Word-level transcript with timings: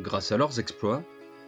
Grâce 0.00 0.32
à 0.32 0.36
leurs 0.36 0.58
exploits, 0.58 1.04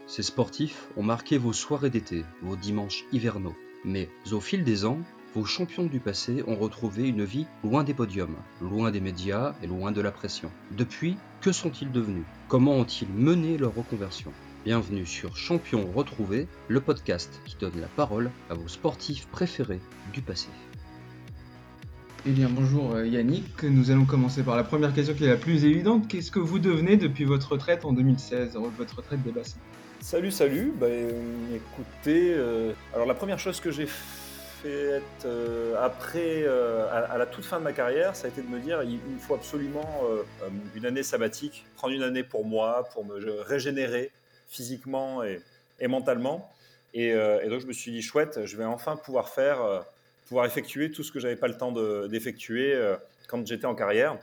ces 0.06 0.22
sportifs 0.22 0.86
ont 0.96 1.02
marqué 1.02 1.36
vos 1.36 1.52
soirées 1.52 1.90
d'été, 1.90 2.24
vos 2.42 2.54
dimanches 2.54 3.04
hivernaux. 3.10 3.56
Mais 3.84 4.08
au 4.30 4.40
fil 4.40 4.62
des 4.62 4.84
ans, 4.84 5.00
vos 5.34 5.44
champions 5.44 5.82
du 5.82 5.98
passé 5.98 6.44
ont 6.46 6.54
retrouvé 6.54 7.08
une 7.08 7.24
vie 7.24 7.46
loin 7.64 7.82
des 7.82 7.92
podiums, 7.92 8.36
loin 8.60 8.92
des 8.92 9.00
médias 9.00 9.56
et 9.62 9.66
loin 9.66 9.90
de 9.90 10.00
la 10.00 10.12
pression. 10.12 10.52
Depuis, 10.70 11.16
que 11.40 11.50
sont-ils 11.50 11.90
devenus? 11.90 12.24
Comment 12.46 12.76
ont-ils 12.76 13.08
mené 13.08 13.58
leur 13.58 13.74
reconversion? 13.74 14.32
Bienvenue 14.64 15.06
sur 15.06 15.36
Champions 15.36 15.90
Retrouvés, 15.92 16.46
le 16.68 16.80
podcast 16.80 17.40
qui 17.46 17.56
donne 17.56 17.80
la 17.80 17.88
parole 17.88 18.30
à 18.48 18.54
vos 18.54 18.68
sportifs 18.68 19.26
préférés 19.26 19.80
du 20.12 20.22
passé. 20.22 20.48
Eh 22.28 22.32
bien 22.32 22.48
bonjour 22.50 22.96
euh, 22.96 23.06
Yannick, 23.06 23.62
nous 23.62 23.92
allons 23.92 24.04
commencer 24.04 24.42
par 24.42 24.56
la 24.56 24.64
première 24.64 24.92
question 24.92 25.14
qui 25.14 25.22
est 25.22 25.28
la 25.28 25.36
plus 25.36 25.64
évidente. 25.64 26.08
Qu'est-ce 26.08 26.32
que 26.32 26.40
vous 26.40 26.58
devenez 26.58 26.96
depuis 26.96 27.24
votre 27.24 27.52
retraite 27.52 27.84
en 27.84 27.92
2016, 27.92 28.58
votre 28.76 28.96
retraite 28.96 29.22
des 29.22 29.30
bassins? 29.30 29.58
Salut, 30.00 30.32
salut. 30.32 30.72
Bah, 30.76 30.88
écoutez, 31.54 32.34
euh, 32.34 32.72
alors 32.92 33.06
la 33.06 33.14
première 33.14 33.38
chose 33.38 33.60
que 33.60 33.70
j'ai 33.70 33.86
faite 33.86 35.04
euh, 35.24 35.76
après, 35.80 36.44
à, 36.90 37.16
la 37.16 37.26
toute 37.26 37.44
fin 37.44 37.60
de 37.60 37.62
ma 37.62 37.72
carrière, 37.72 38.16
ça 38.16 38.26
a 38.26 38.30
été 38.30 38.42
de 38.42 38.48
me 38.48 38.58
dire 38.58 38.82
il, 38.82 38.94
me 38.94 39.20
faut 39.20 39.36
absolument 39.36 39.88
une 40.74 40.84
année 40.84 41.04
sabbatique, 41.04 41.64
prendre 41.76 41.94
une 41.94 42.02
année 42.02 42.24
pour 42.24 42.44
moi, 42.44 42.88
pour 42.92 43.04
me 43.04 43.40
régénérer 43.42 44.10
physiquement 44.48 45.22
et, 45.22 45.38
mentalement. 45.86 46.50
Et, 46.92 47.14
donc 47.48 47.60
je 47.60 47.66
me 47.68 47.72
suis 47.72 47.92
dit 47.92 48.02
chouette, 48.02 48.40
je 48.46 48.56
vais 48.56 48.64
enfin 48.64 48.96
pouvoir 48.96 49.28
faire 49.28 49.84
pouvoir 50.26 50.46
effectuer 50.46 50.90
tout 50.90 51.02
ce 51.02 51.12
que 51.12 51.20
j'avais 51.20 51.36
pas 51.36 51.48
le 51.48 51.56
temps 51.56 51.72
d'effectuer 52.08 52.74
euh, 52.74 52.96
quand 53.28 53.46
j'étais 53.46 53.66
en 53.66 53.74
carrière. 53.74 54.18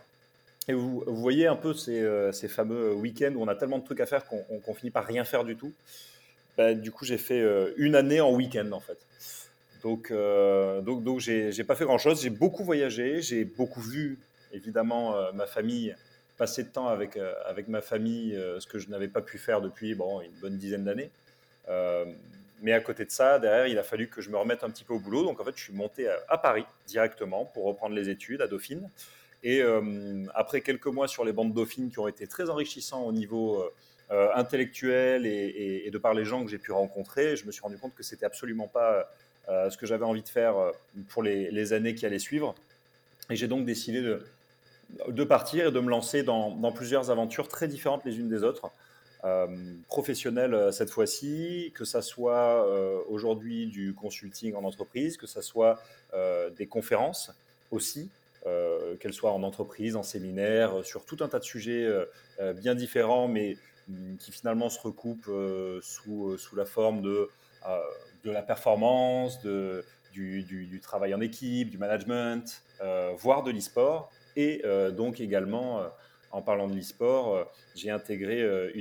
Et 0.68 0.74
vous, 0.74 1.04
voyez 1.08 1.48
un 1.48 1.56
peu 1.56 1.74
ces, 1.74 2.02
euh, 2.02 2.32
ces 2.32 2.48
fameux 2.48 2.94
week-ends 2.94 3.34
où 3.36 3.44
on 3.44 3.48
a 3.48 3.56
tellement 3.56 3.80
de 3.80 3.84
trucs 3.84 4.00
à 4.00 4.06
faire 4.06 4.26
qu'on 4.26 4.74
finit 4.74 4.92
par 4.92 5.06
rien 5.06 5.26
faire 5.26 5.44
du 5.44 5.56
tout. 5.56 5.74
Bah, 6.58 6.74
du 6.74 6.92
coup, 6.92 7.06
j'ai 7.06 7.18
fait 7.18 7.42
euh, 7.42 7.74
une 7.78 7.96
année 7.96 8.22
en 8.22 8.32
week-end 8.32 8.72
en 8.72 8.80
fait. 8.80 8.98
Donc, 9.82 10.14
donc, 10.14 11.04
donc 11.04 11.20
j'ai 11.20 11.64
pas 11.66 11.76
fait 11.76 11.84
grand-chose. 11.84 12.22
J'ai 12.22 12.30
beaucoup 12.30 12.64
voyagé, 12.64 13.22
j'ai 13.22 13.44
beaucoup 13.44 13.82
vu 13.82 14.18
évidemment 14.54 15.14
ma 15.34 15.46
famille, 15.46 15.94
passer 16.38 16.64
de 16.64 16.70
temps 16.70 16.88
avec, 16.88 17.20
avec 17.46 17.68
ma 17.68 17.82
famille, 17.82 18.32
ce 18.60 18.66
que 18.66 18.80
je 18.80 18.88
n'avais 18.88 19.10
pas 19.10 19.20
pu 19.20 19.38
faire 19.38 19.60
depuis 19.60 19.94
bon, 19.94 20.22
une 20.22 20.32
bonne 20.40 20.56
dizaine 20.56 20.86
d'années. 20.86 21.12
Mais 22.64 22.72
à 22.72 22.80
côté 22.80 23.04
de 23.04 23.12
ça, 23.12 23.40
derrière, 23.40 23.68
il 23.68 23.78
a 23.78 23.84
fallu 23.84 24.08
que 24.08 24.22
je 24.22 24.30
me 24.30 24.38
remette 24.38 24.64
un 24.64 24.70
petit 24.70 24.86
peu 24.86 24.94
au 24.94 25.00
boulot. 25.00 25.26
Donc 25.26 25.40
en 25.42 25.44
fait, 25.44 25.52
je 25.54 25.62
suis 25.62 25.74
monté 25.74 26.08
à, 26.30 26.38
Paris 26.38 26.64
directement 26.88 27.44
pour 27.44 27.66
reprendre 27.66 27.94
les 27.94 28.10
études 28.10 28.42
à 28.42 28.48
Dauphine. 28.48 28.90
Et 29.44 29.62
euh, 29.62 30.26
après 30.34 30.62
quelques 30.62 30.88
mois 30.88 31.10
sur 31.10 31.26
les 31.26 31.34
bandes 31.34 31.54
Dauphine 31.54 31.92
qui 31.92 32.00
ont 32.00 32.08
été 32.08 32.26
très 32.26 32.50
enrichissants 32.50 33.04
au 33.04 33.12
niveau 33.12 33.60
euh, 33.60 33.70
euh, 34.12 34.30
intellectuel 34.36 35.26
et, 35.26 35.90
de 35.92 35.98
par 35.98 36.14
les 36.14 36.24
gens 36.24 36.42
que 36.46 36.50
j'ai 36.50 36.58
pu 36.58 36.72
rencontrer, 36.72 37.36
je 37.36 37.46
me 37.46 37.52
suis 37.52 37.62
rendu 37.62 37.78
compte 37.78 37.94
que 37.96 38.04
c'était 38.04 38.26
absolument 38.26 38.70
pas 38.70 39.10
ce 39.48 39.76
que 39.76 39.86
j'avais 39.86 40.06
envie 40.06 40.24
de 40.24 40.30
faire 40.30 40.56
pour 41.10 41.22
les, 41.22 41.74
années 41.74 41.96
qui 41.96 42.06
allaient 42.06 42.18
suivre. 42.18 42.56
Et 43.30 43.36
j'ai 43.36 43.50
donc 43.50 43.66
décidé 43.66 44.02
de, 44.02 45.24
partir 45.26 45.68
et 45.68 45.72
de 45.72 45.80
me 45.82 45.90
lancer 45.90 46.24
dans 46.24 46.72
plusieurs 46.72 47.12
aventures 47.12 47.50
très 47.50 47.68
différentes 47.68 48.06
les 48.06 48.18
unes 48.18 48.30
des 48.30 48.44
autres. 48.44 48.72
Euh, 49.26 49.48
professionnel 49.88 50.54
euh, 50.54 50.72
cette 50.72 50.90
fois-ci, 50.90 51.72
que 51.76 51.86
ça 51.86 52.02
soit 52.02 52.68
euh, 52.68 53.00
aujourd'hui 53.08 53.68
du 53.68 53.94
consulting 53.94 54.54
en 54.54 54.66
entreprise, 54.66 55.16
que 55.16 55.28
ça 55.28 55.42
soit 55.42 55.80
des 56.58 56.68
conférences 56.68 57.32
aussi, 57.72 58.12
qu'elles 59.00 59.14
soient 59.14 59.32
en 59.32 59.42
entreprise, 59.42 59.96
en 59.96 60.04
séminaire, 60.04 60.86
sur 60.86 61.06
tout 61.06 61.18
un 61.22 61.28
tas 61.28 61.40
de 61.40 61.44
sujets 61.44 61.90
bien 62.58 62.76
différents, 62.76 63.28
mais 63.28 63.58
mm, 63.88 64.18
qui 64.18 64.32
finalement 64.32 64.70
se 64.70 64.80
recoupent 64.80 65.32
sous, 65.82 66.38
sous 66.38 66.56
la 66.56 66.66
forme 66.66 67.02
de, 67.02 67.30
de 68.24 68.30
la 68.30 68.44
performance, 68.44 69.42
de, 69.42 69.84
du, 70.12 70.44
du, 70.44 70.80
travail 70.80 71.16
en 71.16 71.22
équipe, 71.22 71.72
du 71.72 71.80
management, 71.80 72.62
voire 73.18 73.42
de 73.42 73.50
l'e-sport, 73.50 74.12
et 74.36 74.62
donc 74.96 75.20
également 75.20 75.82
en 76.34 76.42
parlant 76.42 76.68
de 76.68 76.76
l'e-sport, 76.76 77.36
euh, 77.36 77.44
j'ai 77.76 77.92
intégré 77.92 78.42
euh, 78.42 78.72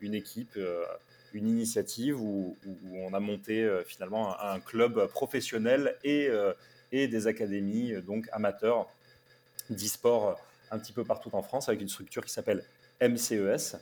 une, 0.00 0.14
équipe, 0.14 0.56
euh, 0.56 0.84
une 1.32 1.48
initiative 1.48 2.20
où, 2.20 2.56
on 2.92 3.14
a 3.14 3.20
monté 3.20 3.68
finalement 3.86 4.38
un, 4.40 4.60
club 4.60 5.06
professionnel 5.06 5.96
et, 6.04 6.28
des 6.92 7.26
académies 7.26 7.94
donc 8.02 8.26
amateurs 8.32 8.88
d'e-sport 9.70 10.40
un 10.70 10.78
petit 10.78 10.92
peu 10.92 11.04
partout 11.04 11.30
en 11.34 11.42
France 11.42 11.68
avec 11.68 11.80
une 11.80 11.88
structure 11.88 12.24
qui 12.24 12.32
s'appelle 12.32 12.64
MCES 13.02 13.76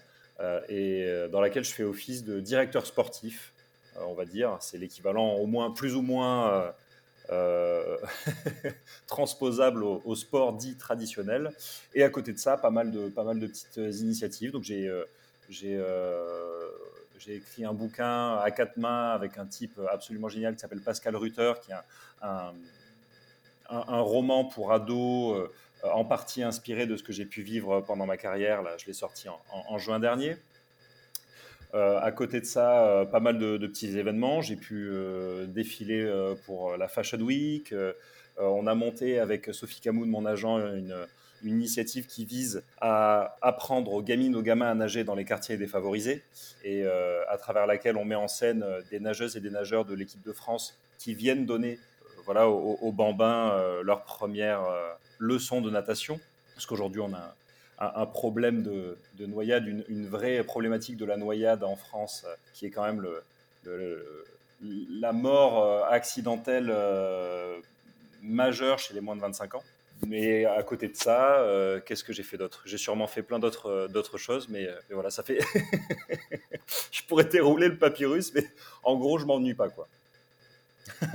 et 0.68 1.26
dans 1.30 1.40
laquelle 1.40 1.64
je 1.64 1.72
fais 1.72 1.84
office 1.84 2.24
de 2.24 2.40
directeur 2.40 2.86
sportif, 2.86 3.52
on 4.00 4.14
va 4.14 4.24
dire. 4.24 4.56
C'est 4.60 4.78
l'équivalent 4.78 5.34
au 5.34 5.46
moins, 5.46 5.70
plus 5.70 5.94
ou 5.94 6.02
moins 6.02 6.74
euh, 7.30 7.96
transposable 9.06 9.82
au, 9.82 10.14
sport 10.14 10.52
dit 10.52 10.76
traditionnel. 10.76 11.52
Et 11.94 12.02
à 12.02 12.10
côté 12.10 12.32
de 12.32 12.38
ça, 12.38 12.56
pas 12.56 12.70
mal 12.70 12.90
de, 12.90 13.08
pas 13.08 13.24
mal 13.24 13.38
de 13.40 13.46
petites 13.46 13.76
initiatives. 13.76 14.52
Donc 14.52 14.62
j'ai 14.62 14.88
euh, 14.88 15.04
euh, 15.64 16.68
j'ai 17.18 17.36
écrit 17.36 17.64
un 17.64 17.72
bouquin 17.72 18.36
à 18.36 18.50
quatre 18.50 18.76
mains 18.76 19.10
avec 19.10 19.38
un 19.38 19.46
type 19.46 19.80
absolument 19.90 20.28
génial 20.28 20.54
qui 20.54 20.60
s'appelle 20.60 20.82
Pascal 20.82 21.16
Rutter, 21.16 21.54
qui 21.62 21.70
est 21.70 21.74
un, 22.22 22.52
un, 23.70 24.00
roman 24.00 24.44
pour 24.44 24.72
ados 24.72 25.48
en 25.82 26.04
partie 26.04 26.42
inspiré 26.42 26.86
de 26.86 26.96
ce 26.96 27.02
que 27.02 27.12
j'ai 27.12 27.24
pu 27.24 27.40
vivre 27.40 27.80
pendant 27.80 28.04
ma 28.04 28.18
carrière. 28.18 28.62
Là, 28.62 28.76
je 28.76 28.86
l'ai 28.86 28.92
sorti 28.92 29.28
en, 29.28 29.78
juin 29.78 30.00
dernier. 30.00 30.36
Euh, 31.74 31.98
à 32.00 32.12
côté 32.12 32.40
de 32.40 32.46
ça, 32.46 32.86
euh, 32.86 33.04
pas 33.04 33.18
mal 33.18 33.38
de, 33.38 33.66
petits 33.66 33.98
événements. 33.98 34.40
J'ai 34.40 34.56
pu 34.56 34.88
euh, 34.90 35.46
défiler 35.46 36.08
pour 36.46 36.76
la 36.76 36.88
Fashion 36.88 37.18
Week. 37.18 37.74
on 38.38 38.66
a 38.66 38.74
monté 38.74 39.18
avec 39.18 39.52
Sophie 39.52 39.80
Camoun, 39.80 40.08
mon 40.08 40.24
agent, 40.26 40.58
une, 40.58 41.06
initiative 41.42 42.06
qui 42.06 42.24
vise 42.24 42.62
à 42.80 43.36
apprendre 43.42 43.92
aux 43.92 44.02
gamines, 44.02 44.34
aux 44.34 44.40
gamins 44.40 44.70
à 44.70 44.74
nager 44.74 45.04
dans 45.04 45.14
les 45.14 45.26
quartiers 45.26 45.58
défavorisés 45.58 46.22
et 46.64 46.86
à 46.86 47.36
travers 47.36 47.66
laquelle 47.66 47.98
on 47.98 48.04
met 48.06 48.14
en 48.14 48.28
scène 48.28 48.64
des 48.90 48.98
nageuses 48.98 49.36
et 49.36 49.40
des 49.40 49.50
nageurs 49.50 49.84
de 49.84 49.94
l'équipe 49.94 50.22
de 50.24 50.32
France 50.32 50.78
qui 50.96 51.12
viennent 51.12 51.44
donner 51.44 51.78
voilà, 52.24 52.48
aux, 52.48 52.92
bambins 52.92 53.60
leur 53.82 54.04
première 54.04 54.62
leçon 55.18 55.60
de 55.60 55.70
natation. 55.70 56.18
Parce 56.54 56.64
qu'aujourd'hui, 56.64 57.02
on 57.02 57.12
a 57.12 57.34
un, 57.78 58.06
problème 58.06 58.62
de, 58.62 59.26
noyade, 59.26 59.66
une, 59.66 60.06
vraie 60.06 60.42
problématique 60.44 60.96
de 60.96 61.04
la 61.04 61.16
noyade 61.16 61.64
en 61.64 61.76
France, 61.76 62.24
euh, 62.26 62.34
qui 62.52 62.66
est 62.66 62.70
quand 62.70 62.84
même 62.84 63.00
le, 63.00 64.24
la 65.00 65.12
mort 65.12 65.62
euh, 65.62 65.82
accidentelle 65.88 66.70
euh, 66.70 67.58
majeure 68.22 68.78
chez 68.78 68.94
les 68.94 69.00
moins 69.00 69.16
de 69.16 69.20
25 69.20 69.56
ans. 69.56 69.64
Mais 70.06 70.44
à 70.44 70.62
côté 70.62 70.88
de 70.88 70.96
ça, 70.96 71.42
qu'est-ce 71.86 72.04
que 72.04 72.12
j'ai 72.12 72.24
fait 72.24 72.36
d'autre? 72.36 72.62
J'ai 72.66 72.76
sûrement 72.78 73.06
fait 73.06 73.22
plein 73.22 73.38
d'autres 73.38 73.88
d'autres 73.90 74.18
choses, 74.18 74.48
mais, 74.48 74.68
voilà, 74.90 75.08
ça 75.08 75.22
fait. 75.22 75.38
je 76.90 77.02
pourrais 77.04 77.24
dérouler 77.24 77.68
le 77.68 77.78
papyrus, 77.78 78.34
mais 78.34 78.44
en 78.82 78.96
gros, 78.96 79.18
je 79.18 79.24
m'ennuie 79.24 79.54
pas, 79.54 79.68
quoi. 79.68 79.88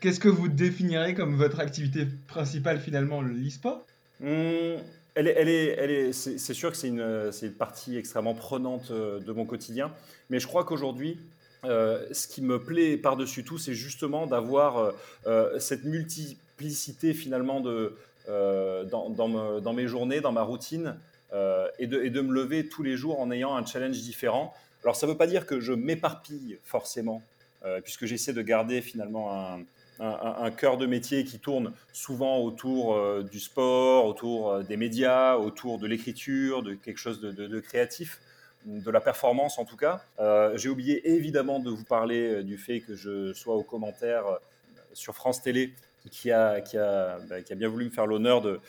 Qu'est-ce 0.00 0.20
que 0.20 0.28
vous 0.28 0.48
définirez 0.48 1.14
comme 1.14 1.34
votre 1.34 1.58
activité 1.58 2.06
principale 2.28 2.78
finalement, 2.78 3.22
l'e-sport? 3.22 3.84
Hmm, 4.20 4.76
elle 5.14 5.26
est, 5.26 5.76
elle 5.78 5.90
est, 5.90 6.12
c'est 6.12 6.54
sûr 6.54 6.70
que 6.70 6.76
c'est 6.76 6.88
une, 6.88 7.30
une, 7.42 7.52
partie 7.52 7.96
extrêmement 7.96 8.34
prenante 8.34 8.90
euh, 8.90 9.18
de 9.18 9.32
mon 9.32 9.44
quotidien, 9.44 9.92
mais 10.30 10.38
je 10.38 10.46
crois 10.46 10.64
qu'aujourd'hui, 10.64 11.18
euh, 11.64 12.06
ce 12.12 12.28
qui 12.28 12.40
me 12.40 12.62
plaît 12.62 12.96
par-dessus 12.96 13.42
tout, 13.42 13.58
c'est 13.58 13.74
justement 13.74 14.26
d'avoir 14.26 14.94
euh, 15.26 15.58
cette 15.58 15.84
multiplicité 15.84 17.14
finalement 17.14 17.60
de, 17.60 17.96
dans, 18.28 19.10
dans, 19.10 19.60
dans, 19.60 19.72
mes 19.72 19.88
journées, 19.88 20.20
dans 20.20 20.32
ma 20.32 20.42
routine, 20.42 20.96
et 21.78 21.86
de, 21.86 22.02
et, 22.02 22.10
de, 22.10 22.20
me 22.20 22.32
lever 22.32 22.68
tous 22.68 22.82
les 22.82 22.96
jours 22.96 23.20
en 23.20 23.30
ayant 23.30 23.56
un 23.56 23.64
challenge 23.64 23.98
différent. 23.98 24.54
Alors 24.82 24.96
ça 24.96 25.06
ne 25.06 25.12
veut 25.12 25.18
pas 25.18 25.26
dire 25.26 25.46
que 25.46 25.60
je 25.60 25.72
m'éparpille 25.72 26.58
forcément, 26.62 27.22
puisque 27.84 28.04
j'essaie 28.04 28.34
de 28.34 28.42
garder 28.42 28.82
finalement 28.82 29.32
un, 29.32 29.60
un, 30.00 30.50
cœur 30.50 30.76
de 30.76 30.86
métier 30.86 31.24
qui 31.24 31.38
tourne 31.38 31.72
souvent 31.92 32.38
autour 32.38 32.94
euh, 32.94 33.22
du 33.22 33.40
sport, 33.40 34.06
autour 34.06 34.50
euh, 34.50 34.62
des 34.62 34.76
médias, 34.76 35.36
autour 35.36 35.78
de 35.78 35.86
l'écriture, 35.86 36.62
de 36.62 36.74
quelque 36.74 36.98
chose 36.98 37.20
de, 37.20 37.60
créatif, 37.60 38.20
de 38.64 38.90
la 38.90 39.00
performance 39.00 39.58
en 39.58 39.64
tout 39.64 39.76
cas. 39.76 40.02
Euh, 40.20 40.56
j'ai 40.56 40.68
oublié 40.68 41.10
évidemment 41.10 41.58
de 41.58 41.70
vous 41.70 41.84
parler 41.84 42.42
du 42.44 42.58
fait 42.58 42.80
que 42.80 42.94
je 42.94 43.32
sois 43.32 43.56
aux 43.56 43.62
commentaires 43.62 44.24
sur 44.92 45.14
France 45.14 45.42
Télé, 45.42 45.74
bah, 46.04 46.60
qui 46.60 46.78
a 46.78 47.18
bien 47.56 47.68
voulu 47.68 47.86
me 47.86 47.90
faire 47.90 48.06
l'honneur 48.06 48.40
de, 48.40 48.60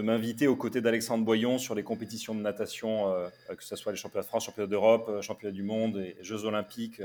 m'inviter 0.00 0.46
aux 0.46 0.56
côtés 0.56 0.80
d'Alexandre 0.80 1.24
Boyon 1.24 1.58
sur 1.58 1.74
les 1.74 1.82
compétitions 1.82 2.34
de 2.34 2.40
natation, 2.40 3.12
que 3.48 3.64
ce 3.64 3.74
soit 3.74 3.90
les 3.90 3.98
championnats 3.98 4.22
de 4.22 4.28
France, 4.28 4.44
championnats 4.44 4.70
d'Europe, 4.70 5.20
championnats 5.20 5.54
du 5.54 5.64
monde 5.64 5.98
et 5.98 6.16
Jeux 6.22 6.44
olympiques 6.44 7.02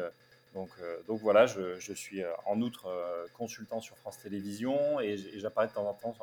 donc, 0.53 0.69
euh, 0.81 0.97
donc 1.07 1.19
voilà, 1.21 1.45
je, 1.45 1.93
suis 1.93 2.21
euh, 2.21 2.29
en 2.45 2.61
outre 2.61 2.87
euh, 2.87 3.25
consultant 3.37 3.81
sur 3.81 3.97
France 3.97 4.19
Télévisions 4.19 4.99
et, 4.99 5.17
j'apparais 5.37 5.67
de 5.67 5.73
temps 5.73 5.87
en 5.87 5.93
temps 5.93 6.15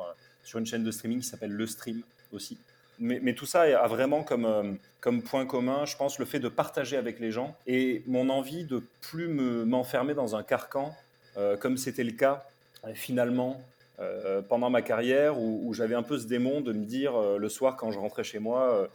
sur, 0.44 0.58
une 0.58 0.66
chaîne 0.66 0.84
de 0.84 0.90
streaming 0.90 1.20
qui 1.20 1.26
s'appelle 1.26 1.52
Le 1.52 1.66
Stream 1.66 2.02
aussi. 2.32 2.58
mais, 3.00 3.34
tout 3.34 3.46
ça 3.46 3.62
a 3.62 3.88
vraiment 3.88 4.22
comme, 4.22 4.78
comme 5.00 5.22
point 5.22 5.46
commun, 5.46 5.84
je 5.84 5.96
pense, 5.96 6.18
le 6.18 6.24
fait 6.24 6.38
de 6.38 6.48
partager 6.48 6.96
avec 6.96 7.18
les 7.18 7.32
gens 7.32 7.56
et 7.66 8.04
mon 8.06 8.28
envie 8.28 8.64
de 8.64 8.82
plus 9.00 9.28
m'enfermer 9.28 10.14
dans 10.14 10.36
un 10.36 10.42
carcan, 10.42 10.94
comme 11.58 11.76
c'était 11.76 12.04
le 12.04 12.12
cas 12.12 12.44
finalement 12.94 13.60
pendant 14.48 14.70
ma 14.70 14.82
carrière, 14.82 15.38
où, 15.40 15.72
j'avais 15.74 15.94
un 15.94 16.02
peu 16.02 16.18
ce 16.18 16.26
démon 16.26 16.60
de 16.60 16.72
me 16.72 16.84
dire 16.84 17.18
le 17.18 17.48
soir 17.48 17.76
quand 17.76 17.90
je 17.90 17.98
rentrais 17.98 18.24
chez 18.24 18.38
moi, 18.38 18.88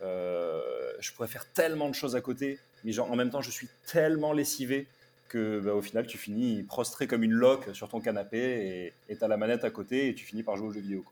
je 0.00 1.12
pourrais 1.14 1.28
faire 1.28 1.50
tellement 1.52 1.88
de 1.88 1.94
choses 1.94 2.16
à 2.16 2.20
côté, 2.20 2.58
mais 2.84 2.98
en 2.98 3.16
même 3.16 3.30
temps, 3.30 3.42
je 3.42 3.50
suis 3.50 3.68
tellement 3.86 4.32
lessivé 4.32 4.86
que 5.28 5.60
bah, 5.60 5.74
au 5.74 5.82
final, 5.82 6.06
tu 6.06 6.18
finis 6.18 6.62
prostré 6.62 7.06
comme 7.06 7.22
une 7.22 7.32
loque 7.32 7.70
sur 7.74 7.88
ton 7.88 8.00
canapé 8.00 8.92
et 9.08 9.16
tu 9.16 9.24
as 9.24 9.28
la 9.28 9.36
manette 9.36 9.64
à 9.64 9.70
côté 9.70 10.08
et 10.08 10.14
tu 10.14 10.24
finis 10.24 10.42
par 10.42 10.56
jouer 10.56 10.68
aux 10.68 10.72
jeux 10.72 10.80
vidéo. 10.80 11.04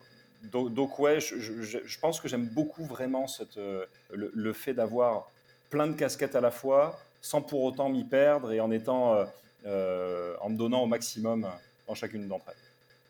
Donc, 0.43 0.97
ouais, 0.99 1.19
je, 1.19 1.99
pense 1.99 2.19
que 2.19 2.27
j'aime 2.27 2.47
beaucoup 2.47 2.83
vraiment 2.83 3.27
cette, 3.27 3.57
euh, 3.57 3.85
le, 4.11 4.53
fait 4.53 4.73
d'avoir 4.73 5.29
plein 5.69 5.87
de 5.87 5.93
casquettes 5.93 6.35
à 6.35 6.41
la 6.41 6.51
fois, 6.51 6.99
sans 7.21 7.41
pour 7.41 7.63
autant 7.63 7.89
m'y 7.89 8.03
perdre 8.03 8.51
et 8.51 8.59
en 8.59 8.71
étant, 8.71 9.13
euh, 9.13 9.25
euh, 9.67 10.33
en 10.41 10.49
me 10.49 10.57
donnant 10.57 10.81
au 10.81 10.87
maximum 10.87 11.47
dans 11.87 11.93
chacune 11.93 12.27
d'entre 12.27 12.45
elles. 12.47 12.55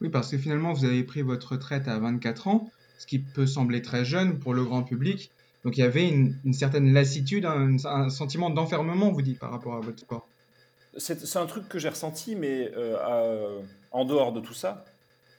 Oui, 0.01 0.09
parce 0.09 0.29
que 0.29 0.37
finalement, 0.37 0.73
vous 0.73 0.83
avez 0.83 1.03
pris 1.03 1.21
votre 1.21 1.53
retraite 1.53 1.87
à 1.87 1.97
24 1.99 2.47
ans, 2.47 2.69
ce 2.97 3.07
qui 3.07 3.19
peut 3.19 3.47
sembler 3.47 3.81
très 3.81 4.03
jeune 4.03 4.37
pour 4.39 4.53
le 4.53 4.65
grand 4.65 4.83
public. 4.83 5.31
Donc 5.63 5.77
il 5.77 5.81
y 5.81 5.83
avait 5.83 6.07
une, 6.07 6.53
certaine 6.53 6.93
lassitude, 6.93 7.45
un, 7.45 8.09
sentiment 8.09 8.49
d'enfermement, 8.49 9.11
vous 9.11 9.21
dites, 9.21 9.39
par 9.39 9.51
rapport 9.51 9.75
à 9.75 9.79
votre 9.79 9.99
sport. 9.99 10.27
C'est 10.97 11.37
un 11.37 11.45
truc 11.45 11.69
que 11.69 11.79
j'ai 11.79 11.89
ressenti, 11.89 12.35
mais 12.35 12.71
en 13.91 14.05
dehors 14.05 14.33
de 14.33 14.39
tout 14.39 14.53
ça, 14.53 14.85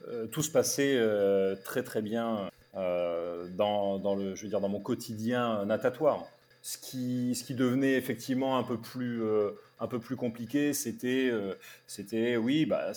euh, 0.08 0.26
tout 0.26 0.42
se 0.42 0.50
passait 0.50 0.96
euh, 0.96 1.54
très 1.64 1.82
très 1.82 2.02
bien 2.02 2.50
euh, 2.76 3.46
dans, 3.48 4.14
le, 4.16 4.34
je 4.34 4.42
veux 4.42 4.48
dire, 4.48 4.60
dans 4.60 4.68
mon 4.68 4.80
quotidien 4.80 5.64
natatoire. 5.64 6.26
Ce 6.62 6.78
qui, 6.78 7.34
ce 7.34 7.42
qui 7.42 7.54
devenait 7.54 7.94
effectivement 7.94 8.56
un 8.56 8.62
peu 8.62 8.78
plus, 8.78 9.20
un 9.80 9.86
peu 9.88 9.98
plus 9.98 10.14
compliqué, 10.14 10.72
c'était, 10.72 11.32
c'était 11.88 12.36
oui, 12.36 12.66
bah, 12.66 12.92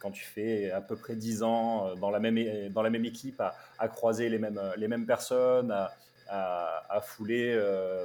quand 0.00 0.10
tu 0.10 0.24
fais 0.24 0.70
à 0.70 0.80
peu 0.80 0.96
près 0.96 1.14
10 1.14 1.42
ans 1.42 1.94
dans 1.96 2.08
la 2.08 2.18
même, 2.18 2.70
dans 2.70 2.80
la 2.80 2.88
même 2.88 3.04
équipe, 3.04 3.42
à, 3.78 3.88
croiser 3.88 4.30
les 4.30 4.38
mêmes, 4.38 4.58
les 4.78 4.88
mêmes 4.88 5.04
personnes, 5.04 5.70
à, 5.70 5.92
à, 6.28 7.00
fouler 7.02 7.58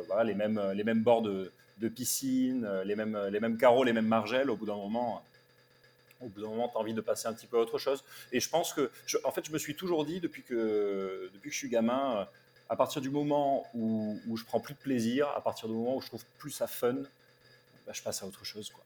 voilà, 0.07 0.24
les, 0.24 0.33
mêmes, 0.33 0.62
les 0.74 0.83
mêmes 0.83 1.01
bords 1.01 1.21
de, 1.21 1.51
piscine, 1.95 2.68
les 2.86 2.95
mêmes, 2.95 3.18
les 3.31 3.39
mêmes 3.39 3.57
carreaux, 3.57 3.83
les 3.83 3.94
mêmes 3.94 4.07
margelles, 4.07 4.50
au 4.50 4.56
bout 4.56 4.66
d'un 4.66 4.75
moment, 4.75 5.24
au 6.21 6.27
bout 6.27 6.42
d'un 6.42 6.50
moment, 6.50 6.68
tu 6.68 6.77
as 6.77 6.80
envie 6.80 6.94
de 6.94 7.01
passer 7.01 7.27
un 7.27 7.33
petit 7.33 7.48
peu 7.48 7.57
à 7.57 7.62
autre 7.62 7.77
chose. 7.77 8.04
Et 8.31 8.39
je 8.39 8.50
pense 8.50 8.74
que, 8.74 8.92
en 9.24 9.31
fait, 9.31 9.45
je 9.45 9.51
me 9.51 9.57
suis 9.57 9.75
toujours 9.75 10.06
dit, 10.06 10.19
depuis 10.19 10.44
que, 10.44 11.30
depuis 11.33 11.50
que 11.50 11.54
je 11.54 11.60
suis 11.60 11.69
gamin, 11.69 12.27
à 12.69 12.75
partir 12.75 13.01
du 13.01 13.10
moment 13.10 13.66
où, 13.74 14.19
où 14.27 14.38
je 14.38 14.44
prends 14.45 14.60
plus 14.60 14.74
de 14.74 14.80
plaisir, 14.80 15.27
à 15.36 15.42
partir 15.42 15.68
du 15.68 15.74
moment 15.74 15.95
où 15.95 16.01
je 16.01 16.07
trouve 16.07 16.24
plus 16.38 16.51
ça 16.51 16.68
fun, 16.68 16.95
bah, 17.86 17.94
je 17.94 18.01
passe 18.04 18.21
à 18.21 18.27
autre 18.27 18.45
chose. 18.45 18.69
Quoi. 18.69 18.83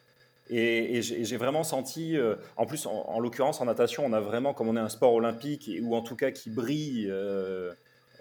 Et, 0.49 1.01
j'ai 1.01 1.37
vraiment 1.37 1.63
senti, 1.63 2.17
euh, 2.17 2.35
en 2.57 2.65
plus, 2.65 2.85
en, 2.85 3.19
l'occurrence, 3.19 3.61
en 3.61 3.65
natation, 3.65 4.05
on 4.05 4.13
a 4.13 4.19
vraiment, 4.19 4.53
comme 4.53 4.67
on 4.67 4.75
est 4.75 4.81
un 4.81 4.89
sport 4.89 5.13
olympique, 5.13 5.69
ou 5.81 5.95
en 5.95 6.01
tout 6.01 6.15
cas 6.15 6.31
qui 6.31 6.49
brille 6.49 7.07
euh, 7.09 7.13
euh, 7.13 7.73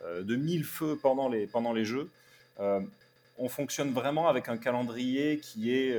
de 0.03 0.37
mille 0.37 0.65
feux 0.65 0.99
pendant 1.01 1.29
les, 1.29 1.47
pendant 1.47 1.73
les 1.73 1.85
Jeux, 1.85 2.11
on 2.59 3.49
fonctionne 3.49 3.93
vraiment 3.93 4.29
avec 4.29 4.49
un 4.49 4.57
calendrier 4.57 5.39
qui, 5.39 5.75
est, 5.75 5.97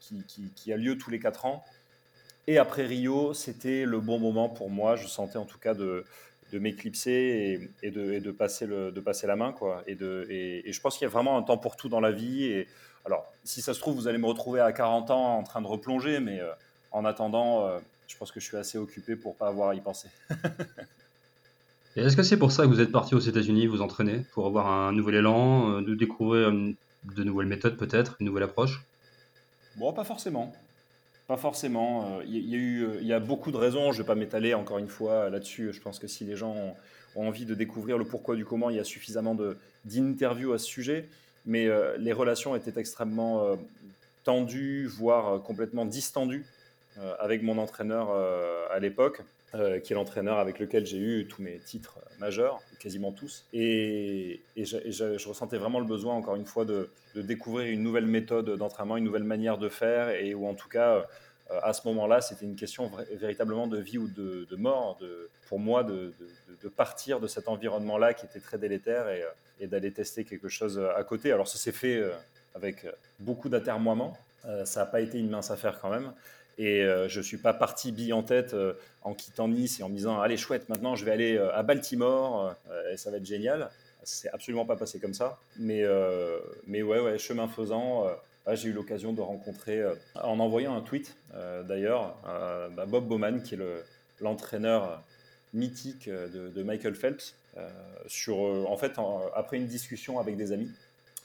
qui, 0.00 0.50
qui, 0.54 0.72
a 0.72 0.76
lieu 0.76 0.96
tous 0.96 1.10
les 1.10 1.18
quatre 1.18 1.44
ans. 1.44 1.64
Et 2.46 2.58
après 2.58 2.86
Rio, 2.86 3.34
c'était 3.34 3.84
le 3.84 4.00
bon 4.00 4.18
moment 4.18 4.48
pour 4.48 4.70
moi. 4.70 4.96
Je 4.96 5.06
sentais 5.06 5.38
en 5.38 5.44
tout 5.44 5.58
cas 5.58 5.74
de, 5.74 6.04
de 6.52 6.58
m'éclipser 6.58 7.70
et, 7.82 7.90
de, 7.90 8.18
de, 8.18 8.30
passer 8.30 8.66
le, 8.66 8.92
de 8.92 9.00
passer 9.00 9.26
la 9.26 9.36
main. 9.36 9.52
Quoi. 9.52 9.82
Et, 9.86 9.94
de, 9.94 10.26
et, 10.28 10.70
je 10.70 10.80
pense 10.80 10.98
qu'il 10.98 11.04
y 11.04 11.10
a 11.10 11.10
vraiment 11.10 11.38
un 11.38 11.42
temps 11.42 11.58
pour 11.58 11.76
tout 11.76 11.88
dans 11.88 12.00
la 12.00 12.12
vie. 12.12 12.44
Et, 12.44 12.68
alors, 13.04 13.32
si 13.44 13.62
ça 13.62 13.74
se 13.74 13.80
trouve, 13.80 13.94
vous 13.94 14.08
allez 14.08 14.18
me 14.18 14.26
retrouver 14.26 14.60
à 14.60 14.72
40 14.72 15.10
ans 15.10 15.38
en 15.38 15.42
train 15.42 15.62
de 15.62 15.66
replonger, 15.66 16.20
mais 16.20 16.40
euh, 16.40 16.52
en 16.90 17.04
attendant, 17.04 17.66
euh, 17.66 17.78
je 18.06 18.16
pense 18.16 18.30
que 18.30 18.38
je 18.38 18.44
suis 18.44 18.56
assez 18.56 18.78
occupé 18.78 19.16
pour 19.16 19.36
pas 19.36 19.48
avoir 19.48 19.70
à 19.70 19.74
y 19.74 19.80
penser. 19.80 20.08
et 21.96 22.00
est-ce 22.00 22.16
que 22.16 22.22
c'est 22.22 22.36
pour 22.36 22.52
ça 22.52 22.64
que 22.64 22.68
vous 22.68 22.80
êtes 22.80 22.92
parti 22.92 23.14
aux 23.14 23.20
États-Unis 23.20 23.66
vous 23.66 23.82
entraîner 23.82 24.24
Pour 24.32 24.46
avoir 24.46 24.68
un 24.68 24.92
nouvel 24.92 25.16
élan, 25.16 25.70
euh, 25.70 25.80
de 25.82 25.94
découvrir 25.94 26.50
de 26.52 27.24
nouvelles 27.24 27.46
méthodes 27.46 27.76
peut-être, 27.76 28.16
une 28.20 28.26
nouvelle 28.26 28.44
approche? 28.44 28.82
Bon, 29.76 29.92
pas 29.92 30.04
forcément. 30.04 30.52
Pas 31.28 31.36
forcément. 31.36 32.20
Il 32.26 32.48
y, 32.48 32.54
a 32.54 32.58
eu, 32.58 32.88
il 33.00 33.06
y 33.06 33.12
a 33.12 33.20
beaucoup 33.20 33.52
de 33.52 33.56
raisons. 33.56 33.92
Je 33.92 33.98
ne 33.98 34.02
vais 34.02 34.06
pas 34.06 34.14
m'étaler 34.14 34.54
encore 34.54 34.78
une 34.78 34.88
fois 34.88 35.30
là-dessus. 35.30 35.72
Je 35.72 35.80
pense 35.80 35.98
que 35.98 36.06
si 36.06 36.24
les 36.24 36.36
gens 36.36 36.54
ont, 37.16 37.26
envie 37.26 37.46
de 37.46 37.54
découvrir 37.54 37.96
le 37.96 38.04
pourquoi 38.04 38.36
du 38.36 38.44
comment, 38.44 38.70
il 38.70 38.76
y 38.76 38.80
a 38.80 38.84
suffisamment 38.84 39.36
d'interviews 39.84 40.52
à 40.52 40.58
ce 40.58 40.66
sujet. 40.66 41.08
Mais 41.46 41.66
euh, 41.66 41.96
les 41.98 42.12
relations 42.12 42.54
étaient 42.54 42.78
extrêmement 42.78 43.44
euh, 43.44 43.56
tendues, 44.24 44.86
voire 44.86 45.28
euh, 45.34 45.38
complètement 45.38 45.84
distendues 45.84 46.46
avec 47.18 47.42
mon 47.42 47.56
entraîneur 47.56 48.10
à 48.70 48.78
l'époque. 48.78 49.22
Qui 49.52 49.92
est 49.92 49.94
l'entraîneur 49.94 50.38
avec 50.38 50.58
lequel 50.58 50.86
j'ai 50.86 50.98
eu 50.98 51.26
tous 51.28 51.42
mes 51.42 51.58
titres 51.58 51.98
majeurs, 52.18 52.62
quasiment 52.78 53.12
tous. 53.12 53.46
Et, 53.52 54.40
je, 54.56 55.28
ressentais 55.28 55.58
vraiment 55.58 55.78
le 55.78 55.86
besoin, 55.86 56.14
encore 56.14 56.36
une 56.36 56.46
fois, 56.46 56.64
de, 56.64 56.90
découvrir 57.14 57.70
une 57.70 57.82
nouvelle 57.82 58.06
méthode 58.06 58.56
d'entraînement, 58.56 58.96
une 58.96 59.04
nouvelle 59.04 59.24
manière 59.24 59.58
de 59.58 59.68
faire, 59.68 60.08
et 60.10 60.34
ou 60.34 60.46
en 60.46 60.54
tout 60.54 60.68
cas, 60.68 61.06
euh, 61.52 61.60
à 61.62 61.72
ce 61.72 61.86
moment-là, 61.88 62.20
c'était 62.20 62.44
une 62.44 62.56
question 62.56 62.90
véritablement 63.12 63.66
de 63.66 63.78
vie 63.78 63.98
ou 63.98 64.08
de, 64.08 64.56
mort, 64.56 64.98
pour 65.48 65.58
moi, 65.58 65.84
de, 65.84 66.12
partir 66.76 67.20
de 67.20 67.26
cet 67.26 67.48
environnement-là 67.48 68.14
qui 68.14 68.26
était 68.26 68.40
très 68.40 68.58
délétère 68.58 69.08
et, 69.08 69.22
euh, 69.22 69.66
d'aller 69.66 69.92
tester 69.92 70.24
quelque 70.24 70.48
chose 70.48 70.80
à 70.96 71.04
côté. 71.04 71.32
Alors 71.32 71.46
ça 71.46 71.58
s'est 71.58 71.72
fait 71.72 71.96
euh, 71.96 72.10
avec 72.54 72.86
beaucoup 73.20 73.48
d'atermoiements, 73.48 74.16
ça 74.64 74.80
n'a 74.80 74.86
pas 74.86 75.00
été 75.00 75.18
une 75.18 75.30
mince 75.30 75.52
affaire 75.52 75.78
quand 75.80 75.90
même. 75.90 76.12
Et 76.58 76.82
je 77.08 77.18
ne 77.18 77.22
suis 77.22 77.38
pas 77.38 77.54
parti 77.54 77.92
bille 77.92 78.12
en 78.12 78.22
tête 78.22 78.54
en 79.02 79.14
quittant 79.14 79.48
Nice 79.48 79.80
et 79.80 79.82
en 79.82 79.88
me 79.88 79.96
disant 79.96 80.20
Allez, 80.20 80.36
chouette, 80.36 80.68
maintenant 80.68 80.94
je 80.96 81.04
vais 81.04 81.10
aller 81.10 81.38
à 81.38 81.62
Baltimore 81.62 82.54
et 82.92 82.96
ça 82.96 83.10
va 83.10 83.16
être 83.16 83.26
génial. 83.26 83.70
C'est 84.04 84.28
absolument 84.30 84.66
pas 84.66 84.76
passé 84.76 84.98
comme 84.98 85.14
ça. 85.14 85.38
Mais, 85.58 85.82
mais 86.66 86.82
ouais, 86.82 87.00
ouais, 87.00 87.18
chemin 87.18 87.48
faisant, 87.48 88.06
j'ai 88.50 88.68
eu 88.68 88.72
l'occasion 88.72 89.12
de 89.12 89.20
rencontrer, 89.20 89.80
euh, 89.80 89.94
en 90.14 90.40
envoyant 90.40 90.76
un 90.76 90.80
tweet 90.80 91.14
euh, 91.34 91.62
d'ailleurs, 91.62 92.16
euh, 92.26 92.68
bah, 92.68 92.86
Bob 92.86 93.06
Bowman, 93.06 93.40
qui 93.42 93.54
est 93.54 93.58
l'entraîneur 94.20 95.02
mythique 95.54 96.08
de, 96.08 96.62
Michael 96.62 96.94
Phelps, 96.94 97.34
sur, 98.06 98.38
en 98.38 98.76
fait, 98.78 98.92
après 99.34 99.58
une 99.58 99.66
discussion 99.66 100.18
avec 100.18 100.36
des 100.36 100.52
amis, 100.52 100.70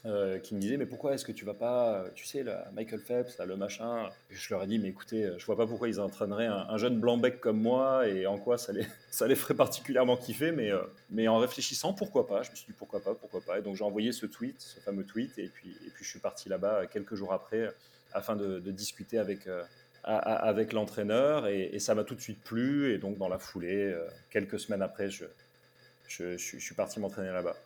euh, 0.06 0.38
qui 0.38 0.54
me 0.54 0.60
disaient 0.60 0.76
mais 0.76 0.86
pourquoi 0.86 1.14
est-ce 1.14 1.24
que 1.24 1.32
tu 1.32 1.44
vas 1.44 1.54
pas, 1.54 2.04
tu 2.14 2.24
sais, 2.24 2.44
Michael 2.72 3.00
Phelps, 3.00 3.36
le 3.44 3.56
machin. 3.56 4.08
je 4.30 4.54
leur 4.54 4.62
ai 4.62 4.68
dit 4.68 4.78
mais 4.78 4.88
écoutez, 4.88 5.32
je 5.36 5.44
vois 5.44 5.56
pas 5.56 5.66
pourquoi 5.66 5.88
ils 5.88 5.98
entraîneraient 5.98 6.46
un, 6.46 6.76
jeune 6.76 7.00
blanc-bec 7.00 7.40
comme 7.40 7.60
moi 7.60 8.06
et 8.06 8.24
en 8.24 8.38
quoi 8.38 8.58
ça 8.58 8.72
les, 8.72 8.86
ça 9.10 9.26
les 9.26 9.34
ferait 9.34 9.54
particulièrement 9.54 10.16
kiffer, 10.16 10.52
mais, 10.52 10.70
euh, 10.70 10.82
mais 11.10 11.26
en 11.26 11.38
réfléchissant, 11.38 11.94
pourquoi 11.94 12.28
pas 12.28 12.42
Je 12.44 12.50
me 12.52 12.54
suis 12.54 12.66
dit 12.66 12.76
pourquoi 12.78 13.00
pas, 13.00 13.16
pourquoi 13.16 13.40
pas. 13.40 13.58
Et 13.58 13.62
donc 13.62 13.74
j'ai 13.74 13.82
envoyé 13.82 14.12
ce 14.12 14.26
tweet, 14.26 14.60
ce 14.60 14.78
fameux 14.78 15.02
tweet, 15.02 15.36
et 15.36 15.48
puis, 15.48 15.70
et 15.84 15.90
puis 15.90 16.04
je 16.04 16.08
suis 16.08 16.20
parti 16.20 16.48
là-bas 16.48 16.86
quelques 16.86 17.16
jours 17.16 17.32
après 17.32 17.74
afin 18.12 18.36
de, 18.36 18.60
discuter 18.70 19.18
avec, 19.18 19.48
euh, 19.48 19.64
avec 20.04 20.72
l'entraîneur 20.72 21.48
et, 21.48 21.76
ça 21.80 21.96
m'a 21.96 22.04
tout 22.04 22.14
de 22.14 22.20
suite 22.20 22.42
plu. 22.44 22.94
Et 22.94 22.98
donc 22.98 23.18
dans 23.18 23.28
la 23.28 23.38
foulée, 23.40 23.94
quelques 24.30 24.60
semaines 24.60 24.82
après, 24.82 25.10
je, 25.10 25.26
je 26.06 26.36
suis 26.36 26.74
parti 26.76 27.00
m'entraîner 27.00 27.32
là-bas. 27.32 27.56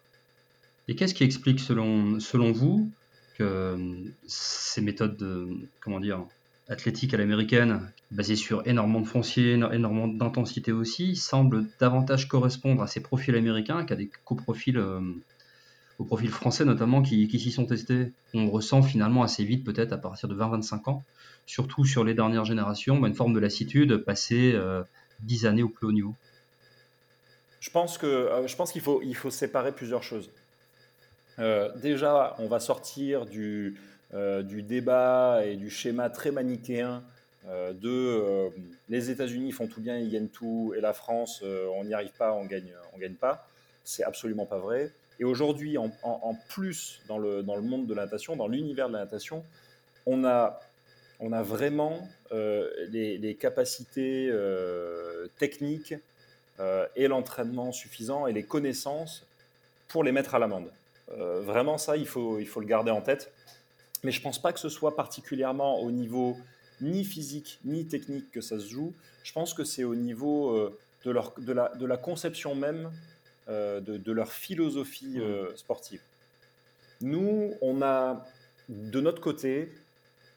Et 0.88 0.94
qu'est-ce 0.96 1.14
qui 1.14 1.24
explique, 1.24 1.60
selon, 1.60 2.18
selon 2.20 2.52
vous, 2.52 2.90
que 3.38 3.42
euh, 3.44 3.94
ces 4.26 4.80
méthodes 4.80 5.16
de, 5.16 5.48
comment 5.80 6.00
dire, 6.00 6.24
athlétiques 6.68 7.14
à 7.14 7.16
l'américaine, 7.16 7.90
basées 8.10 8.36
sur 8.36 8.66
énormément 8.66 9.00
de 9.00 9.06
foncier, 9.06 9.52
énormément 9.52 10.08
d'intensité 10.08 10.72
aussi, 10.72 11.16
semblent 11.16 11.66
davantage 11.80 12.28
correspondre 12.28 12.82
à 12.82 12.86
ces 12.86 13.00
profils 13.00 13.34
américains 13.34 13.84
qu'à 13.84 13.96
des 13.96 14.10
coprofils, 14.24 14.78
euh, 14.78 15.00
au 15.98 16.04
profil 16.04 16.30
français 16.30 16.64
notamment, 16.64 17.02
qui, 17.02 17.28
qui 17.28 17.38
s'y 17.38 17.52
sont 17.52 17.66
testés? 17.66 18.12
On 18.34 18.50
ressent 18.50 18.82
finalement 18.82 19.22
assez 19.22 19.44
vite, 19.44 19.64
peut-être 19.64 19.92
à 19.92 19.98
partir 19.98 20.28
de 20.28 20.34
20-25 20.34 20.90
ans, 20.90 21.04
surtout 21.46 21.84
sur 21.84 22.04
les 22.04 22.14
dernières 22.14 22.44
générations, 22.44 22.98
bah, 22.98 23.08
une 23.08 23.14
forme 23.14 23.34
de 23.34 23.40
lassitude 23.40 23.98
passée 23.98 24.52
euh, 24.54 24.82
10 25.20 25.46
années 25.46 25.62
au 25.62 25.68
plus 25.68 25.86
haut 25.86 25.92
niveau. 25.92 26.14
Je 27.60 27.70
pense 27.70 27.96
que 27.96 28.06
euh, 28.06 28.46
je 28.48 28.56
pense 28.56 28.72
qu'il 28.72 28.80
faut 28.80 29.00
il 29.04 29.14
faut 29.14 29.30
séparer 29.30 29.72
plusieurs 29.72 30.02
choses. 30.02 30.30
Euh, 31.38 31.70
déjà, 31.76 32.34
on 32.38 32.46
va 32.46 32.60
sortir 32.60 33.26
du, 33.26 33.80
euh, 34.14 34.42
du, 34.42 34.62
débat 34.62 35.44
et 35.44 35.56
du 35.56 35.70
schéma 35.70 36.10
très 36.10 36.30
manichéen 36.30 37.02
euh, 37.48 37.72
de 37.72 38.50
les 38.88 39.10
États-Unis 39.10 39.52
font 39.52 39.66
tout 39.66 39.80
bien, 39.80 39.98
ils 39.98 40.10
gagnent 40.10 40.28
tout, 40.28 40.74
et 40.76 40.80
la 40.80 40.92
France, 40.92 41.42
on 41.42 41.84
n'y 41.84 41.94
arrive 41.94 42.12
pas, 42.12 42.32
on 42.34 42.44
gagne, 42.44 42.72
on 42.94 42.98
gagne 42.98 43.14
pas. 43.14 43.46
C'est 43.84 44.04
absolument 44.04 44.46
pas 44.46 44.58
vrai. 44.58 44.92
Et 45.18 45.24
aujourd'hui, 45.24 45.76
en, 45.78 45.90
plus, 46.48 47.00
dans 47.08 47.18
le, 47.18 47.42
monde 47.42 47.86
de 47.86 47.94
la 47.94 48.04
natation, 48.04 48.36
dans 48.36 48.48
l'univers 48.48 48.88
de 48.88 48.94
la 48.94 49.00
natation, 49.00 49.44
on 50.06 50.24
a, 50.24 50.60
on 51.20 51.32
a 51.32 51.42
vraiment 51.42 52.08
les, 52.30 53.18
les, 53.18 53.34
capacités 53.34 54.32
techniques 55.38 55.94
et 56.96 57.08
l'entraînement 57.08 57.72
suffisant 57.72 58.26
et 58.26 58.32
les 58.32 58.44
connaissances 58.44 59.26
pour 59.88 60.04
les 60.04 60.12
mettre 60.12 60.34
à 60.34 60.38
l'amende. 60.38 60.70
Vraiment, 61.16 61.78
ça, 61.78 61.96
il 61.96 62.06
faut, 62.06 62.38
il 62.38 62.46
faut 62.46 62.60
le 62.60 62.66
garder 62.66 62.90
en 62.90 63.00
tête. 63.00 63.32
Mais 64.04 64.10
je 64.10 64.18
ne 64.18 64.24
pense 64.24 64.40
pas 64.40 64.52
que 64.52 64.58
ce 64.58 64.68
soit 64.68 64.96
particulièrement 64.96 65.80
au 65.80 65.90
niveau 65.90 66.36
ni 66.80 67.04
physique 67.04 67.60
ni 67.64 67.86
technique 67.86 68.30
que 68.30 68.40
ça 68.40 68.58
se 68.58 68.66
joue. 68.66 68.92
Je 69.22 69.32
pense 69.32 69.54
que 69.54 69.62
c'est 69.62 69.84
au 69.84 69.94
niveau 69.94 70.70
de, 71.04 71.10
leur, 71.10 71.32
de, 71.38 71.52
la, 71.52 71.68
de 71.68 71.86
la 71.86 71.96
conception 71.96 72.54
même 72.54 72.90
de, 73.48 73.80
de, 73.80 74.12
leur 74.12 74.32
philosophie 74.32 75.20
sportive. 75.54 76.00
Nous, 77.00 77.54
on 77.60 77.82
a 77.82 78.26
de 78.68 79.00
notre 79.00 79.20
côté 79.20 79.72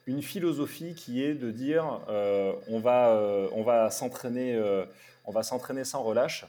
une 0.06 0.22
philosophie 0.22 0.94
qui 0.94 1.22
est 1.22 1.34
de 1.34 1.50
dire 1.50 2.00
euh, 2.08 2.52
on 2.68 2.78
va, 2.78 3.10
euh, 3.10 3.48
on 3.52 3.62
va 3.62 3.90
s'entraîner 3.90 4.54
euh, 4.54 4.84
on 5.24 5.32
va 5.32 5.42
s'entraîner 5.42 5.84
sans 5.84 6.02
relâche 6.02 6.46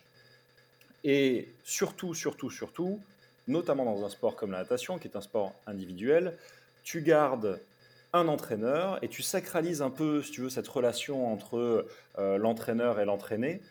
et 1.03 1.47
surtout 1.63 2.13
surtout 2.13 2.51
surtout 2.51 2.99
notamment 3.47 3.85
dans 3.85 4.05
un 4.05 4.09
sport 4.09 4.35
comme 4.35 4.51
la 4.51 4.59
natation 4.59 4.97
qui 4.97 5.07
est 5.07 5.15
un 5.15 5.21
sport 5.21 5.53
individuel 5.65 6.37
tu 6.83 7.01
gardes 7.01 7.59
un 8.13 8.27
entraîneur 8.27 8.99
et 9.03 9.07
tu 9.09 9.21
sacralises 9.21 9.81
un 9.81 9.89
peu 9.89 10.21
si 10.21 10.31
tu 10.31 10.41
veux 10.41 10.49
cette 10.49 10.67
relation 10.67 11.31
entre 11.31 11.85
l'entraîneur 12.17 12.99
et 12.99 13.05
l'entraîné 13.05 13.61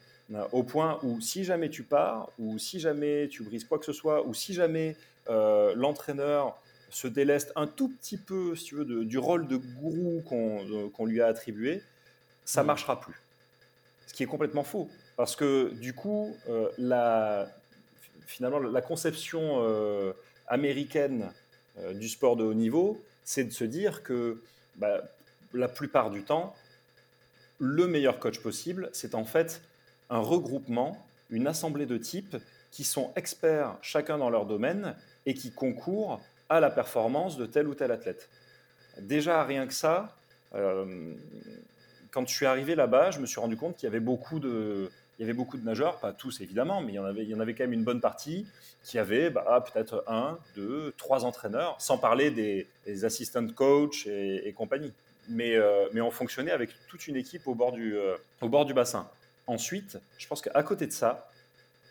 au 0.53 0.63
point 0.63 0.99
où 1.03 1.21
si 1.21 1.43
jamais 1.43 1.71
tu 1.71 1.83
pars 1.83 2.29
ou 2.39 2.59
si 2.59 2.79
jamais 2.79 3.29
tu 3.29 3.43
brises 3.43 3.65
quoi 3.65 3.79
que 3.79 3.87
ce 3.87 3.95
soit 3.95 4.27
ou 4.27 4.35
si 4.35 4.53
jamais 4.53 4.97
l'entraîneur 5.27 6.61
se 6.91 7.09
déleste 7.09 7.53
un 7.57 7.67
tout 7.67 7.89
petit 7.89 8.17
peu, 8.17 8.55
si 8.57 8.65
tu 8.65 8.77
veux, 8.77 9.05
du 9.05 9.19
rôle 9.19 9.47
de 9.47 9.57
gourou 9.57 10.23
qu'on 10.25 10.61
euh, 10.71 11.07
lui 11.07 11.21
a 11.21 11.27
attribué, 11.27 11.83
ça 12.45 12.61
ne 12.61 12.65
mm. 12.65 12.67
marchera 12.69 13.01
plus. 13.01 13.21
Ce 14.07 14.15
qui 14.15 14.23
est 14.23 14.27
complètement 14.27 14.65
faux. 14.65 14.89
Parce 15.17 15.37
que 15.37 15.73
du 15.75 15.95
coup, 15.95 16.35
euh, 16.49 16.69
la, 16.79 17.49
finalement, 18.27 18.59
la 18.59 18.83
conception 18.83 19.63
euh, 19.63 20.13
américaine 20.49 21.33
du 21.95 22.09
sport 22.09 22.37
de 22.37 22.45
haut 22.45 22.55
niveau, 22.55 23.03
c'est 23.25 23.45
de 23.45 23.53
se 23.53 23.65
dire 23.65 24.03
que 24.03 24.41
bah, 24.77 25.03
la 25.53 25.69
plupart 25.69 26.11
du 26.11 26.23
temps, 26.23 26.55
le 27.59 27.87
meilleur 27.87 28.19
coach 28.19 28.39
possible, 28.41 28.89
c'est 28.93 29.15
en 29.15 29.25
fait 29.25 29.61
un 30.11 30.19
regroupement, 30.19 31.05
une 31.31 31.47
assemblée 31.47 31.87
de 31.87 31.99
types 31.99 32.37
qui 32.71 32.85
sont 32.85 33.13
experts 33.17 33.77
chacun 33.83 34.19
dans 34.19 34.31
leur 34.31 34.47
domaine 34.47 34.95
et 35.25 35.35
qui 35.35 35.51
concourent 35.51 36.21
à 36.49 36.61
la 36.61 36.71
performance 36.71 37.37
de 37.37 37.47
tel 37.47 37.69
ou 37.69 37.75
tel 37.75 37.91
athlète. 37.91 38.29
Déjà, 39.01 39.43
rien 39.45 39.67
que 39.67 39.75
ça, 39.75 40.15
euh, 40.55 41.15
quand 42.11 42.27
je 42.29 42.35
suis 42.35 42.47
arrivé 42.47 42.75
là-bas, 42.75 43.11
je 43.11 43.19
me 43.19 43.27
suis 43.27 43.41
rendu 43.41 43.57
compte 43.57 43.77
qu'il 43.77 43.85
y 43.85 43.89
avait 43.89 44.01
beaucoup 44.01 44.39
de, 44.39 44.91
il 45.19 45.23
y 45.23 45.25
avait 45.25 45.33
beaucoup 45.33 45.57
de 45.57 45.65
nageurs, 45.65 45.99
pas 45.99 46.13
tous 46.13 46.41
évidemment, 46.41 46.81
mais 46.81 46.93
il 46.93 46.95
y 46.97 46.99
en 46.99 47.05
avait, 47.05 47.23
il 47.23 47.31
y 47.31 47.35
en 47.35 47.41
avait 47.41 47.55
quand 47.55 47.65
même 47.65 47.73
une 47.73 47.85
bonne 47.85 48.01
partie 48.01 48.47
qui 48.85 48.99
avait 48.99 49.31
bah, 49.31 49.65
peut-être 49.73 50.05
un, 50.07 50.39
deux, 50.55 50.93
trois 50.99 51.25
entraîneurs, 51.25 51.77
sans 51.81 51.99
parler 51.99 52.31
des, 52.31 53.05
assistant 53.05 53.47
coach 53.49 54.07
et, 54.07 54.53
compagnie. 54.57 54.93
Mais, 55.29 55.57
euh, 55.57 55.87
mais 55.93 56.01
on 56.01 56.11
fonctionnait 56.11 56.53
avec 56.53 56.71
toute 56.89 57.09
une 57.09 57.17
équipe 57.17 57.49
au 57.49 57.55
bord 57.55 57.73
du, 57.73 57.97
euh, 57.97 58.17
au 58.41 58.49
bord 58.49 58.65
du 58.65 58.75
bassin. 58.75 59.09
Ensuite, 59.47 59.99
je 60.19 60.27
pense 60.29 60.41
qu'à 60.41 60.63
côté 60.63 60.87
de 60.87 60.93
ça, 60.93 61.29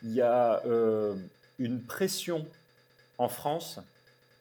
il 0.02 0.12
y 0.12 0.22
a 0.22 0.62
une 1.58 1.82
pression 1.82 2.46
en 3.18 3.28
France 3.28 3.80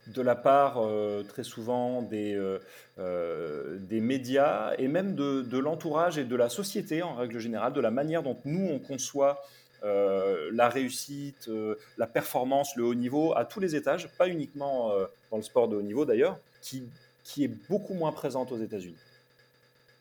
de 0.07 0.21
la 0.21 0.35
part 0.35 0.77
euh, 0.77 1.23
très 1.23 1.43
souvent 1.43 2.01
des, 2.01 2.35
euh, 2.35 2.59
euh, 2.99 3.77
des 3.79 4.01
médias 4.01 4.73
et 4.77 4.87
même 4.87 5.15
de, 5.15 5.57
l'entourage 5.57 6.17
et 6.17 6.23
de 6.23 6.35
la 6.35 6.49
société 6.49 7.01
en 7.01 7.15
règle 7.15 7.39
générale, 7.39 7.73
de 7.73 7.81
la 7.81 7.91
manière 7.91 8.23
dont 8.23 8.37
nous 8.45 8.67
on 8.67 8.79
conçoit 8.79 9.41
la 10.51 10.67
réussite, 10.67 11.47
la 11.97 12.07
performance, 12.07 12.75
le 12.75 12.83
haut 12.83 12.95
niveau 12.95 13.37
à 13.37 13.45
tous 13.45 13.59
les 13.59 13.75
étages, 13.75 14.09
pas 14.17 14.27
uniquement 14.27 14.91
dans 15.29 15.37
le 15.37 15.43
sport 15.43 15.67
de 15.67 15.75
haut 15.75 15.83
niveau 15.83 16.05
d'ailleurs, 16.05 16.39
qui, 16.59 16.89
qui 17.23 17.43
est 17.43 17.51
beaucoup 17.69 17.93
moins 17.93 18.11
présente 18.11 18.51
aux 18.51 18.57
États-Unis. 18.57 18.97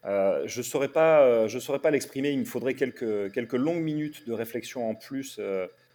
je 0.05 0.59
ne 0.59 0.63
saurais 0.63 0.89
pas, 0.89 1.47
je 1.49 1.59
saurais 1.59 1.81
pas 1.81 1.91
l'exprimer, 1.91 2.31
il 2.31 2.39
me 2.39 2.45
faudrait 2.47 2.73
quelques, 2.73 3.31
quelques 3.33 3.53
longues 3.53 3.83
minutes 3.83 4.27
de 4.27 4.33
réflexion 4.33 4.89
en 4.89 4.95
plus 4.95 5.39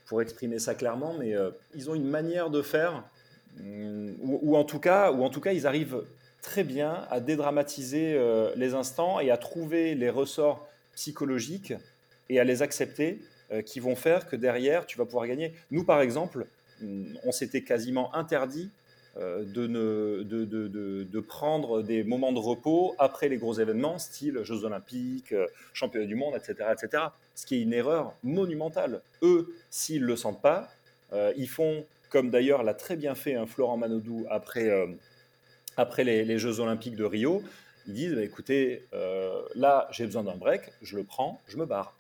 pour 0.06 0.22
exprimer 0.22 0.60
ça 0.60 0.76
clairement, 0.76 1.16
mais 1.18 1.34
ils 1.74 1.90
ont 1.90 1.96
une 1.96 2.08
manière 2.08 2.52
de 2.52 2.62
faire 2.62 3.04
ou, 3.62 4.56
en 4.56 4.64
tout 4.64 4.80
cas, 4.80 5.12
ou 5.12 5.24
en 5.24 5.30
tout 5.30 5.42
cas, 5.42 5.54
ils 5.54 5.68
arrivent 5.68 6.04
très 6.42 6.64
bien 6.64 7.06
à 7.10 7.20
dédramatiser 7.20 8.14
euh, 8.16 8.52
les 8.56 8.74
instants 8.74 9.20
et 9.20 9.32
à 9.32 9.38
trouver 9.38 9.96
les 9.96 10.10
ressorts 10.10 10.68
psychologiques 10.96 11.74
et 12.30 12.40
à 12.40 12.44
les 12.44 12.62
accepter 12.62 13.20
euh, 13.52 13.62
qui 13.62 13.80
vont 13.80 13.96
faire 13.96 14.28
que 14.28 14.36
derrière, 14.36 14.86
tu 14.86 14.98
vas 14.98 15.06
pouvoir 15.06 15.28
gagner. 15.28 15.54
Nous, 15.72 15.84
par 15.84 16.02
exemple, 16.02 16.46
mm, 16.82 17.18
on 17.26 17.32
s'était 17.32 17.62
quasiment 17.62 18.14
interdit 18.16 18.70
euh, 19.18 19.44
de, 19.44 19.68
ne, 19.68 20.24
de, 20.24 20.46
de, 20.46 21.04
de, 21.04 21.20
prendre 21.20 21.82
des 21.82 22.04
moments 22.04 22.32
de 22.32 22.40
repos 22.40 22.96
après 23.00 23.28
les 23.28 23.38
gros 23.38 23.56
événements, 23.56 23.98
style 23.98 24.40
Jeux 24.44 24.64
Olympiques, 24.64 25.34
Championnat 25.74 26.06
du 26.06 26.16
Monde, 26.16 26.36
etc., 26.36 26.70
etc. 26.72 27.04
Ce 27.36 27.46
qui 27.46 27.56
est 27.56 27.62
une 27.62 27.74
erreur 27.74 28.14
monumentale. 28.24 29.02
Eux, 29.24 29.54
s'ils 29.72 30.04
ne 30.04 30.08
le 30.08 30.16
sentent 30.16 30.42
pas, 30.42 30.70
ils 31.36 31.50
font 31.50 31.84
comme 32.10 32.30
d'ailleurs 32.30 32.64
l'a 32.64 32.74
très 32.74 32.96
bien 32.96 33.16
fait 33.16 33.36
un 33.36 33.46
Florent 33.46 33.78
Manodou 33.78 34.26
après, 34.30 34.70
euh, 34.70 34.88
après 35.78 36.04
les, 36.04 36.40
Jeux 36.40 36.60
Olympiques 36.60 36.96
de 36.96 37.06
Rio. 37.06 37.44
Ils 37.88 37.94
disent 37.94 38.14
bah, 38.14 38.24
écoutez, 38.24 38.84
euh, 38.94 39.42
là 39.56 39.88
j'ai 39.92 40.06
besoin 40.06 40.24
d'un 40.24 40.36
break, 40.36 40.62
je 40.82 40.98
le 40.98 41.04
prends, 41.04 41.40
je 41.48 41.58
me 41.58 41.66
barre. 41.66 41.96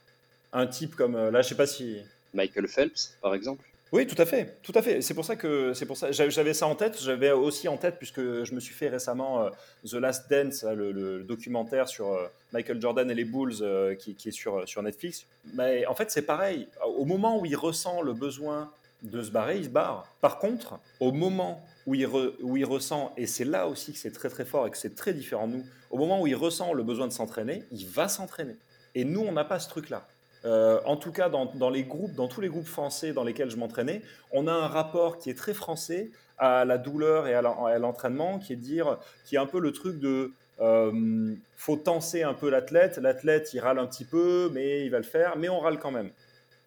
Un 0.51 0.67
type 0.67 0.95
comme 0.95 1.15
euh, 1.15 1.31
là, 1.31 1.41
je 1.41 1.49
sais 1.49 1.55
pas 1.55 1.67
si. 1.67 2.01
Michael 2.31 2.67
Phelps, 2.67 3.17
par 3.23 3.33
exemple. 3.33 3.65
Oui, 3.91 4.05
tout 4.05 4.21
à 4.21 4.25
fait, 4.27 4.59
tout 4.61 4.71
à 4.75 4.83
fait. 4.83 5.01
C'est 5.01 5.15
pour 5.15 5.25
ça 5.25 5.35
que 5.35 5.73
c'est 5.73 5.87
pour 5.87 5.97
ça 5.97 6.11
j'avais 6.11 6.53
ça 6.53 6.67
en 6.67 6.75
tête. 6.75 7.01
J'avais 7.01 7.31
aussi 7.31 7.67
en 7.67 7.75
tête 7.75 7.95
puisque 7.97 8.21
je 8.21 8.53
me 8.53 8.59
suis 8.59 8.75
fait 8.75 8.87
récemment 8.87 9.49
The 9.83 9.93
Last 9.93 10.29
Dance, 10.29 10.63
le, 10.63 11.23
documentaire 11.23 11.89
sur 11.89 12.15
Michael 12.53 12.79
Jordan 12.79 13.09
et 13.09 13.15
les 13.15 13.25
Bulls 13.25 13.97
qui, 13.97 14.13
qui, 14.13 14.29
est 14.29 14.31
sur 14.31 14.69
sur 14.69 14.83
Netflix. 14.83 15.25
Mais 15.55 15.87
en 15.87 15.95
fait, 15.95 16.11
c'est 16.11 16.21
pareil. 16.21 16.67
Au 16.85 17.05
moment 17.05 17.39
où 17.39 17.47
il 17.47 17.55
ressent 17.55 18.03
le 18.03 18.13
besoin 18.13 18.71
de 19.03 19.21
se 19.21 19.31
barrer, 19.31 19.57
il 19.57 19.65
se 19.65 19.69
barre. 19.69 20.07
Par 20.21 20.39
contre, 20.39 20.79
au 20.99 21.11
moment 21.11 21.61
où 21.85 21.95
il, 21.95 22.07
où 22.07 22.57
il 22.57 22.65
ressent, 22.65 23.13
et 23.17 23.27
c'est 23.27 23.45
là 23.45 23.67
aussi 23.67 23.93
que 23.93 23.99
c'est 23.99 24.11
très 24.11 24.29
très 24.29 24.45
fort 24.45 24.67
et 24.67 24.71
que 24.71 24.77
c'est 24.77 24.95
très 24.95 25.13
différent 25.13 25.47
de 25.47 25.53
nous, 25.53 25.65
au 25.89 25.97
moment 25.97 26.21
où 26.21 26.27
il 26.27 26.35
ressent 26.35 26.73
le 26.73 26.83
besoin 26.83 27.07
de 27.07 27.13
s'entraîner, 27.13 27.63
il 27.71 27.87
va 27.87 28.07
s'entraîner. 28.07 28.55
Et 28.95 29.05
nous, 29.05 29.21
on 29.21 29.31
n'a 29.31 29.45
pas 29.45 29.59
ce 29.59 29.69
truc-là. 29.69 30.05
Euh, 30.45 30.79
en 30.85 30.95
tout 30.95 31.11
cas, 31.11 31.29
dans, 31.29 31.69
les 31.69 31.83
groupes, 31.83 32.13
dans 32.13 32.27
tous 32.27 32.41
les 32.41 32.47
groupes 32.47 32.67
français 32.67 33.11
dans 33.11 33.23
lesquels 33.23 33.49
je 33.49 33.57
m'entraînais, 33.57 34.01
on 34.31 34.47
a 34.47 34.53
un 34.53 34.67
rapport 34.67 35.17
qui 35.17 35.29
est 35.29 35.37
très 35.37 35.53
français 35.53 36.11
à 36.37 36.63
la 36.63 36.77
douleur 36.77 37.27
et 37.27 37.33
à 37.33 37.41
l'entraînement, 37.79 38.39
qui 38.39 38.53
est 38.53 38.57
dire, 38.57 38.97
qui 39.25 39.35
est 39.35 39.39
un 39.39 39.45
peu 39.45 39.59
le 39.59 39.73
truc 39.73 39.99
de, 39.99 40.31
euh, 40.61 41.35
faut 41.57 41.75
tenser 41.75 42.23
un 42.23 42.33
peu 42.33 42.49
l'athlète. 42.49 42.97
L'athlète, 42.97 43.53
il 43.53 43.59
râle 43.59 43.79
un 43.79 43.85
petit 43.85 44.05
peu, 44.05 44.49
mais 44.53 44.85
il 44.85 44.89
va 44.89 44.97
le 44.97 45.03
faire, 45.03 45.37
mais 45.37 45.49
on 45.49 45.59
râle 45.59 45.79
quand 45.79 45.91
même. 45.91 46.11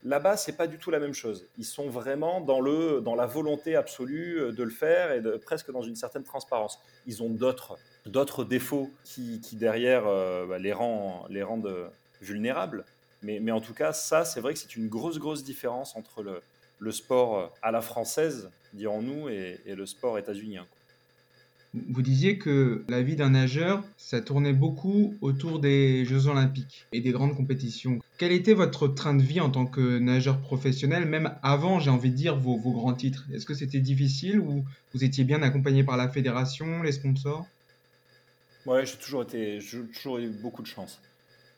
Là-bas, 0.04 0.36
c'est 0.36 0.56
pas 0.56 0.66
du 0.66 0.78
tout 0.78 0.90
la 0.90 0.98
même 0.98 1.14
chose. 1.14 1.46
Ils 1.58 1.64
sont 1.64 1.88
vraiment 1.88 2.40
dans, 2.40 2.60
le, 2.60 3.00
dans 3.00 3.14
la 3.14 3.26
volonté 3.26 3.76
absolue 3.76 4.40
euh, 4.40 4.52
de 4.52 4.62
le 4.64 4.70
faire 4.70 5.12
et 5.12 5.22
presque 5.38 5.70
dans 5.70 5.82
une 5.82 5.94
certaine 5.94 6.24
transparence. 6.24 6.80
Ils 7.06 7.22
ont 7.22 7.30
d'autres, 7.30 7.78
d'autres 8.06 8.44
défauts 8.44 8.90
qui, 9.04 9.40
derrière 9.52 10.06
euh, 10.06 10.46
bah, 10.46 10.58
les, 10.58 10.72
rend, 10.72 11.24
les 11.30 11.42
rendent 11.44 11.66
euh, 11.66 11.88
vulnérables. 12.20 12.84
Mais, 13.22 13.38
mais 13.38 13.52
en 13.52 13.60
tout 13.60 13.74
cas, 13.74 13.92
ça, 13.92 14.24
c'est 14.24 14.40
vrai 14.40 14.54
que 14.54 14.58
c'est 14.58 14.74
une 14.74 14.88
grosse, 14.88 15.18
grosse 15.18 15.44
différence 15.44 15.94
entre 15.94 16.24
le, 16.24 16.42
le 16.80 16.90
sport 16.90 17.52
à 17.62 17.70
la 17.70 17.80
française, 17.80 18.50
dirons-nous, 18.72 19.28
et, 19.28 19.60
et 19.66 19.76
le 19.76 19.86
sport 19.86 20.18
états-unien. 20.18 20.66
Vous 21.74 22.02
disiez 22.02 22.36
que 22.36 22.84
la 22.88 23.00
vie 23.00 23.16
d'un 23.16 23.30
nageur, 23.30 23.82
ça 23.96 24.20
tournait 24.20 24.52
beaucoup 24.52 25.16
autour 25.22 25.58
des 25.58 26.04
Jeux 26.04 26.26
Olympiques 26.26 26.84
et 26.92 27.00
des 27.00 27.12
grandes 27.12 27.34
compétitions. 27.34 27.98
Quel 28.18 28.30
était 28.30 28.52
votre 28.52 28.88
train 28.88 29.14
de 29.14 29.22
vie 29.22 29.40
en 29.40 29.48
tant 29.48 29.64
que 29.64 29.98
nageur 29.98 30.38
professionnel, 30.38 31.06
même 31.06 31.34
avant, 31.42 31.80
j'ai 31.80 31.88
envie 31.88 32.10
de 32.10 32.16
dire, 32.16 32.36
vos, 32.36 32.58
grands 32.58 32.92
titres? 32.92 33.26
Est-ce 33.32 33.46
que 33.46 33.54
c'était 33.54 33.80
difficile 33.80 34.38
ou 34.38 34.66
vous 34.92 35.04
étiez 35.04 35.24
bien 35.24 35.42
accompagné 35.42 35.82
par 35.82 35.96
la 35.96 36.10
fédération, 36.10 36.82
les 36.82 36.92
sponsors? 36.92 37.46
Ouais, 38.66 38.84
j'ai 38.84 38.96
toujours, 38.98 39.22
été, 39.22 39.58
toujours 39.94 40.18
eu 40.18 40.28
beaucoup 40.28 40.60
de 40.60 40.66
chance. 40.66 41.00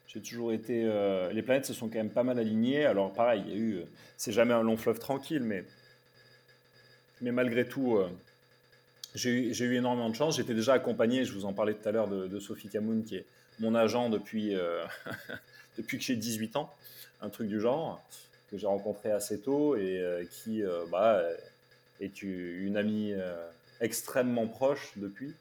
J'ai 0.06 0.21
toujours 0.21 0.52
été. 0.52 0.85
Euh, 0.85 1.33
les 1.33 1.42
planètes 1.42 1.66
se 1.66 1.75
sont 1.75 1.88
quand 1.88 1.99
même 1.99 2.11
pas 2.11 2.23
mal 2.23 2.38
alignées. 2.38 2.85
Alors, 2.85 3.12
pareil, 3.12 3.42
il 3.47 3.52
y 3.52 3.56
a 3.56 3.59
eu. 3.59 3.75
Euh, 3.78 3.85
c'est 4.16 4.30
jamais 4.30 4.54
un 4.54 4.62
long 4.62 4.76
fleuve 4.76 5.00
tranquille, 5.00 5.42
mais, 5.42 5.64
mais 7.21 7.33
malgré 7.33 7.66
tout. 7.66 7.97
Euh, 7.97 8.09
j'ai 9.14 9.30
eu, 9.30 9.76
énormément 9.76 10.11
de 10.11 10.14
chance. 10.14 10.37
J'étais 10.37 10.54
déjà 10.54 10.75
accompagné, 10.75 11.25
je 11.25 11.33
vous 11.33 11.44
en 11.44 11.52
parlais 11.52 11.75
tout 11.75 11.88
à 11.88 11.92
l'heure, 11.92 12.09
de, 12.09 12.40
Sophie 12.40 12.68
Camoun, 12.68 13.04
qui 13.04 13.16
est 13.16 13.26
mon 13.61 13.75
agent 13.75 14.09
depuis, 14.11 14.54
euh, 14.54 14.85
que 15.88 16.00
j'ai 16.00 16.16
18 16.16 16.56
ans, 16.56 16.73
un 17.21 17.28
truc 17.28 17.49
du 17.49 17.61
genre, 17.61 18.02
que 18.50 18.59
j'ai 18.59 18.66
rencontré 18.66 19.12
assez 19.12 19.40
tôt 19.40 19.76
et 19.76 19.99
euh, 19.99 20.25
qui 20.25 20.62
euh, 20.62 20.85
bah, 20.90 21.23
est 22.00 22.23
une 22.23 22.76
amie 22.76 23.14
extrêmement 23.80 24.49
proche 24.49 24.92
depuis. 24.97 25.33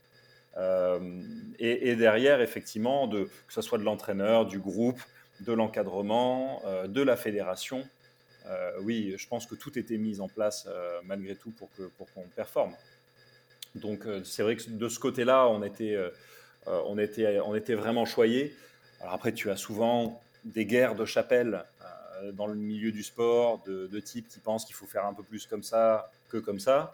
Et, 1.58 1.96
derrière, 1.96 2.42
effectivement, 2.42 3.10
que 3.10 3.28
ce 3.50 3.62
soit 3.62 3.80
de 3.80 3.84
l'entraîneur, 3.84 4.46
du 4.46 4.60
groupe, 4.60 5.02
de 5.40 5.52
l'encadrement, 5.52 6.62
de 6.88 7.02
la 7.02 7.18
fédération, 7.18 7.84
oui, 8.82 9.16
je 9.18 9.28
pense 9.28 9.48
que 9.48 9.56
tout 9.56 9.80
était 9.80 9.98
mis 9.98 10.22
en 10.22 10.28
place 10.28 10.70
malgré 11.06 11.36
tout 11.36 11.52
pour 11.52 11.72
qu'on 12.14 12.28
performe. 12.36 12.76
Donc 13.76 14.06
c'est 14.24 14.44
vrai 14.44 14.56
que 14.56 14.70
de 14.70 14.88
ce 14.88 15.00
côté-là, 15.00 15.48
on 15.48 15.64
était, 15.64 15.98
on, 16.68 16.98
était, 17.00 17.40
on 17.40 17.56
était 17.56 17.74
vraiment 17.74 18.06
choyés. 18.06 18.56
Alors 19.02 19.14
après, 19.14 19.34
tu 19.34 19.50
as 19.50 19.58
souvent 19.58 20.22
des 20.46 20.66
guerres 20.66 20.96
de 20.96 21.06
chapelle 21.06 21.64
dans 22.34 22.48
le 22.48 22.56
milieu 22.56 22.92
du 22.92 23.04
sport, 23.04 23.64
de, 23.66 23.88
de 23.88 24.00
type 24.00 24.28
qui 24.28 24.40
pensent 24.40 24.66
qu'il 24.66 24.76
faut 24.76 24.86
faire 24.86 25.06
un 25.06 25.14
peu 25.14 25.24
plus 25.24 25.48
comme 25.48 25.64
ça 25.64 26.12
que 26.30 26.38
comme 26.38 26.60
ça 26.60 26.94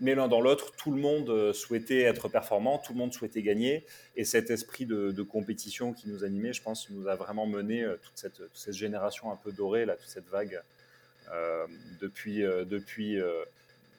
mais 0.00 0.14
l'un 0.14 0.28
dans 0.28 0.40
l'autre, 0.40 0.72
tout 0.76 0.90
le 0.90 1.00
monde 1.00 1.28
euh, 1.30 1.52
souhaitait 1.52 2.02
être 2.02 2.28
performant, 2.28 2.78
tout 2.78 2.92
le 2.92 2.98
monde 2.98 3.12
souhaitait 3.12 3.42
gagner, 3.42 3.84
et 4.16 4.24
cet 4.24 4.50
esprit 4.50 4.86
de, 4.86 5.22
compétition 5.22 5.92
qui 5.92 6.08
nous 6.08 6.24
animait, 6.24 6.52
je 6.52 6.62
pense, 6.62 6.88
nous 6.90 7.08
a 7.08 7.16
vraiment 7.16 7.46
mené 7.46 7.82
euh, 7.82 7.96
toute 8.02 8.16
cette, 8.16 8.40
cette 8.54 8.74
génération 8.74 9.32
un 9.32 9.36
peu 9.36 9.52
dorée, 9.52 9.84
là, 9.84 9.96
toute 9.96 10.08
cette 10.08 10.28
vague, 10.28 10.60
euh, 11.32 11.66
depuis, 12.00 12.40
depuis 12.40 13.18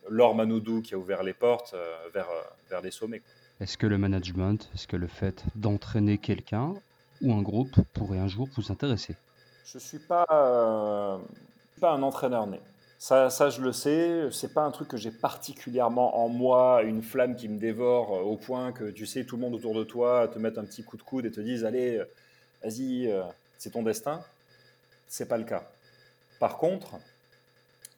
Laure 0.10 0.36
Manoudou 0.36 0.82
qui 0.82 0.94
a 0.94 0.98
ouvert 0.98 1.24
les 1.24 1.34
portes 1.34 1.76
vers, 2.14 2.28
vers 2.70 2.82
les 2.82 2.92
sommets. 2.92 3.22
Est-ce 3.60 3.78
que 3.78 3.88
le 3.88 3.98
management, 3.98 4.70
est-ce 4.74 4.88
que 4.88 4.96
le 4.96 5.08
fait 5.08 5.44
d'entraîner 5.56 6.18
quelqu'un 6.18 6.74
ou 7.22 7.34
un 7.34 7.42
groupe 7.42 7.76
pourrait 7.94 8.20
un 8.20 8.28
jour 8.28 8.48
vous 8.56 8.72
intéresser? 8.72 9.16
Je 9.66 9.78
ne 9.78 9.82
suis 9.82 10.00
pas, 10.00 10.26
pas 11.80 11.92
un 11.92 12.02
entraîneur 12.02 12.48
né. 12.48 12.60
Ça, 13.02 13.30
ça, 13.30 13.50
je 13.50 13.62
le 13.62 13.72
sais. 13.72 14.30
C'est 14.30 14.54
pas 14.54 14.64
un 14.64 14.72
truc 14.72 14.90
que 14.90 14.98
j'ai 14.98 15.10
particulièrement 15.10 16.22
en 16.22 16.28
moi, 16.28 16.84
une 16.84 17.02
flamme 17.02 17.38
qui 17.38 17.48
me 17.48 17.58
dévore 17.58 18.14
euh, 18.14 18.22
au 18.22 18.36
point 18.36 18.74
que 18.74 18.92
tu 18.92 19.06
sais, 19.06 19.24
tout 19.24 19.38
le 19.38 19.42
monde 19.42 19.56
autour 19.56 19.74
de 19.74 19.86
toi 19.86 20.28
te 20.28 20.38
met 20.38 20.60
un 20.60 20.66
petit 20.66 20.84
coup 20.84 20.98
de 20.98 21.02
coude 21.02 21.26
et 21.26 21.32
te 21.32 21.40
disent 21.40 21.64
Allez, 21.64 21.98
euh, 21.98 22.06
vas-y, 22.62 23.08
euh, 23.08 23.24
c'est 23.58 23.72
ton 23.72 23.84
destin. 23.84 24.22
C'est 25.08 25.30
pas 25.30 25.38
le 25.38 25.46
cas. 25.46 25.64
Par 26.42 26.58
contre, 26.58 26.98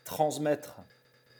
transmettre 0.05 0.75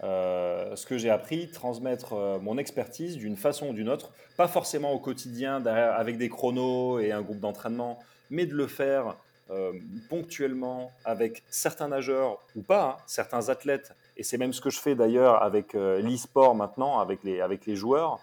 ce 0.01 0.85
que 0.85 0.97
j'ai 0.97 1.09
appris, 1.09 1.49
transmettre 1.49 2.15
mon 2.41 2.57
expertise 2.57 3.17
d'une 3.17 3.37
façon 3.37 3.69
ou 3.69 3.73
d'une 3.73 3.89
autre, 3.89 4.11
pas 4.35 4.47
forcément 4.47 4.93
au 4.93 4.99
quotidien 4.99 5.65
avec 5.65 6.17
des 6.17 6.29
chronos 6.29 6.99
et 6.99 7.11
un 7.11 7.21
groupe 7.21 7.39
d'entraînement, 7.39 7.99
mais 8.29 8.45
de 8.45 8.55
le 8.55 8.67
faire 8.67 9.15
euh, 9.51 9.73
ponctuellement 10.07 10.93
avec 11.03 11.43
certains 11.49 11.89
nageurs 11.89 12.39
ou 12.55 12.61
pas, 12.61 12.97
hein, 12.97 13.03
certains 13.05 13.49
athlètes, 13.49 13.93
et 14.15 14.23
c'est 14.23 14.37
même 14.37 14.53
ce 14.53 14.61
que 14.61 14.69
je 14.69 14.79
fais 14.79 14.95
d'ailleurs 14.95 15.43
avec 15.43 15.75
euh, 15.75 16.01
l'e-sport 16.01 16.55
maintenant, 16.55 16.99
avec 16.99 17.21
les, 17.25 17.41
avec 17.41 17.65
les 17.65 17.75
joueurs, 17.75 18.21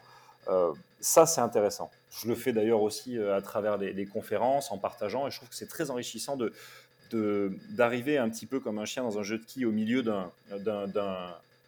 euh, 0.48 0.72
ça 1.00 1.26
c'est 1.26 1.42
intéressant. 1.42 1.90
Je 2.10 2.28
le 2.28 2.34
fais 2.34 2.54
d'ailleurs 2.54 2.80
aussi 2.80 3.18
à 3.18 3.42
travers 3.42 3.76
les, 3.76 4.06
conférences, 4.06 4.72
en 4.72 4.78
partageant, 4.78 5.26
et 5.26 5.30
je 5.30 5.36
trouve 5.36 5.50
que 5.50 5.54
c'est 5.54 5.68
très 5.68 5.90
enrichissant 5.90 6.36
de 6.36 6.52
d'arriver 7.70 8.18
un 8.18 8.28
petit 8.28 8.44
peu 8.44 8.60
comme 8.60 8.78
un 8.78 8.84
chien 8.84 9.02
dans 9.02 9.18
un 9.18 9.22
jeu 9.22 9.38
de 9.38 9.44
quilles 9.44 9.64
au 9.64 9.70
milieu 9.70 10.02
d'un 10.02 10.30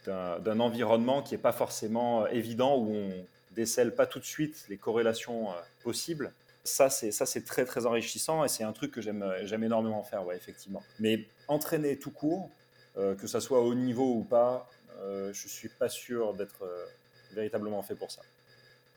environnement 0.08 1.22
qui 1.22 1.34
n'est 1.34 1.40
pas 1.40 1.52
forcément 1.52 2.26
évident, 2.28 2.76
où 2.76 2.94
on 2.94 3.12
décèle 3.54 3.94
pas 3.94 4.06
tout 4.06 4.20
de 4.20 4.24
suite 4.24 4.64
les 4.68 4.76
corrélations 4.76 5.48
possibles 5.82 6.32
ça, 6.64 6.90
c'est 6.90 7.44
très 7.44 7.64
très 7.64 7.86
enrichissant 7.86 8.44
et 8.44 8.48
c'est 8.48 8.64
un 8.64 8.72
truc 8.72 8.92
que 8.92 9.00
j'aime 9.00 9.24
j'aime 9.44 9.64
énormément 9.64 10.02
faire, 10.02 10.26
ouais, 10.26 10.36
effectivement. 10.36 10.82
Mais 10.98 11.26
entraîner 11.48 11.96
tout 11.96 12.10
court, 12.10 12.50
euh, 12.96 13.14
que 13.14 13.26
ça 13.26 13.40
soit 13.40 13.60
au 13.60 13.74
niveau 13.74 14.14
ou 14.14 14.24
pas, 14.24 14.68
euh, 15.02 15.32
je 15.32 15.48
suis 15.48 15.68
pas 15.68 15.88
sûr 15.88 16.34
d'être 16.34 16.62
euh, 16.62 16.84
véritablement 17.34 17.82
fait 17.82 17.94
pour 17.94 18.10
ça. 18.10 18.22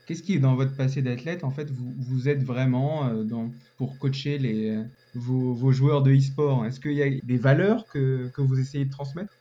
Qu'est-ce 0.05 0.23
qui, 0.23 0.37
dans 0.39 0.55
votre 0.55 0.75
passé 0.75 1.01
d'athlète, 1.01 1.45
en 1.45 1.51
fait, 1.51 1.69
vous, 1.71 1.93
vous 1.97 2.27
êtes 2.27 2.43
vraiment 2.43 3.07
euh, 3.07 3.23
dans, 3.23 3.49
pour 3.77 3.97
coacher 3.97 4.37
les, 4.37 4.77
vos, 5.15 5.53
vos 5.53 5.71
joueurs 5.71 6.03
de 6.03 6.13
e-sport? 6.13 6.65
Est-ce 6.65 6.81
qu'il 6.81 6.93
y 6.93 7.03
a 7.03 7.09
des 7.23 7.37
valeurs 7.37 7.85
que, 7.85 8.29
que, 8.33 8.41
vous 8.41 8.59
essayez 8.59 8.83
de 8.83 8.91
transmettre? 8.91 9.33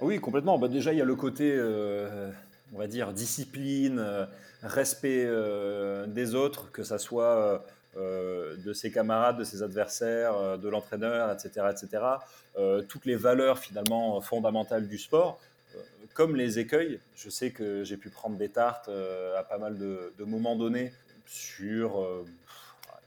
Oui, 0.00 0.18
complètement. 0.20 0.58
Bah, 0.58 0.68
déjà, 0.68 0.92
il 0.92 0.98
y 0.98 1.02
a 1.02 1.04
le 1.04 1.16
côté 1.16 1.58
on 2.74 2.78
va 2.78 2.86
dire, 2.86 3.12
discipline, 3.12 3.98
euh, 3.98 4.26
respect 4.62 5.24
euh, 5.26 6.06
des 6.06 6.34
autres, 6.34 6.70
que 6.72 6.82
ça 6.82 6.98
soit 6.98 7.64
euh, 7.96 8.56
de 8.56 8.72
ses 8.72 8.90
camarades, 8.90 9.38
de 9.38 9.44
ses 9.44 9.62
adversaires, 9.62 10.58
de 10.58 10.68
l'entraîneur, 10.68 11.32
etc., 11.32 11.66
etc. 11.70 12.02
toutes 12.88 13.06
les 13.06 13.16
valeurs 13.16 13.58
finalement 13.58 14.20
fondamentales 14.20 14.88
du 14.88 14.98
sport, 14.98 15.40
comme 16.12 16.36
les 16.36 16.58
écueils. 16.58 17.00
Je 17.14 17.30
sais 17.30 17.50
que 17.50 17.84
j'ai 17.84 17.96
pu 17.96 18.10
prendre 18.10 18.36
des 18.36 18.48
tartes 18.48 18.88
à 18.88 19.42
pas 19.44 19.58
mal 19.58 19.78
de, 19.78 20.12
moments 20.24 20.56
donnés 20.56 20.92
sur 21.26 22.06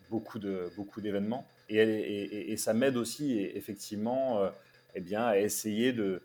beaucoup 0.10 0.40
de 0.40 0.72
beaucoup 0.78 1.02
d'événements, 1.02 1.46
et, 1.70 2.56
ça 2.58 2.74
m'aide 2.74 2.96
aussi 2.96 3.40
effectivement, 3.40 4.42
eh 4.96 5.02
bien, 5.02 5.26
à 5.26 5.38
essayer 5.38 5.92
de 5.92 6.22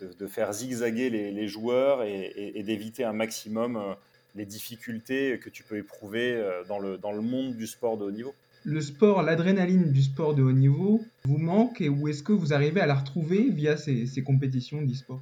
de, 0.00 0.26
faire 0.26 0.52
zigzaguer 0.52 1.10
les, 1.10 1.48
joueurs 1.48 2.02
et, 2.02 2.62
d'éviter 2.64 3.04
un 3.04 3.12
maximum 3.12 3.76
euh, 3.76 3.94
les 4.34 4.44
difficultés 4.44 5.38
que 5.38 5.48
tu 5.48 5.62
peux 5.62 5.78
éprouver 5.78 6.34
euh, 6.34 6.64
dans 6.64 6.78
le, 6.78 6.98
dans 6.98 7.12
le 7.12 7.22
monde 7.22 7.54
du 7.54 7.66
sport 7.66 7.96
de 7.96 8.04
haut 8.04 8.10
niveau. 8.10 8.34
Le 8.64 8.80
sport, 8.80 9.22
l'adrénaline 9.22 9.92
du 9.92 10.02
sport 10.02 10.34
de 10.34 10.42
haut 10.42 10.52
niveau 10.52 11.04
vous 11.24 11.38
manque 11.38 11.80
et 11.80 11.88
ou 11.88 12.08
est-ce 12.08 12.22
que 12.22 12.32
vous 12.32 12.52
arrivez 12.52 12.80
à 12.80 12.86
la 12.86 12.94
retrouver 12.94 13.48
via 13.48 13.76
ces, 13.76 14.22
compétitions 14.24 14.82
d'e-sport? 14.82 15.20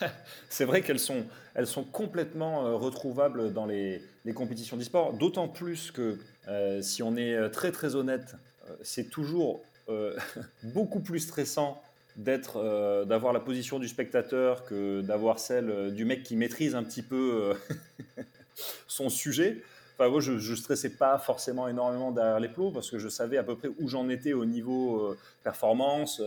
C'est 0.48 0.64
vrai 0.64 0.82
qu'elles 0.82 0.98
sont, 0.98 1.24
elles 1.54 1.66
sont 1.66 1.84
complètement 1.84 2.66
euh, 2.66 2.74
retrouvables 2.74 3.52
dans 3.52 3.66
les, 3.66 4.02
compétitions 4.34 4.76
d'e-sport, 4.76 5.14
d'autant 5.14 5.48
plus 5.48 5.90
que 5.90 6.18
si 6.82 7.02
on 7.02 7.16
est 7.16 7.48
très 7.50 7.72
très 7.72 7.94
honnête, 7.94 8.36
c'est 8.82 9.08
toujours 9.08 9.62
beaucoup 10.62 11.00
plus 11.00 11.20
stressant 11.20 11.82
d'être, 12.16 12.58
euh, 12.58 13.04
d'avoir 13.04 13.32
la 13.32 13.40
position 13.40 13.78
du 13.78 13.88
spectateur 13.88 14.64
que 14.64 15.00
d'avoir 15.00 15.38
celle 15.38 15.70
euh, 15.70 15.90
du 15.90 16.04
mec 16.04 16.22
qui 16.22 16.36
maîtrise 16.36 16.74
un 16.74 16.84
petit 16.84 17.02
peu 17.02 17.56
euh, 18.16 18.22
son 18.86 19.08
sujet. 19.08 19.62
Enfin, 19.94 20.08
moi, 20.08 20.20
je, 20.20 20.32
ne 20.32 20.56
stressais 20.56 20.90
pas 20.90 21.18
forcément 21.18 21.68
énormément 21.68 22.10
derrière 22.10 22.40
les 22.40 22.48
plots 22.48 22.72
parce 22.72 22.90
que 22.90 22.98
je 22.98 23.08
savais 23.08 23.38
à 23.38 23.44
peu 23.44 23.56
près 23.56 23.68
où 23.78 23.88
j'en 23.88 24.08
étais 24.08 24.32
au 24.32 24.44
niveau 24.44 25.14
performance, 25.44 26.20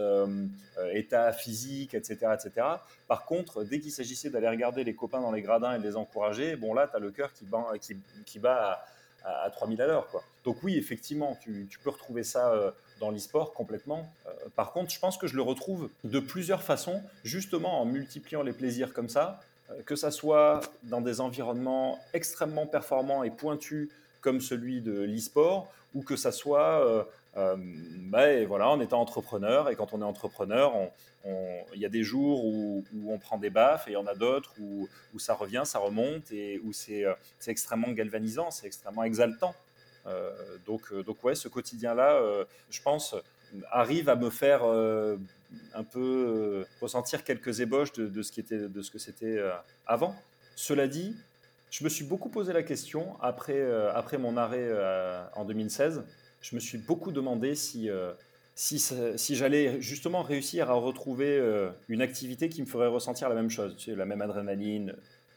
état 0.93 1.33
physique, 1.33 1.93
etc., 1.93 2.27
etc. 2.33 2.65
Par 3.09 3.25
contre, 3.25 3.65
dès 3.65 3.81
qu'il 3.81 3.91
s'agissait 3.91 4.29
d'aller 4.29 4.47
regarder 4.47 4.85
les 4.85 4.95
copains 4.95 5.19
dans 5.19 5.33
les 5.33 5.41
gradins 5.41 5.75
et 5.75 5.79
de 5.79 5.83
les 5.83 5.97
encourager, 5.97 6.55
bon 6.55 6.73
là, 6.73 6.87
tu 6.87 6.95
as 6.95 6.99
le 6.99 7.11
cœur 7.11 7.33
qui, 7.33 7.43
bat, 7.43 7.73
qui, 7.81 7.97
qui 8.25 8.39
bat 8.39 8.87
à, 9.25 9.43
à, 9.47 9.49
3000 9.49 9.81
à 9.81 9.87
l'heure. 9.87 10.07
Donc 10.45 10.63
oui, 10.63 10.77
effectivement, 10.77 11.37
tu, 11.41 11.67
tu 11.69 11.77
peux 11.79 11.89
retrouver 11.89 12.23
ça 12.23 12.73
dans 13.01 13.11
l'e-sport 13.11 13.53
complètement. 13.53 14.09
Euh, 14.57 14.63
par 14.63 14.71
contre, 14.73 14.91
je 14.91 14.99
pense 14.99 15.17
que 15.17 15.27
je 15.27 15.35
le 15.35 15.41
retrouve 15.41 15.89
de 16.03 16.19
plusieurs 16.19 16.63
façons, 16.63 17.01
justement 17.23 17.81
en 17.81 17.85
multipliant 17.85 18.43
les 18.43 18.53
plaisirs 18.53 18.93
comme 18.93 19.09
ça, 19.09 19.39
euh, 19.69 19.81
que 19.85 19.95
ça 19.95 20.11
soit 20.11 20.61
dans 20.83 21.01
des 21.01 21.21
environnements 21.21 21.99
extrêmement 22.13 22.65
performants 22.65 23.23
et 23.23 23.31
pointus 23.31 23.89
comme 24.21 24.41
celui 24.41 24.81
de 24.81 25.01
l'e-sport, 25.01 25.71
ou 25.93 26.01
que 26.01 26.15
ça 26.15 26.31
soit 26.31 27.07
euh, 27.37 27.55
bah, 28.09 28.45
voilà, 28.45 28.69
en 28.69 28.79
étant 28.81 28.99
entrepreneur. 28.99 29.69
Et 29.69 29.75
quand 29.75 29.93
on 29.93 30.01
est 30.01 30.05
entrepreneur, 30.05 30.73
il 31.75 31.79
y 31.79 31.85
a 31.85 31.89
des 31.89 32.03
jours 32.03 32.45
où, 32.45 32.83
on 33.07 33.19
prend 33.19 33.37
des 33.37 33.49
baffes 33.49 33.87
et 33.87 33.91
il 33.91 33.93
y 33.93 33.97
en 33.97 34.07
a 34.07 34.15
d'autres 34.15 34.53
où, 34.59 34.87
ça 35.19 35.33
revient, 35.33 35.63
ça 35.65 35.79
remonte 35.79 36.31
et 36.31 36.59
où 36.63 36.73
c'est 36.73 37.05
extrêmement 37.45 37.91
galvanisant, 37.91 38.49
c'est 38.49 38.65
extrêmement 38.65 39.03
exaltant. 39.03 39.53
Euh, 40.07 40.57
donc, 40.65 40.81
euh, 40.91 41.03
donc 41.03 41.23
ouais, 41.23 41.35
ce 41.35 41.47
quotidien-là, 41.47 42.13
euh, 42.13 42.45
je 42.69 42.81
pense, 42.81 43.15
arrive 43.71 44.09
à 44.09 44.15
me 44.15 44.29
faire 44.29 44.63
un 44.63 45.83
peu 45.83 46.65
ressentir 46.81 47.23
quelques 47.23 47.59
ébauches 47.61 47.93
de, 47.93 48.21
ce 48.21 48.31
qui 48.31 48.39
était, 48.39 48.67
de 48.67 48.81
ce 48.81 48.91
que 48.91 48.99
c'était 48.99 49.39
avant. 49.85 50.15
Cela 50.55 50.87
dit, 50.87 51.15
je 51.69 51.83
me 51.83 51.89
suis 51.89 52.05
beaucoup 52.05 52.29
posé 52.29 52.53
la 52.53 52.63
question 52.63 53.15
après, 53.21 53.61
après 53.93 54.17
mon 54.17 54.37
arrêt 54.37 54.69
en 55.35 55.45
2016. 55.45 56.03
Je 56.41 56.55
me 56.55 56.59
suis 56.59 56.77
beaucoup 56.77 57.11
demandé 57.11 57.55
si, 57.55 57.89
si, 58.55 58.79
si 59.15 59.35
j'allais 59.35 59.81
justement 59.81 60.21
réussir 60.23 60.69
à 60.69 60.73
retrouver 60.73 61.41
une 61.87 62.01
activité 62.01 62.49
qui 62.49 62.61
me 62.61 62.67
ferait 62.67 62.87
ressentir 62.87 63.29
la 63.29 63.35
même 63.35 63.49
chose, 63.49 63.75
la 63.87 64.05
même 64.05 64.21
adrénaline, 64.21 64.95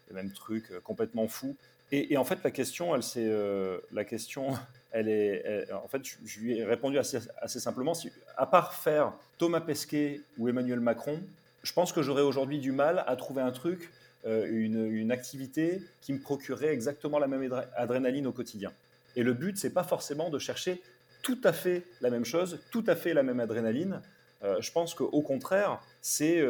le 0.09 0.15
même 0.15 0.33
truc 0.33 0.73
complètement 0.83 1.29
fou. 1.29 1.57
Et, 1.93 2.17
en 2.17 2.25
fait, 2.25 2.43
la 2.45 2.51
question, 2.51 2.95
elle, 2.95 3.03
c'est 3.03 3.27
euh, 3.27 3.79
la 3.91 4.05
question, 4.05 4.53
en 4.95 5.89
fait, 5.89 6.03
je, 6.25 6.41
lui 6.41 6.59
ai 6.59 6.65
répondu 6.65 6.99
assez, 6.99 7.21
simplement. 7.61 7.95
Si, 7.95 8.11
à 8.37 8.47
part 8.47 8.75
faire 8.75 9.13
Thomas 9.39 9.61
Pesquet 9.61 10.21
ou 10.39 10.49
Emmanuel 10.49 10.81
Macron, 10.81 11.21
je 11.63 11.73
pense 11.73 11.93
que 11.93 12.03
j'aurais 12.03 12.23
aujourd'hui 12.23 12.59
du 12.59 12.73
mal 12.73 13.05
à 13.07 13.17
trouver 13.17 13.43
un 13.43 13.53
truc, 13.53 13.91
euh, 14.27 14.47
une, 14.51 15.13
activité 15.13 15.83
qui 16.01 16.13
me 16.13 16.19
procurerait 16.19 16.73
exactement 16.73 17.19
la 17.19 17.27
même 17.27 17.51
adrénaline 17.77 18.27
au 18.27 18.33
quotidien. 18.33 18.73
Et 19.17 19.23
le 19.23 19.33
but, 19.33 19.59
c'est 19.59 19.71
pas 19.71 19.85
forcément 19.85 20.31
de 20.31 20.39
chercher 20.39 20.81
tout 21.23 21.39
à 21.45 21.53
fait 21.53 21.85
la 22.01 22.11
même 22.11 22.25
chose, 22.25 22.61
tout 22.71 22.85
à 22.87 22.97
fait 22.97 23.15
la 23.15 23.23
même 23.23 23.41
adrénaline. 23.41 24.01
Euh, 24.43 24.61
je 24.61 24.73
pense 24.73 24.95
qu'au 24.95 25.21
contraire, 25.21 25.81
c'est 26.01 26.43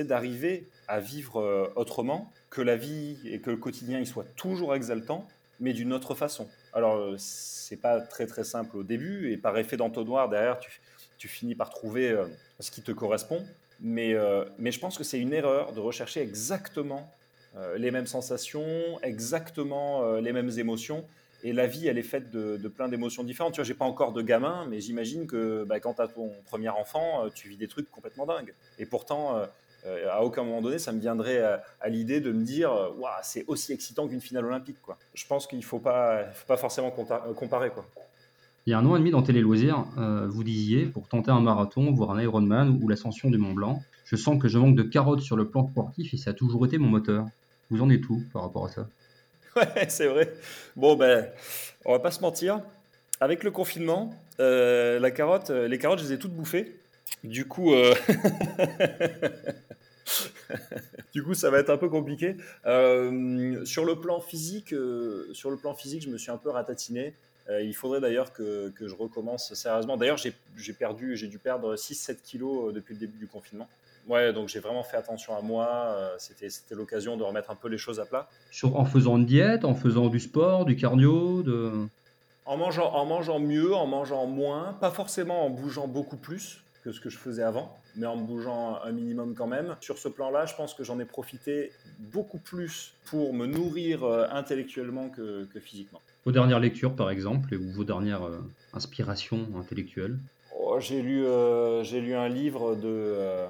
d'arriver 0.00 0.68
à 0.88 1.00
vivre 1.00 1.72
autrement 1.76 2.32
que 2.48 2.60
la 2.60 2.76
vie 2.76 3.18
et 3.24 3.40
que 3.40 3.50
le 3.50 3.56
quotidien 3.56 4.00
il 4.00 4.06
soit 4.06 4.26
toujours 4.36 4.74
exaltant, 4.74 5.28
mais 5.60 5.72
d'une 5.72 5.92
autre 5.92 6.14
façon. 6.14 6.48
Alors, 6.72 6.96
euh, 6.96 7.14
c'est 7.18 7.76
pas 7.76 8.00
très 8.00 8.26
très 8.26 8.44
simple 8.44 8.76
au 8.76 8.82
début, 8.82 9.32
et 9.32 9.36
par 9.36 9.56
effet 9.58 9.76
d'entonnoir, 9.76 10.28
derrière, 10.28 10.58
tu, 10.58 10.80
tu 11.18 11.28
finis 11.28 11.54
par 11.54 11.70
trouver 11.70 12.10
euh, 12.10 12.26
ce 12.60 12.70
qui 12.70 12.82
te 12.82 12.92
correspond. 12.92 13.44
Mais, 13.80 14.14
euh, 14.14 14.44
mais 14.58 14.72
je 14.72 14.78
pense 14.78 14.98
que 14.98 15.04
c'est 15.04 15.18
une 15.18 15.32
erreur 15.32 15.72
de 15.72 15.80
rechercher 15.80 16.20
exactement 16.20 17.10
les 17.76 17.90
mêmes 17.90 18.06
sensations, 18.06 19.00
exactement 19.02 20.18
les 20.20 20.32
mêmes 20.32 20.52
émotions. 20.56 21.04
Et 21.42 21.52
la 21.52 21.66
vie, 21.66 21.88
elle 21.88 21.98
est 21.98 22.04
faite 22.04 22.30
de, 22.30 22.68
plein 22.68 22.86
d'émotions 22.86 23.24
différentes. 23.24 23.54
Tu 23.54 23.56
vois, 23.56 23.64
j'ai 23.64 23.74
pas 23.74 23.86
encore 23.86 24.12
de 24.12 24.22
gamin, 24.22 24.66
mais 24.70 24.80
j'imagine 24.80 25.26
que 25.26 25.64
bah, 25.64 25.80
quand 25.80 25.94
tu 25.94 26.02
as 26.02 26.06
ton 26.06 26.30
premier 26.46 26.68
enfant, 26.68 27.28
tu 27.34 27.48
vis 27.48 27.56
des 27.56 27.66
trucs 27.66 27.90
complètement 27.90 28.24
dingues. 28.24 28.54
Et 28.78 28.86
pourtant, 28.86 29.42
à 30.10 30.22
aucun 30.22 30.44
moment 30.44 30.60
donné, 30.60 30.78
ça 30.78 30.92
me 30.92 31.00
viendrait 31.00 31.40
à, 31.80 31.88
l'idée 31.88 32.20
de 32.20 32.32
me 32.32 32.44
dire, 32.44 32.70
waouh, 32.98 33.10
c'est 33.22 33.44
aussi 33.46 33.72
excitant 33.72 34.08
qu'une 34.08 34.20
finale 34.20 34.44
olympique. 34.44 34.76
Quoi. 34.82 34.98
Je 35.14 35.26
pense 35.26 35.46
qu'il 35.46 35.64
faut 35.64 35.78
pas, 35.78 36.24
faut 36.34 36.46
pas 36.46 36.56
forcément 36.56 36.90
comparer. 36.90 37.70
Quoi. 37.70 37.84
Il 38.66 38.70
y 38.70 38.74
a 38.74 38.78
un 38.78 38.84
an 38.86 38.94
et 38.94 38.98
demi 38.98 39.10
dans 39.10 39.22
Télé 39.22 39.40
Loisirs, 39.40 39.86
euh, 39.96 40.26
vous 40.28 40.44
disiez, 40.44 40.84
pour 40.84 41.08
tenter 41.08 41.30
un 41.30 41.40
marathon, 41.40 41.90
voire 41.92 42.10
un 42.10 42.20
Ironman 42.20 42.78
ou 42.82 42.88
l'ascension 42.88 43.30
du 43.30 43.38
Mont 43.38 43.54
Blanc, 43.54 43.82
je 44.04 44.16
sens 44.16 44.40
que 44.40 44.48
je 44.48 44.58
manque 44.58 44.76
de 44.76 44.82
carottes 44.82 45.22
sur 45.22 45.34
le 45.34 45.48
plan 45.48 45.66
sportif 45.66 46.12
et 46.12 46.18
ça 46.18 46.30
a 46.30 46.32
toujours 46.34 46.66
été 46.66 46.76
mon 46.76 46.88
moteur. 46.88 47.26
Vous 47.70 47.80
en 47.80 47.88
êtes 47.88 48.02
tout 48.02 48.22
par 48.32 48.42
rapport 48.42 48.66
à 48.66 48.68
ça? 48.68 48.86
Ouais, 49.56 49.86
c'est 49.88 50.06
vrai. 50.06 50.32
Bon, 50.76 50.94
ben, 50.94 51.26
on 51.84 51.92
va 51.92 51.98
pas 51.98 52.12
se 52.12 52.20
mentir. 52.20 52.60
Avec 53.18 53.42
le 53.42 53.50
confinement, 53.50 54.14
euh, 54.38 55.00
la 55.00 55.10
carotte, 55.10 55.50
euh, 55.50 55.66
les 55.66 55.78
carottes, 55.78 55.98
je 55.98 56.04
les 56.04 56.12
ai 56.12 56.18
toutes 56.18 56.32
bouffées. 56.32 56.76
Du 57.24 57.46
coup, 57.46 57.74
du 61.12 61.22
coup, 61.22 61.34
ça 61.34 61.50
va 61.50 61.58
être 61.58 61.70
un 61.70 61.76
peu 61.76 61.88
compliqué. 61.88 62.36
sur 62.64 63.84
le 63.84 63.94
plan 64.00 64.20
physique, 64.20 64.74
sur 65.32 65.50
le 65.50 65.56
plan 65.56 65.74
physique, 65.74 66.02
je 66.02 66.08
me 66.08 66.18
suis 66.18 66.30
un 66.30 66.38
peu 66.38 66.50
ratatiné. 66.50 67.14
Euh, 67.50 67.62
il 67.62 67.74
faudrait 67.74 68.00
d'ailleurs 68.00 68.32
que, 68.32 68.72
je 68.80 68.94
recommence 68.94 69.52
sérieusement. 69.54 69.96
D'ailleurs, 69.96 70.18
j'ai 70.18 70.72
perdu, 70.72 71.16
j'ai 71.16 71.26
dû 71.26 71.38
perdre 71.38 71.74
6-7 71.74 72.22
kilos 72.22 72.68
euh, 72.68 72.72
depuis 72.72 72.94
le 72.94 73.00
début 73.00 73.18
du 73.18 73.26
confinement. 73.26 73.68
Ouais, 74.08 74.32
donc 74.32 74.48
j'ai 74.48 74.60
vraiment 74.60 74.82
fait 74.82 74.96
attention 74.96 75.36
à 75.36 75.40
moi. 75.40 75.68
Euh, 75.68 76.14
c'était 76.18 76.74
l'occasion 76.74 77.16
de 77.16 77.22
remettre 77.22 77.50
un 77.50 77.54
peu 77.54 77.68
les 77.68 77.78
choses 77.78 78.00
à 78.00 78.04
plat. 78.04 78.28
Sur, 78.50 78.76
en 78.76 78.84
faisant 78.84 79.16
une 79.16 79.26
diète, 79.26 79.64
en 79.64 79.74
faisant 79.74 80.08
du 80.08 80.20
sport, 80.20 80.64
du 80.64 80.76
cardio 80.76 81.42
de... 81.42 81.72
en, 82.46 82.56
mangeant, 82.56 82.92
en 82.92 83.04
mangeant 83.04 83.40
mieux, 83.40 83.74
en 83.74 83.86
mangeant 83.86 84.26
moins, 84.26 84.76
pas 84.80 84.90
forcément 84.90 85.44
en 85.44 85.50
bougeant 85.50 85.86
beaucoup 85.86 86.16
plus 86.16 86.60
que 86.82 86.92
ce 86.92 87.00
que 87.00 87.10
je 87.10 87.18
faisais 87.18 87.42
avant, 87.42 87.76
mais 87.96 88.06
en 88.06 88.16
bougeant 88.16 88.80
un 88.82 88.92
minimum 88.92 89.34
quand 89.34 89.46
même. 89.46 89.76
Sur 89.80 89.98
ce 89.98 90.08
plan-là, 90.08 90.46
je 90.46 90.54
pense 90.54 90.74
que 90.74 90.84
j'en 90.84 90.98
ai 90.98 91.04
profité 91.04 91.72
beaucoup 91.98 92.38
plus 92.38 92.94
pour 93.06 93.34
me 93.34 93.46
nourrir 93.46 94.04
intellectuellement 94.32 95.08
que 95.08 95.46
physiquement. 95.60 96.00
Vos 96.26 96.32
dernières 96.32 96.60
lectures, 96.60 96.94
par 96.94 97.10
exemple, 97.10 97.54
ou 97.54 97.70
vos 97.70 97.84
dernières 97.84 98.26
euh, 98.26 98.44
inspirations 98.74 99.48
intellectuelles? 99.58 100.18
Oh, 100.54 100.78
J'ai 100.78 101.00
lu, 101.00 101.24
euh, 101.24 101.82
lu 101.82 102.14
un 102.14 102.28
livre 102.28 102.74
de, 102.74 102.82
euh, 102.84 103.46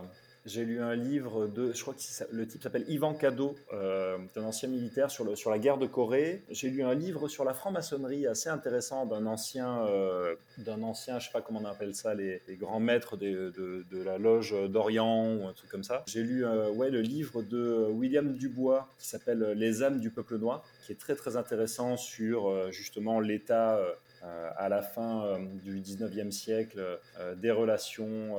j'ai 0.47 0.65
lu 0.65 0.81
un 0.81 0.95
livre 0.95 1.47
de, 1.47 1.73
je 1.73 1.83
crois 1.83 1.95
que 1.95 2.01
le 2.33 2.47
type 2.47 2.63
s'appelle 2.63 2.85
Ivan 2.89 3.15
Cadeau, 3.15 3.55
euh, 3.73 4.19
un 4.37 4.43
ancien 4.43 4.69
militaire 4.69 5.11
sur, 5.11 5.25
la 5.25 5.59
guerre 5.59 5.79
de 5.79 5.87
Corée. 5.87 6.43
J'ai 6.51 6.71
lu 6.71 6.83
un 6.83 6.95
livre 6.95 7.29
sur 7.29 7.45
la 7.45 7.55
franc-maçonnerie 7.55 8.27
assez 8.27 8.49
intéressant 8.49 9.07
d'un 9.07 9.27
ancien, 9.27 9.85
euh, 9.87 10.35
d'un 10.59 10.83
ancien, 10.83 11.19
je 11.19 11.27
sais 11.27 11.33
pas 11.33 11.43
comment 11.43 11.61
on 11.63 11.67
appelle 11.67 11.95
ça, 11.95 12.15
les, 12.15 12.41
grands 12.59 12.81
maîtres 12.81 13.17
de, 13.17 13.53
de, 13.91 14.03
la 14.03 14.19
loge 14.19 14.55
d'Orient 14.71 15.37
ou 15.37 15.47
un 15.47 15.53
truc 15.53 15.71
comme 15.71 15.85
ça. 15.85 16.05
J'ai 16.07 16.23
lu 16.23 16.45
euh, 16.45 16.71
ouais, 16.71 16.91
le 16.91 17.01
livre 17.01 17.43
de 17.43 17.87
William 17.91 18.35
Dubois 18.35 18.89
qui 18.99 19.07
s'appelle 19.07 19.53
Les 19.57 19.83
âmes 19.83 20.01
du 20.01 20.11
peuple 20.11 20.39
noir, 20.39 20.65
qui 20.85 20.93
est 20.93 21.01
très 21.01 21.15
très 21.15 21.37
intéressant 21.37 21.97
sur 21.97 22.49
euh, 22.49 22.71
justement 22.71 23.21
l'état 23.21 23.77
euh, 23.77 23.93
à 24.23 24.69
la 24.69 24.83
fin 24.83 25.25
euh, 25.25 25.39
du 25.65 25.81
19e 25.81 26.31
siècle 26.31 26.99
euh, 27.19 27.35
des 27.37 27.51
relations 27.51 28.37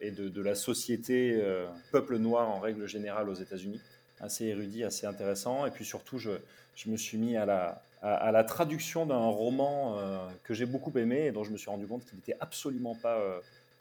et 0.00 0.10
de, 0.10 0.42
la 0.42 0.54
société 0.54 1.42
peuple 1.90 2.18
noir 2.18 2.48
en 2.48 2.60
règle 2.60 2.86
générale 2.86 3.28
aux 3.28 3.34
États-Unis. 3.34 3.80
Assez 4.20 4.46
érudit, 4.46 4.84
assez 4.84 5.06
intéressant. 5.06 5.66
Et 5.66 5.70
puis 5.70 5.84
surtout, 5.84 6.18
je, 6.18 6.30
je 6.76 6.90
me 6.90 6.96
suis 6.96 7.18
mis 7.18 7.36
à 7.36 7.46
la, 7.46 7.82
à, 8.02 8.30
la 8.30 8.44
traduction 8.44 9.06
d'un 9.06 9.26
roman 9.26 9.98
que 10.44 10.54
j'ai 10.54 10.66
beaucoup 10.66 10.96
aimé 10.96 11.26
et 11.26 11.32
dont 11.32 11.44
je 11.44 11.50
me 11.50 11.56
suis 11.56 11.70
rendu 11.70 11.86
compte 11.86 12.04
qu'il 12.04 12.16
n'était 12.16 12.36
absolument 12.40 12.94
pas 12.94 13.18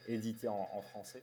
édité 0.08 0.48
en, 0.48 0.82
français. 0.91 1.21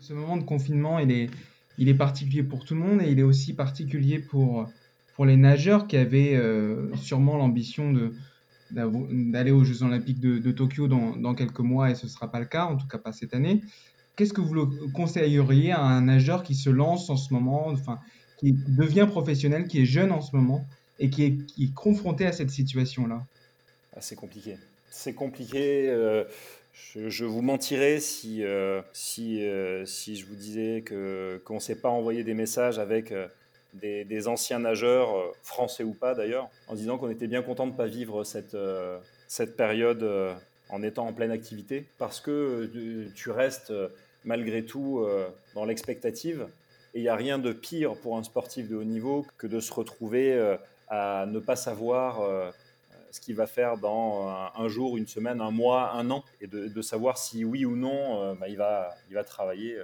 Ce 0.00 0.12
moment 0.12 0.36
de 0.36 0.44
confinement, 0.44 0.98
il 0.98 1.12
est, 1.12 1.30
il 1.78 1.88
est 1.88 1.94
particulier 1.94 2.42
pour 2.42 2.64
tout 2.64 2.74
le 2.74 2.80
monde 2.80 3.02
et 3.02 3.10
il 3.10 3.18
est 3.18 3.24
aussi 3.24 3.54
particulier 3.54 4.18
pour, 4.18 4.68
pour 5.14 5.26
les 5.26 5.36
nageurs 5.36 5.86
qui 5.86 5.96
avaient 5.96 6.38
sûrement 6.96 7.36
l'ambition 7.36 7.92
de, 7.92 8.12
d'aller 8.72 9.50
aux 9.50 9.64
Jeux 9.64 9.82
Olympiques 9.82 10.20
de, 10.20 10.50
Tokyo 10.52 10.88
dans, 10.88 11.34
quelques 11.34 11.60
mois 11.60 11.90
et 11.90 11.94
ce 11.94 12.06
ne 12.06 12.10
sera 12.10 12.30
pas 12.30 12.40
le 12.40 12.46
cas, 12.46 12.64
en 12.66 12.76
tout 12.76 12.86
cas 12.86 12.98
pas 12.98 13.12
cette 13.12 13.34
année. 13.34 13.62
Qu'est-ce 14.16 14.32
que 14.32 14.40
vous 14.40 14.68
conseilleriez 14.92 15.72
à 15.72 15.80
un 15.80 16.02
nageur 16.02 16.42
qui 16.42 16.54
se 16.54 16.68
lance 16.70 17.08
en 17.08 17.16
ce 17.16 17.32
moment, 17.32 17.68
enfin, 17.68 17.98
qui 18.38 18.52
devient 18.52 19.06
professionnel, 19.08 19.66
qui 19.66 19.82
est 19.82 19.86
jeune 19.86 20.12
en 20.12 20.20
ce 20.20 20.36
moment 20.36 20.66
et 20.98 21.10
qui 21.10 21.24
est, 21.24 21.74
confronté 21.74 22.26
à 22.26 22.32
cette 22.32 22.50
situation-là? 22.50 23.24
Ah, 23.94 24.00
C'est 24.00 24.16
compliqué. 24.16 24.56
C'est 24.90 25.14
compliqué. 25.14 25.88
Euh, 25.88 26.24
je, 26.94 27.24
vous 27.24 27.42
mentirais 27.42 28.00
si, 28.00 28.44
euh, 28.44 28.82
si, 28.92 29.42
euh, 29.42 29.86
si 29.86 30.16
je 30.16 30.26
vous 30.26 30.34
disais 30.34 30.84
qu'on 30.86 31.54
ne 31.54 31.60
sait 31.60 31.76
pas 31.76 31.88
envoyer 31.88 32.24
des 32.24 32.34
messages 32.34 32.78
avec 32.78 33.12
des, 33.74 34.28
anciens 34.28 34.58
nageurs, 34.58 35.16
euh, 35.16 35.32
français 35.42 35.84
ou 35.84 35.92
pas 35.92 36.14
d'ailleurs, 36.14 36.48
en 36.68 36.74
disant 36.74 36.98
qu'on 36.98 37.10
était 37.10 37.26
bien 37.26 37.42
content 37.42 37.66
de 37.66 37.72
ne 37.72 37.76
pas 37.76 37.86
vivre 37.86 38.24
cette, 38.24 38.54
euh, 38.54 38.98
cette 39.28 39.56
période 39.56 40.02
euh, 40.02 40.34
en 40.68 40.82
étant 40.82 41.06
en 41.06 41.12
pleine 41.12 41.30
activité, 41.30 41.86
parce 41.98 42.20
que 42.20 42.70
tu 43.14 43.30
restes 43.30 43.72
malgré 44.24 44.64
tout 44.64 45.06
dans 45.54 45.66
l'expectative. 45.66 46.46
Et 46.94 47.00
il 47.00 47.02
n'y 47.02 47.08
a 47.08 47.16
rien 47.16 47.38
de 47.38 47.52
pire 47.52 47.94
pour 47.96 48.16
un 48.16 48.22
sportif 48.22 48.70
de 48.70 48.76
haut 48.76 48.84
niveau 48.84 49.26
que 49.36 49.46
de 49.46 49.60
se 49.60 49.70
retrouver 49.70 50.56
à 50.88 51.26
ne 51.28 51.40
pas 51.40 51.56
savoir 51.56 52.22
ce 53.10 53.20
qu'il 53.20 53.34
va 53.34 53.46
faire 53.46 53.76
dans 53.76 54.30
un, 54.56 54.68
jour, 54.68 54.96
une 54.96 55.06
semaine, 55.06 55.42
un 55.42 55.50
mois, 55.50 55.92
un 55.92 56.10
an, 56.10 56.24
et 56.40 56.46
de, 56.46 56.80
savoir 56.82 57.18
si 57.18 57.44
oui 57.44 57.66
ou 57.66 57.76
non 57.76 58.34
bah, 58.36 58.48
il, 58.48 58.56
va, 58.56 58.96
il 59.10 59.14
va 59.14 59.24
travailler 59.24 59.76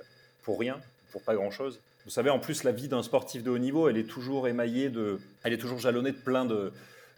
pour 0.42 0.58
rien, 0.58 0.80
pour 1.12 1.20
pas 1.20 1.34
grand-chose. 1.34 1.82
Vous 2.08 2.14
savez, 2.14 2.30
en 2.30 2.38
plus, 2.38 2.64
la 2.64 2.72
vie 2.72 2.88
d'un 2.88 3.02
sportif 3.02 3.42
de 3.42 3.50
haut 3.50 3.58
niveau, 3.58 3.86
elle 3.90 3.98
est 3.98 4.08
toujours 4.08 4.48
émaillée 4.48 4.88
de, 4.88 5.20
elle 5.44 5.52
est 5.52 5.58
toujours 5.58 5.78
jalonnée 5.78 6.12
de 6.12 6.16
plein 6.16 6.46
de, 6.46 6.72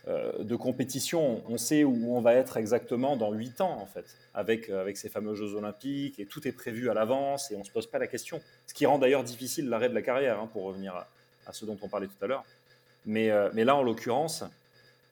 euh, 0.08 0.42
de 0.42 0.56
compétitions. 0.56 1.44
On 1.48 1.58
sait 1.58 1.84
où 1.84 2.16
on 2.16 2.20
va 2.20 2.34
être 2.34 2.56
exactement 2.56 3.16
dans 3.16 3.32
8 3.32 3.60
ans, 3.60 3.78
en 3.80 3.86
fait, 3.86 4.04
avec, 4.34 4.68
euh, 4.68 4.80
avec 4.80 4.96
ces 4.96 5.08
fameux 5.08 5.36
Jeux 5.36 5.54
Olympiques, 5.54 6.18
et 6.18 6.26
tout 6.26 6.48
est 6.48 6.50
prévu 6.50 6.90
à 6.90 6.94
l'avance, 6.94 7.52
et 7.52 7.54
on 7.54 7.60
ne 7.60 7.64
se 7.64 7.70
pose 7.70 7.86
pas 7.86 8.00
la 8.00 8.08
question. 8.08 8.40
Ce 8.66 8.74
qui 8.74 8.84
rend 8.84 8.98
d'ailleurs 8.98 9.22
difficile 9.22 9.68
l'arrêt 9.68 9.88
de 9.88 9.94
la 9.94 10.02
carrière, 10.02 10.40
hein, 10.40 10.48
pour 10.52 10.64
revenir 10.64 10.92
à, 11.46 11.52
ce 11.52 11.64
dont 11.66 11.78
on 11.82 11.88
parlait 11.88 12.08
tout 12.08 12.24
à 12.24 12.26
l'heure. 12.26 12.44
Mais, 13.06 13.30
euh, 13.30 13.48
mais 13.52 13.62
là, 13.62 13.76
en 13.76 13.84
l'occurrence, 13.84 14.42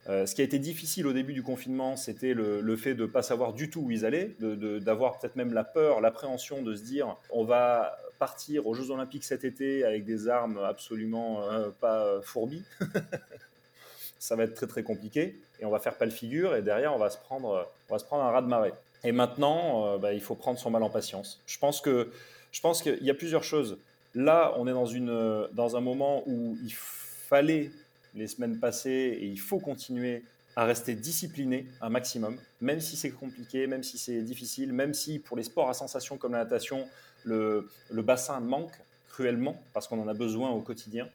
ce 0.07 0.35
qui 0.35 0.41
a 0.41 0.43
été 0.43 0.59
difficile 0.59 1.07
au 1.07 1.13
début 1.13 1.33
du 1.33 1.43
confinement, 1.43 1.95
c'était 1.95 2.33
le, 2.33 2.59
le, 2.59 2.75
fait 2.75 2.95
de 2.95 3.03
ne 3.03 3.07
pas 3.07 3.21
savoir 3.21 3.53
du 3.53 3.69
tout 3.69 3.81
où 3.81 3.91
ils 3.91 4.05
allaient, 4.05 4.31
d'avoir 4.39 5.19
peut-être 5.19 5.37
même 5.37 5.53
la 5.53 5.63
peur, 5.63 6.01
l'appréhension 6.01 6.63
de 6.63 6.75
se 6.75 6.81
dire 6.81 7.15
on 7.29 7.43
va 7.43 7.95
partir 8.19 8.67
aux 8.67 8.73
Jeux 8.73 8.91
Olympiques 8.91 9.23
cet 9.23 9.43
été 9.43 9.83
avec 9.83 10.05
des 10.05 10.27
armes 10.27 10.59
absolument 10.59 11.41
euh, 11.49 11.69
pas 11.69 12.21
fourbies, 12.21 12.63
ça 14.19 14.35
va 14.35 14.43
être 14.43 14.53
très 14.53 14.67
très 14.67 14.83
compliqué 14.83 15.39
et 15.59 15.65
on 15.65 15.71
va 15.71 15.79
faire 15.79 15.97
pas 15.97 16.05
le 16.05 16.11
figure 16.11 16.55
et 16.55 16.61
derrière 16.61 16.93
on 16.93 16.99
va 16.99 17.09
se 17.09 17.17
prendre, 17.17 17.67
on 17.89 17.93
va 17.93 17.99
se 17.99 18.05
prendre 18.05 18.23
un 18.23 18.31
raz 18.31 18.41
de 18.41 18.47
marée. 18.47 18.73
Et 19.03 19.13
maintenant, 19.13 19.85
euh, 19.85 19.97
bah, 19.97 20.13
il 20.13 20.21
faut 20.21 20.35
prendre 20.35 20.59
son 20.59 20.69
mal 20.69 20.83
en 20.83 20.89
patience. 20.89 21.41
Je 21.47 21.57
pense 21.57 21.79
que 21.79 22.11
je 22.51 22.61
qu'il 22.83 23.03
y 23.03 23.09
a 23.09 23.13
plusieurs 23.13 23.43
choses. 23.43 23.77
Là, 24.13 24.53
on 24.57 24.67
est 24.67 24.73
dans 24.73 24.85
une 24.85 25.47
dans 25.53 25.77
un 25.77 25.81
moment 25.81 26.23
où 26.25 26.57
il 26.63 26.73
fallait 26.73 27.71
les 28.15 28.27
semaines 28.27 28.59
passées 28.59 29.17
et 29.21 29.25
il 29.25 29.39
faut 29.39 29.59
continuer 29.59 30.23
à 30.55 30.65
rester 30.65 30.95
discipliné 30.95 31.67
un 31.81 31.89
maximum, 31.89 32.37
même 32.61 32.81
si 32.81 32.97
c'est 32.97 33.11
compliqué, 33.11 33.67
même 33.67 33.83
si 33.83 33.97
c'est 33.97 34.21
difficile, 34.21 34.73
même 34.73 34.93
si 34.93 35.19
pour 35.19 35.37
les 35.37 35.43
sports 35.43 35.69
à 35.69 35.73
sensation 35.73 36.17
comme 36.17 36.33
la 36.33 36.43
natation, 36.43 36.87
le, 37.23 37.69
bassin 37.91 38.39
manque 38.39 38.73
cruellement 39.09 39.61
parce 39.73 39.87
qu'on 39.87 40.01
en 40.01 40.07
a 40.07 40.13
besoin 40.13 40.49
au 40.49 40.61
quotidien. 40.61 41.07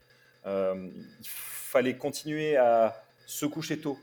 Euh, 0.46 0.88
il 1.20 1.26
fallait 1.26 1.96
continuer 1.96 2.56
à 2.56 3.02
se 3.26 3.46
coucher 3.46 3.78
tôt, 3.78 3.98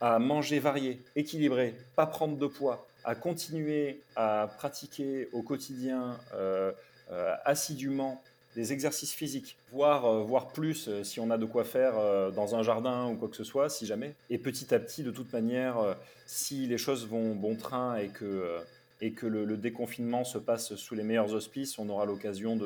à 0.00 0.18
manger 0.18 0.58
varié, 0.58 1.00
équilibré, 1.16 1.74
pas 1.96 2.06
prendre 2.06 2.36
de 2.36 2.46
poids, 2.46 2.86
à 3.04 3.14
continuer 3.14 4.00
à 4.16 4.50
pratiquer 4.56 5.28
au 5.32 5.42
quotidien 5.42 6.18
euh, 6.34 6.72
euh, 7.10 7.34
assidûment 7.44 8.22
des 8.54 8.72
exercices 8.72 9.12
physiques, 9.12 9.56
voire, 9.72 10.22
voir 10.24 10.48
plus 10.48 10.88
si 11.02 11.20
on 11.20 11.30
a 11.30 11.38
de 11.38 11.44
quoi 11.44 11.64
faire 11.64 11.94
dans 12.32 12.54
un 12.54 12.62
jardin 12.62 13.08
ou 13.08 13.16
quoi 13.16 13.28
que 13.28 13.36
ce 13.36 13.44
soit, 13.44 13.68
si 13.68 13.84
jamais. 13.84 14.14
Et 14.30 14.38
petit 14.38 14.74
à 14.74 14.78
petit, 14.78 15.02
de 15.02 15.10
toute 15.10 15.32
manière, 15.32 15.96
si 16.26 16.66
les 16.66 16.78
choses 16.78 17.06
vont 17.06 17.34
bon 17.34 17.56
train 17.56 17.96
et 17.96 18.08
que 18.08 18.60
et 19.00 19.12
que 19.12 19.26
le, 19.26 19.56
déconfinement 19.56 20.24
se 20.24 20.38
passe 20.38 20.76
sous 20.76 20.94
les 20.94 21.02
meilleurs 21.02 21.34
auspices, 21.34 21.78
on 21.78 21.88
aura 21.88 22.06
l'occasion 22.06 22.56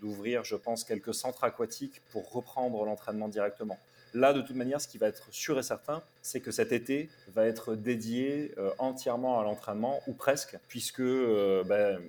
d'ouvrir, 0.00 0.42
je 0.42 0.56
pense, 0.56 0.82
quelques 0.84 1.14
centres 1.14 1.44
aquatiques 1.44 2.02
pour 2.10 2.30
reprendre 2.32 2.84
l'entraînement 2.84 3.28
directement. 3.28 3.78
Là, 4.12 4.32
de 4.32 4.40
toute 4.40 4.56
manière, 4.56 4.80
ce 4.80 4.88
qui 4.88 4.98
va 4.98 5.06
être 5.06 5.28
sûr 5.30 5.58
et 5.60 5.62
certain, 5.62 6.02
c'est 6.22 6.40
que 6.40 6.50
cet 6.50 6.72
été 6.72 7.08
va 7.32 7.46
être 7.46 7.76
dédié 7.76 8.52
euh, 8.58 8.72
entièrement 8.78 9.38
à 9.38 9.44
l'entraînement, 9.44 10.00
ou 10.08 10.12
presque, 10.12 10.58
puisque 10.66 10.98
euh, 10.98 11.62
ben, 11.62 12.00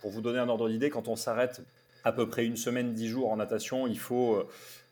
Pour 0.00 0.10
vous 0.10 0.20
donner 0.20 0.40
un 0.40 0.48
ordre 0.48 0.68
d'idée, 0.68 0.90
quand 0.90 1.06
on 1.06 1.14
s'arrête 1.14 1.60
à 2.08 2.12
peu 2.12 2.26
près 2.26 2.46
une 2.46 2.56
semaine, 2.56 2.94
dix 2.94 3.08
jours 3.08 3.30
en 3.30 3.36
natation, 3.36 3.86
il 3.86 3.98
faut 3.98 4.42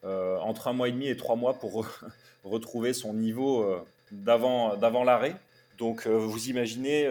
euh, 0.05 0.37
entre 0.39 0.69
un 0.69 0.73
mois 0.73 0.89
et 0.89 0.93
demi 0.93 1.09
et 1.09 1.17
trois 1.17 1.35
mois 1.37 1.55
pour 1.55 1.87
retrouver 2.45 2.93
son 2.93 3.15
niveau 3.15 3.63
euh, 3.63 3.81
d'avant 4.13 5.05
l'arrêt. 5.05 5.35
Donc 5.79 6.07
euh, 6.07 6.11
vous 6.11 6.49
imaginez 6.49 7.09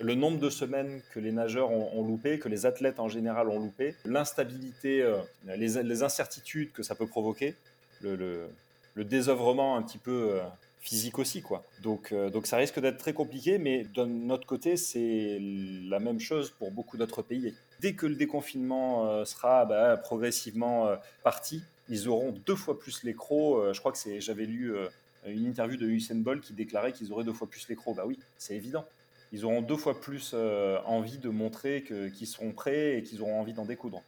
le 0.00 0.14
nombre 0.14 0.38
de 0.38 0.50
semaines 0.50 1.00
que 1.12 1.20
les 1.20 1.32
nageurs 1.32 1.70
ont, 1.70 2.04
loupé, 2.04 2.38
que 2.38 2.48
les 2.48 2.66
athlètes 2.66 3.00
en 3.00 3.08
général 3.08 3.48
ont 3.48 3.58
loupé, 3.58 3.94
l'instabilité, 4.04 5.04
les, 5.46 6.02
incertitudes 6.02 6.72
que 6.72 6.82
ça 6.82 6.94
peut 6.94 7.06
provoquer, 7.06 7.54
le, 8.00 8.48
désœuvrement 8.96 9.76
un 9.76 9.82
petit 9.82 9.98
peu 9.98 10.40
physique 10.80 11.18
aussi. 11.18 11.44
Donc, 11.82 12.12
donc 12.32 12.46
ça 12.46 12.56
risque 12.56 12.80
d'être 12.80 12.98
très 12.98 13.12
compliqué, 13.12 13.58
mais 13.58 13.84
d'un 13.94 14.30
autre 14.30 14.46
côté, 14.46 14.76
c'est 14.76 15.38
la 15.40 16.00
même 16.00 16.18
chose 16.18 16.50
pour 16.50 16.72
beaucoup 16.72 16.96
d'autres 16.96 17.22
pays. 17.22 17.54
Dès 17.82 17.92
que 17.92 18.06
le 18.06 18.14
déconfinement 18.14 19.24
sera 19.26 19.66
bah, 19.66 19.98
progressivement 19.98 20.96
parti, 21.22 21.62
ils 21.88 22.08
auront 22.08 22.32
deux 22.46 22.56
fois 22.56 22.78
plus 22.78 23.02
les 23.04 23.14
crocs. 23.14 23.58
Euh, 23.58 23.72
je 23.72 23.80
crois 23.80 23.92
que 23.92 23.98
c'est, 23.98 24.20
j'avais 24.20 24.46
lu 24.46 24.74
euh, 24.74 24.88
une 25.26 25.46
interview 25.46 25.76
de 25.76 25.86
Usain 25.86 26.16
Bolt 26.16 26.42
qui 26.42 26.52
déclarait 26.52 26.92
qu'ils 26.92 27.12
auraient 27.12 27.24
deux 27.24 27.32
fois 27.32 27.48
plus 27.48 27.68
les 27.68 27.76
crocs. 27.76 27.96
Bah 27.96 28.04
oui, 28.06 28.18
c'est 28.38 28.54
évident. 28.54 28.86
Ils 29.32 29.44
auront 29.44 29.62
deux 29.62 29.76
fois 29.76 30.00
plus 30.00 30.32
euh, 30.34 30.78
envie 30.84 31.18
de 31.18 31.28
montrer 31.28 31.82
qu'ils 31.82 32.26
seront 32.26 32.52
prêts 32.52 32.98
et 32.98 33.02
qu'ils 33.02 33.22
auront 33.22 33.40
envie 33.40 33.52
d'en 33.52 33.64
découdre. 33.64 34.02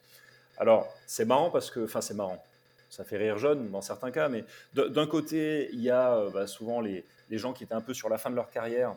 Alors, 0.58 0.94
c'est 1.06 1.24
marrant 1.24 1.50
parce 1.50 1.70
que, 1.70 1.84
enfin, 1.84 2.00
c'est 2.00 2.14
marrant. 2.14 2.42
Ça 2.90 3.04
fait 3.04 3.16
rire 3.16 3.38
jeune 3.38 3.70
dans 3.70 3.80
certains 3.80 4.12
cas, 4.12 4.28
mais 4.28 4.44
d'un 4.74 5.06
côté, 5.06 5.68
il 5.72 5.80
y 5.80 5.90
a 5.90 6.30
bah, 6.32 6.46
souvent 6.46 6.80
les, 6.80 7.04
les, 7.28 7.38
gens 7.38 7.52
qui 7.52 7.64
étaient 7.64 7.74
un 7.74 7.80
peu 7.80 7.92
sur 7.92 8.08
la 8.08 8.18
fin 8.18 8.30
de 8.30 8.36
leur 8.36 8.50
carrière, 8.50 8.94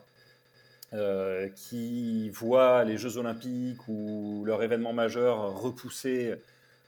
qui 1.56 2.30
voient 2.30 2.84
les 2.84 2.97
Jeux 2.97 3.17
Olympiques 3.17 3.88
ou 3.88 4.43
leur 4.45 4.63
événement 4.63 4.93
majeur 4.93 5.60
repoussé 5.60 6.36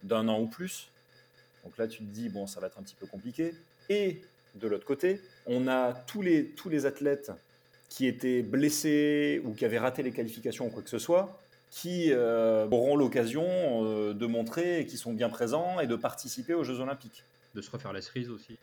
d'un 0.04 0.28
an 0.28 0.40
ou 0.40 0.48
plus. 0.48 0.90
Donc 1.64 1.78
là, 1.78 1.88
tu 1.88 2.00
te 2.00 2.04
dis, 2.04 2.30
bon, 2.30 2.48
ça 2.48 2.60
va 2.60 2.68
être 2.68 2.80
un 2.80 2.84
petit 2.84 2.96
peu 2.96 3.06
compliqué. 3.06 3.54
Et 3.90 4.22
de 4.56 4.68
l'autre 4.68 4.86
côté, 4.86 5.22
on 5.46 5.68
a 5.68 5.94
tous 5.94 6.22
les, 6.22 6.46
tous 6.46 6.70
les 6.70 6.86
athlètes 6.86 7.32
qui 7.90 8.08
étaient 8.08 8.42
blessés 8.42 9.42
ou 9.44 9.54
qui 9.54 9.66
avaient 9.66 9.80
raté 9.80 10.04
les 10.04 10.12
qualifications 10.12 10.68
ou 10.68 10.70
quoi 10.70 10.84
que 10.84 10.90
ce 10.90 11.00
soit, 11.00 11.40
qui 11.72 12.12
euh, 12.12 12.68
auront 12.70 12.96
l'occasion 12.96 13.46
euh, 13.48 14.14
de 14.14 14.26
montrer 14.26 14.86
qu'ils 14.88 14.98
sont 14.98 15.14
bien 15.14 15.30
présents 15.30 15.80
et 15.80 15.88
de 15.88 15.96
participer 15.96 16.54
aux 16.54 16.64
Jeux 16.64 16.80
Olympiques. 16.80 17.24
De 17.56 17.62
se 17.62 17.72
refaire 17.72 17.94
la 17.94 18.02
cerise 18.02 18.30
aussi. 18.30 18.58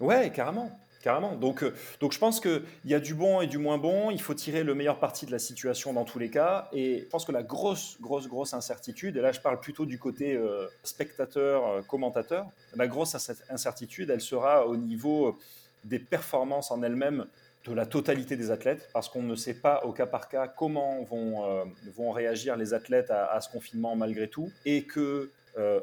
Ouais, 0.00 0.30
carrément. 0.34 0.78
Carrément. 1.04 1.34
Donc, 1.36 1.62
euh, 1.62 1.74
donc 2.00 2.14
je 2.14 2.18
pense 2.18 2.40
qu'il 2.40 2.62
y 2.86 2.94
a 2.94 2.98
du 2.98 3.12
bon 3.12 3.42
et 3.42 3.46
du 3.46 3.58
moins 3.58 3.76
bon. 3.76 4.10
Il 4.10 4.22
faut 4.22 4.32
tirer 4.32 4.64
le 4.64 4.74
meilleur 4.74 4.98
parti 4.98 5.26
de 5.26 5.32
la 5.32 5.38
situation 5.38 5.92
dans 5.92 6.04
tous 6.04 6.18
les 6.18 6.30
cas. 6.30 6.70
Et 6.72 7.00
je 7.00 7.04
pense 7.10 7.26
que 7.26 7.32
la 7.32 7.42
grosse, 7.42 7.98
grosse, 8.00 8.26
grosse 8.26 8.54
incertitude, 8.54 9.18
et 9.18 9.20
là 9.20 9.30
je 9.30 9.38
parle 9.38 9.60
plutôt 9.60 9.84
du 9.84 9.98
côté 9.98 10.34
euh, 10.34 10.66
spectateur, 10.82 11.68
euh, 11.68 11.82
commentateur, 11.82 12.46
la 12.74 12.88
grosse 12.88 13.14
incertitude, 13.50 14.08
elle 14.08 14.22
sera 14.22 14.66
au 14.66 14.78
niveau 14.78 15.38
des 15.84 15.98
performances 15.98 16.70
en 16.70 16.82
elles-mêmes 16.82 17.26
de 17.66 17.74
la 17.74 17.84
totalité 17.84 18.36
des 18.36 18.50
athlètes, 18.50 18.88
parce 18.94 19.10
qu'on 19.10 19.22
ne 19.22 19.36
sait 19.36 19.60
pas 19.60 19.84
au 19.84 19.92
cas 19.92 20.06
par 20.06 20.30
cas 20.30 20.48
comment 20.48 21.02
vont, 21.02 21.66
vont 21.94 22.12
réagir 22.12 22.56
les 22.56 22.72
athlètes 22.72 23.10
à, 23.10 23.26
à, 23.26 23.42
ce 23.42 23.50
confinement 23.50 23.94
malgré 23.94 24.28
tout, 24.28 24.50
et 24.64 24.84
que 24.84 25.30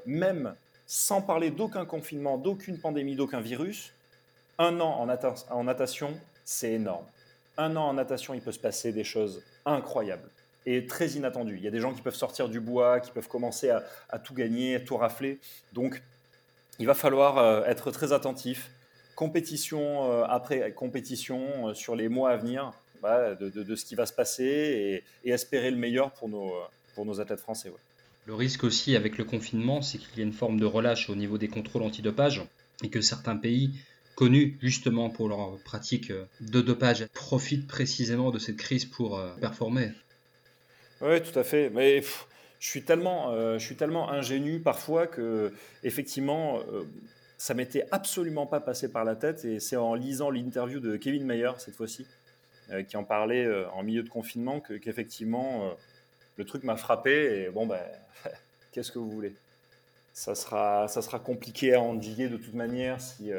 même 0.06 0.56
sans 0.88 1.22
parler 1.22 1.52
d'aucun 1.52 1.86
confinement, 1.86 2.38
d'aucune 2.38 2.80
pandémie, 2.80 3.16
d'aucun 3.16 3.40
virus, 3.40 3.94
un 4.62 4.80
an 4.80 5.08
en, 5.50 5.64
natation, 5.64 6.14
c'est 6.46 6.74
énorme. 6.74 7.06
Un 7.58 7.76
an 7.76 7.90
en 7.90 7.94
natation, 7.94 8.36
il 8.36 8.42
peut 8.42 8.52
se 8.52 8.60
passer 8.60 8.94
des 8.94 9.04
choses 9.04 9.44
incroyables 9.66 10.30
et 10.68 10.86
très 10.86 11.10
inattendues. 11.10 11.58
Il 11.58 11.64
y 11.64 11.68
a 11.68 11.72
des 11.72 11.80
gens 11.80 11.94
qui 11.94 12.02
peuvent 12.02 12.16
sortir 12.16 12.48
du 12.48 12.60
bois, 12.60 13.00
qui 13.00 13.12
peuvent 13.12 13.28
commencer 13.28 13.72
à, 13.72 14.20
tout 14.20 14.36
gagner, 14.36 14.76
à 14.76 14.80
tout 14.80 14.98
rafler. 14.98 15.40
Donc, 15.74 16.04
il 16.78 16.86
va 16.86 16.94
falloir 16.94 17.40
euh, 17.40 17.64
être 17.66 17.90
très 17.90 18.14
attentif. 18.14 18.70
Compétition 19.16 20.12
euh, 20.12 20.24
après 20.26 20.72
compétition 20.74 21.70
euh, 21.70 21.74
sur 21.74 21.96
les 21.96 22.08
mois 22.08 22.30
à 22.30 22.38
venir 22.38 22.72
bah, 23.02 23.36
de, 23.36 23.76
ce 23.76 23.84
qui 23.84 23.96
va 23.96 24.06
se 24.06 24.14
passer 24.14 25.04
et, 25.24 25.32
espérer 25.32 25.72
le 25.72 25.78
meilleur 25.78 26.12
pour 26.12 26.30
nos, 26.30 26.54
pour 26.94 27.06
nos 27.06 27.20
athlètes 27.20 27.40
français. 27.40 27.72
Le 28.28 28.36
risque 28.36 28.64
aussi 28.64 28.96
avec 28.96 29.18
le 29.18 29.24
confinement, 29.24 29.82
c'est 29.82 29.98
qu'il 29.98 30.18
y 30.18 30.22
a 30.22 30.24
une 30.24 30.34
forme 30.34 30.60
de 30.60 30.66
relâche 30.66 31.10
au 31.10 31.16
niveau 31.16 31.40
des 31.40 31.48
contrôles 31.48 31.82
antidopage 31.82 32.44
et 32.84 32.90
que 32.90 33.02
certains 33.02 33.36
pays 33.36 33.74
connus 34.22 34.56
justement 34.62 35.10
pour 35.10 35.30
leur 35.30 35.58
pratique 35.66 36.14
de 36.42 36.62
dopage, 36.62 37.08
profitent 37.08 37.68
précisément 37.68 38.30
de 38.30 38.38
cette 38.38 38.58
crise 38.58 38.86
pour 38.86 39.18
euh, 39.18 39.32
performer. 39.42 39.94
Oui, 41.02 41.20
tout 41.24 41.40
à 41.40 41.44
fait. 41.44 41.72
Mais 41.72 42.04
je 42.60 42.70
suis 42.70 42.84
tellement, 42.84 43.32
euh, 43.32 43.58
tellement 43.80 44.12
ingénu 44.12 44.60
parfois 44.60 45.08
que 45.08 45.52
effectivement, 45.82 46.60
euh, 46.60 46.84
ça 47.40 47.56
m'était 47.56 47.88
absolument 47.90 48.46
pas 48.46 48.60
passé 48.60 48.92
par 48.92 49.06
la 49.06 49.16
tête. 49.16 49.44
Et 49.44 49.60
c'est 49.60 49.76
en 49.76 49.96
lisant 49.96 50.30
l'interview 50.30 50.80
de 50.80 50.98
Kevin 50.98 51.26
Mayer 51.26 51.54
cette 51.58 51.76
fois-ci, 51.76 52.06
qui 52.88 52.98
en 52.98 53.04
parlait 53.04 53.48
en 53.74 53.82
milieu 53.82 54.04
de 54.04 54.10
confinement, 54.10 54.60
qu'effectivement 54.60 55.76
le 56.38 56.46
truc 56.46 56.64
m'a 56.64 56.76
frappé. 56.76 57.46
Et 57.46 57.50
bon 57.50 57.66
ben, 57.66 57.82
qu'est-ce 58.72 58.92
que 58.92 59.00
vous 59.00 59.10
voulez? 59.10 59.34
Ça 60.14 60.36
sera, 60.36 60.88
ça 60.88 61.02
sera 61.02 61.18
compliqué 61.18 61.74
à 61.74 61.82
endiguer 61.82 62.30
de 62.30 62.38
toute 62.38 62.54
manière 62.54 63.02
si 63.02 63.32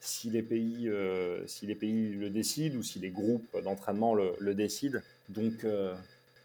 si 0.00 0.30
les 0.30 0.42
pays, 0.42 0.88
euh, 0.88 1.46
si 1.46 1.66
les 1.66 1.74
pays 1.74 2.14
le 2.14 2.30
décident 2.30 2.78
ou 2.78 2.82
si 2.82 2.98
les 2.98 3.10
groupes 3.10 3.56
d'entraînement 3.62 4.14
le, 4.14 4.54
décident. 4.54 4.98
Donc 5.28 5.64
euh, 5.64 5.94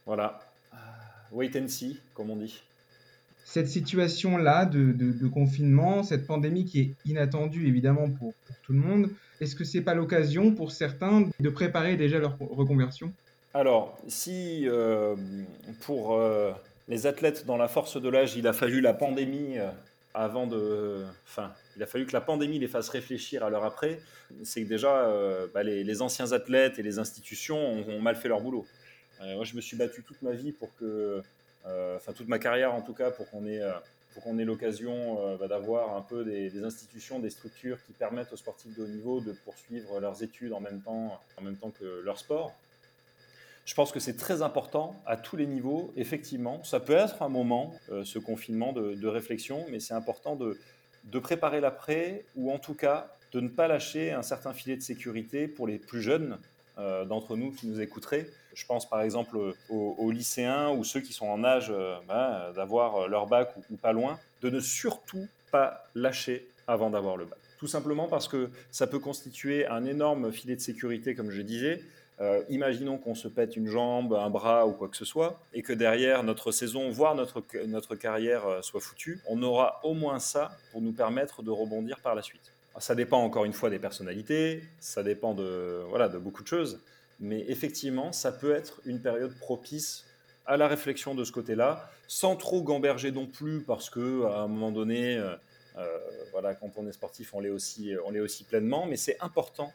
voilà, 0.06 0.42
euh, 0.74 0.78
wait 1.32 1.52
and 1.58 1.70
see, 1.70 2.00
comme 2.14 2.30
on 2.30 2.36
dit. 2.36 2.62
Cette 3.46 3.68
situation-là 3.68 4.66
de, 4.66 5.28
confinement, 5.28 6.04
cette 6.04 6.28
pandémie 6.28 6.66
qui 6.66 6.82
est 6.82 6.92
inattendue 7.06 7.68
évidemment 7.68 8.10
pour, 8.10 8.34
tout 8.64 8.74
le 8.74 8.80
monde, 8.80 9.10
est-ce 9.40 9.56
que 9.56 9.64
c'est 9.64 9.82
pas 9.82 9.94
l'occasion 9.94 10.52
pour 10.52 10.72
certains 10.72 11.30
de 11.40 11.50
préparer 11.50 11.96
déjà 11.96 12.18
leur 12.18 12.38
reconversion? 12.40 13.14
Alors, 13.54 13.98
si 14.08 14.68
pour 15.82 16.20
les 16.88 17.06
athlètes 17.06 17.46
dans 17.46 17.58
la 17.58 17.68
force 17.68 18.02
de 18.02 18.10
l'âge, 18.10 18.36
il 18.36 18.48
a 18.48 18.54
fallu 18.54 18.82
la 18.82 18.96
pandémie 18.96 19.58
avant 20.16 20.48
de. 20.48 21.04
Enfin, 21.26 21.54
il 21.76 21.84
a 21.84 21.86
fallu 21.86 22.06
que 22.06 22.14
la 22.14 22.22
pandémie 22.22 22.58
les 22.58 22.68
fasse 22.68 22.90
réfléchir 22.90 23.44
à 23.44 23.50
l'heure 23.50 23.66
après. 23.66 24.00
C'est 24.44 24.64
que 24.64 24.68
déjà, 24.68 25.08
euh, 25.08 25.48
bah, 25.54 25.62
les, 25.62 26.02
anciens 26.02 26.32
athlètes 26.32 26.80
et 26.80 26.84
les 26.84 26.98
institutions 27.00 27.58
ont, 27.58 28.02
mal 28.02 28.16
fait 28.16 28.30
leur 28.30 28.42
boulot. 28.42 28.66
Euh, 29.22 29.36
moi, 29.36 29.44
je 29.44 29.56
me 29.56 29.62
suis 29.62 29.78
battu 29.78 30.04
toute 30.04 30.22
ma 30.22 30.32
vie 30.32 30.54
pour 30.54 30.74
que. 30.78 31.22
Euh, 31.68 31.98
enfin, 31.98 32.14
toute 32.14 32.28
ma 32.28 32.40
carrière 32.40 32.74
en 32.74 32.82
tout 32.82 32.94
cas, 32.94 33.12
pour 33.12 33.30
qu'on 33.30 33.46
ait. 33.46 33.62
pour 34.14 34.24
qu'on 34.24 34.40
ait 34.40 34.46
l'occasion 34.46 35.38
bah, 35.38 35.48
d'avoir 35.48 35.98
un 35.98 36.02
peu 36.02 36.24
des, 36.24 36.50
des, 36.50 36.64
institutions, 36.64 37.20
des 37.20 37.30
structures 37.30 37.78
qui 37.86 37.92
permettent 37.92 38.32
aux 38.32 38.38
sportifs 38.38 38.74
de 38.76 38.84
haut 38.84 38.88
niveau 38.88 39.20
de 39.20 39.34
poursuivre 39.44 40.00
leurs 40.00 40.24
études 40.24 40.54
en 40.54 40.62
même 40.62 40.82
temps, 40.82 41.20
en 41.38 41.42
même 41.42 41.58
temps 41.58 41.72
que 41.72 42.02
leur 42.04 42.18
sport. 42.18 42.56
Je 43.66 43.74
pense 43.74 43.92
que 43.92 44.00
c'est 44.00 44.16
très 44.16 44.44
important 44.44 44.96
à 45.08 45.18
tous 45.18 45.36
les 45.36 45.48
niveaux, 45.48 45.92
effectivement. 45.98 46.64
Ça 46.64 46.80
peut 46.80 46.94
être 46.94 47.24
un 47.24 47.30
moment, 47.30 47.74
euh, 47.92 48.06
ce 48.06 48.20
confinement, 48.20 48.74
de, 48.74 49.08
réflexion, 49.08 49.66
mais 49.72 49.80
c'est 49.80 49.96
important 49.96 50.36
de, 50.36 50.60
préparer 51.20 51.62
l'après, 51.62 52.26
ou 52.36 52.52
en 52.52 52.60
tout 52.60 52.76
cas 52.76 53.12
de 53.32 53.40
ne 53.40 53.50
pas 53.50 53.68
lâcher 53.68 54.12
un 54.12 54.22
certain 54.22 54.54
filet 54.54 54.76
de 54.76 54.82
sécurité 54.82 55.48
pour 55.48 55.66
les 55.66 55.80
plus 55.80 56.02
jeunes 56.02 56.38
euh, 56.78 57.06
d'entre 57.06 57.36
nous 57.36 57.52
qui 57.52 57.68
nous 57.68 57.82
écouteraient. 57.82 58.28
Je 58.54 58.66
pense 58.66 58.88
par 58.88 59.02
exemple 59.02 59.38
aux, 59.70 60.12
lycéens 60.12 60.70
ou 60.70 60.84
ceux 60.84 61.02
qui 61.02 61.12
sont 61.12 61.28
en 61.28 61.44
âge 61.44 61.68
euh, 61.70 61.96
bah, 62.08 62.52
d'avoir 62.56 63.08
leur 63.08 63.26
bac 63.26 63.54
ou, 63.72 63.76
pas 63.78 63.94
loin, 63.94 64.20
de 64.42 64.50
ne 64.50 64.60
surtout 64.60 65.28
pas 65.52 65.84
lâcher 65.96 66.48
avant 66.68 66.92
d'avoir 66.92 67.18
le 67.18 67.26
bac. 67.26 67.40
Tout 67.58 67.68
simplement 67.68 68.08
parce 68.08 68.28
que 68.28 68.52
ça 68.70 68.86
peut 68.86 69.00
constituer 69.00 69.66
un 69.66 69.86
énorme 69.86 70.32
filet 70.32 70.56
de 70.56 70.62
sécurité, 70.62 71.16
comme 71.16 71.32
je 71.32 71.42
disais, 71.42 71.82
euh, 72.22 72.44
imaginons 72.50 72.98
qu'on 72.98 73.16
se 73.16 73.28
pète 73.28 73.58
une 73.58 73.68
jambe, 73.68 74.14
un 74.14 74.30
bras 74.30 74.66
ou 74.68 74.72
quoi 74.72 74.88
que 74.88 74.96
ce 74.96 75.04
soit, 75.04 75.40
et 75.54 75.62
que 75.62 75.74
derrière 75.74 76.24
notre 76.24 76.52
saison, 76.52 76.90
voire 76.90 77.14
notre, 77.14 77.44
notre 77.68 77.96
carrière 77.96 78.48
euh, 78.48 78.62
soit 78.62 78.80
foutue, 78.80 79.20
on 79.28 79.44
aura 79.44 79.82
au 79.84 79.94
moins 79.94 80.20
ça 80.20 80.58
pour 80.72 80.82
nous 80.82 80.94
permettre 80.94 81.44
de 81.44 81.52
rebondir 81.52 82.00
par 82.00 82.16
la 82.16 82.22
suite. 82.22 82.54
ça 82.78 82.96
dépend 82.96 83.22
encore 83.22 83.44
une 83.44 83.54
fois 83.54 83.70
des 83.70 83.80
personnalités, 83.80 84.64
ça 84.80 85.04
dépend 85.04 85.34
de, 85.34 85.84
voilà, 85.90 86.08
de 86.08 86.18
beaucoup 86.18 86.42
de 86.42 86.48
choses, 86.48 86.80
mais 87.20 87.44
effectivement, 87.50 88.14
ça 88.14 88.32
peut 88.32 88.56
être 88.56 88.80
une 88.86 89.02
période 89.02 89.38
propice 89.40 90.06
à 90.46 90.56
la 90.56 90.70
réflexion 90.70 91.16
de 91.16 91.24
ce 91.26 91.34
côté-là, 91.34 91.90
sans 92.08 92.38
trop 92.38 92.62
gamberger 92.62 93.12
non 93.12 93.26
plus, 93.26 93.62
parce 93.62 93.90
que 93.90 94.24
à 94.26 94.42
un 94.42 94.48
moment 94.48 94.72
donné, 94.72 95.18
euh, 95.18 95.98
voilà, 96.32 96.56
quand 96.56 96.72
on 96.78 96.88
est 96.88 96.94
sportif, 96.94 97.34
on 97.34 97.42
l'est 97.42 97.50
aussi, 97.50 97.94
on 98.06 98.12
l'est 98.12 98.20
aussi 98.22 98.46
pleinement, 98.46 98.86
mais 98.86 98.96
c'est 98.96 99.18
important 99.22 99.74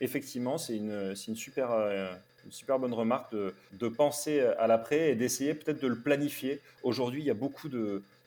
effectivement, 0.00 0.58
c'est 0.58 0.76
une, 0.76 1.14
super, 1.14 1.70
euh, 1.72 2.12
une 2.44 2.52
super 2.52 2.78
bonne 2.78 2.94
remarque 2.94 3.34
de, 3.34 3.88
penser 3.88 4.40
à 4.40 4.66
l'après 4.66 5.10
et 5.10 5.14
d'essayer 5.14 5.54
peut-être 5.54 5.80
de 5.80 5.88
le 5.88 5.98
planifier. 5.98 6.60
Aujourd'hui, 6.82 7.22
il 7.22 7.26
y 7.26 7.30
a 7.30 7.34
beaucoup 7.34 7.68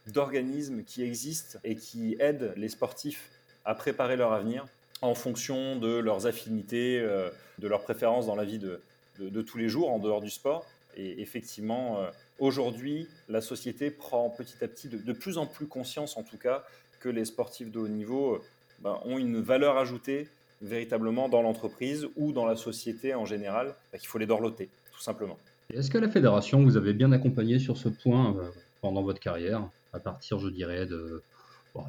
d'organismes 0.08 0.84
qui 0.84 1.04
existent 1.04 1.60
et 1.64 1.76
qui 1.76 2.16
aident 2.20 2.54
les 2.56 2.70
sportifs 2.70 3.30
à 3.66 3.76
préparer 3.76 4.16
leur 4.16 4.34
avenir 4.34 4.66
en 5.02 5.16
fonction 5.16 5.78
de 5.78 5.98
leurs 5.98 6.28
affinités, 6.28 7.00
euh, 7.00 7.30
de 7.60 7.68
leurs 7.68 7.82
préférences 7.82 8.26
dans 8.26 8.36
la 8.36 8.44
vie 8.44 8.60
de, 8.60 8.82
de, 9.20 9.42
tous 9.42 9.58
les 9.58 9.70
jours, 9.70 9.92
en 9.92 10.00
dehors 10.00 10.22
du 10.22 10.30
sport. 10.30 10.66
Et 10.98 11.22
effectivement, 11.22 12.02
aujourd'hui, 12.40 13.08
la 13.30 13.42
société 13.42 13.92
prend 13.92 14.30
petit 14.30 14.64
à 14.64 14.68
petit 14.68 14.90
de, 14.90 15.14
plus 15.14 15.38
en 15.38 15.46
plus 15.46 15.68
conscience, 15.68 16.18
en 16.18 16.24
tout 16.24 16.38
cas, 16.38 16.64
que 17.00 17.10
les 17.10 17.26
sportifs 17.26 17.72
de 17.72 17.80
haut 17.80 17.88
niveau 17.88 18.36
euh, 18.36 18.44
ben, 18.80 19.00
ont 19.06 19.18
une 19.18 19.42
valeur 19.42 19.78
ajoutée 19.78 20.28
véritablement 20.62 21.30
dans 21.30 21.42
l'entreprise 21.42 22.08
ou 22.16 22.32
dans 22.32 22.46
la 22.46 22.56
société 22.56 23.14
en 23.14 23.26
général, 23.26 23.76
ben, 23.92 24.00
qu'il 24.00 24.08
faut 24.08 24.18
les 24.18 24.26
dorloter, 24.26 24.70
tout 24.94 25.02
simplement. 25.02 25.38
Est-ce 25.74 25.90
que 25.90 25.98
la 25.98 26.10
fédération 26.10 26.64
vous 26.64 26.78
avez 26.78 26.94
bien 26.94 27.12
accompagné 27.12 27.60
sur 27.60 27.78
ce 27.78 27.90
point 27.90 28.36
euh, 28.36 28.50
pendant 28.82 29.04
votre 29.04 29.20
carrière, 29.20 29.68
à 29.94 30.00
partir, 30.00 30.40
je 30.40 30.50
dirais, 30.50 30.86
de, 30.86 31.22
euh, 31.76 31.82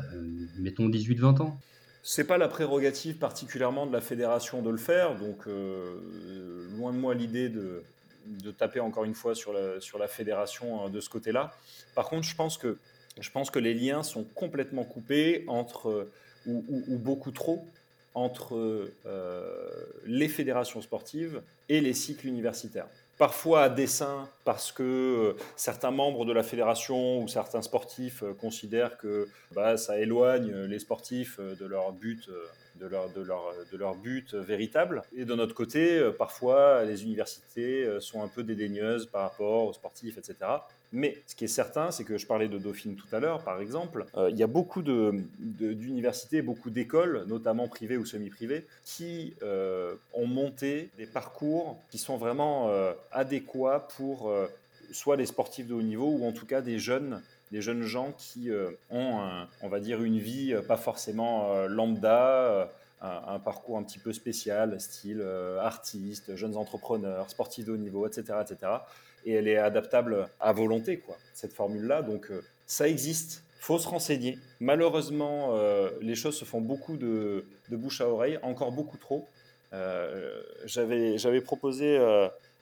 mettons, 0.58 0.88
18-20 0.88 1.42
ans? 1.42 1.58
C'est 2.02 2.24
pas 2.24 2.38
la 2.38 2.48
prérogative 2.48 3.16
particulièrement 3.16 3.86
de 3.86 3.92
la 3.92 4.00
fédération 4.00 4.62
de 4.62 4.70
le 4.70 4.78
faire, 4.78 5.18
donc 5.18 5.44
loin 5.46 6.94
de 6.94 6.98
moi 6.98 7.14
l'idée 7.14 7.50
de, 7.50 7.82
de 8.26 8.50
taper 8.50 8.80
encore 8.80 9.04
une 9.04 9.14
fois 9.14 9.34
sur 9.34 9.52
la, 9.52 9.80
sur 9.80 9.98
la 9.98 10.08
fédération 10.08 10.86
euh, 10.86 10.88
de 10.88 11.00
ce 11.00 11.08
côté-là. 11.08 11.52
Par 11.94 12.08
contre, 12.08 12.26
je 12.26 12.34
pense, 12.34 12.58
que, 12.58 12.78
je 13.18 13.30
pense 13.30 13.50
que 13.50 13.58
les 13.58 13.74
liens 13.74 14.02
sont 14.02 14.24
complètement 14.34 14.84
coupés 14.84 15.44
entre, 15.48 15.88
euh, 15.88 16.12
ou, 16.46 16.98
beaucoup 16.98 17.32
trop, 17.32 17.66
entre 18.14 18.88
euh, 19.06 19.68
les 20.06 20.28
fédérations 20.28 20.80
sportives 20.80 21.42
et 21.68 21.80
les 21.80 21.94
cycles 21.94 22.26
universitaires 22.26 22.88
parfois 23.18 23.64
à 23.64 23.68
dessein 23.68 24.26
parce 24.46 24.72
que 24.72 24.82
euh, 24.82 25.32
certains 25.54 25.90
membres 25.90 26.24
de 26.24 26.32
la 26.32 26.42
fédération 26.42 27.22
ou 27.22 27.28
certains 27.28 27.60
sportifs 27.60 28.22
euh, 28.22 28.32
considèrent 28.32 28.96
que 28.96 29.28
bah, 29.54 29.76
ça 29.76 29.98
éloigne 29.98 30.50
les 30.64 30.78
sportifs 30.78 31.38
de 31.38 31.66
leur 31.66 31.92
but, 31.92 32.30
de 32.76 33.76
leur 33.76 33.94
but 33.96 34.34
véritable. 34.34 35.02
Et 35.14 35.26
de 35.26 35.34
notre 35.34 35.54
côté, 35.54 36.00
parfois, 36.16 36.82
les 36.84 37.02
universités 37.02 38.00
sont 38.00 38.22
un 38.22 38.28
peu 38.28 38.42
dédaigneuses 38.42 39.04
par 39.04 39.22
rapport 39.22 39.66
aux 39.66 39.74
sportifs, 39.74 40.16
etc. 40.16 40.36
Mais 40.92 41.22
ce 41.26 41.36
qui 41.36 41.44
est 41.44 41.48
certain, 41.48 41.90
c'est 41.92 42.04
que 42.04 42.18
je 42.18 42.26
parlais 42.26 42.48
de 42.48 42.58
Dauphine 42.58 42.96
tout 42.96 43.06
à 43.14 43.20
l'heure, 43.20 43.44
par 43.44 43.60
exemple, 43.60 44.06
euh, 44.16 44.28
il 44.30 44.36
y 44.36 44.42
a 44.42 44.48
beaucoup 44.48 44.82
d'universités, 44.82 46.42
beaucoup 46.42 46.70
d'écoles, 46.70 47.24
notamment 47.28 47.68
privées 47.68 47.96
ou 47.96 48.04
semi-privées, 48.04 48.66
qui 48.84 49.34
euh, 49.42 49.94
ont 50.14 50.26
monté 50.26 50.90
des 50.98 51.06
parcours 51.06 51.80
qui 51.90 51.98
sont 51.98 52.16
vraiment 52.16 52.70
euh, 52.70 52.92
adéquats 53.12 53.86
pour 53.96 54.32
soit 54.90 55.16
les 55.16 55.26
sportifs 55.26 55.68
de 55.68 55.74
haut 55.74 55.82
niveau 55.82 56.08
ou 56.08 56.26
en 56.26 56.32
tout 56.32 56.46
cas 56.46 56.60
des 56.60 56.78
jeunes 56.78 57.22
des 57.52 57.62
jeunes 57.62 57.82
gens 57.82 58.12
qui 58.16 58.48
ont, 58.90 59.20
on 59.60 59.68
va 59.68 59.80
dire, 59.80 60.02
une 60.04 60.18
vie 60.18 60.54
pas 60.68 60.76
forcément 60.76 61.66
lambda, 61.66 62.70
un, 63.00 63.38
parcours 63.40 63.76
un 63.76 63.82
petit 63.82 63.98
peu 63.98 64.12
spécial, 64.12 64.80
style 64.80 65.20
artiste, 65.60 66.36
jeunes 66.36 66.56
entrepreneurs, 66.56 67.28
sportifs 67.28 67.64
de 67.64 67.72
haut 67.72 67.76
niveau, 67.76 68.06
etc., 68.06 68.34
etc 68.40 68.78
et 69.24 69.32
elle 69.32 69.48
est 69.48 69.56
adaptable 69.56 70.28
à 70.40 70.52
volonté, 70.52 70.98
quoi, 70.98 71.16
cette 71.34 71.52
formule-là. 71.52 72.02
Donc 72.02 72.30
euh, 72.30 72.42
ça 72.66 72.88
existe, 72.88 73.42
faut 73.58 73.78
se 73.78 73.88
renseigner. 73.88 74.38
Malheureusement, 74.60 75.50
euh, 75.56 75.90
les 76.00 76.14
choses 76.14 76.36
se 76.36 76.44
font 76.44 76.60
beaucoup 76.60 76.96
de, 76.96 77.44
bouche 77.70 78.00
à 78.00 78.08
oreille, 78.08 78.38
encore 78.42 78.72
beaucoup 78.72 78.96
trop. 78.96 79.26
Euh, 79.72 80.42
J'avais 80.64 81.40
proposé 81.40 81.98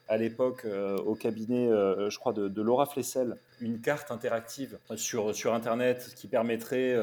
à 0.09 0.17
l'époque 0.17 0.67
au 1.07 1.15
cabinet, 1.15 1.69
je 1.69 2.19
crois, 2.19 2.33
de, 2.33 2.49
de, 2.49 2.63
Laura 2.63 2.87
Flessel, 2.87 3.37
une 3.61 3.81
carte 3.81 4.11
interactive 4.11 4.79
sur, 4.97 5.35
sur 5.35 5.55
Internet 5.55 6.13
qui 6.17 6.29
permettrait 6.29 6.95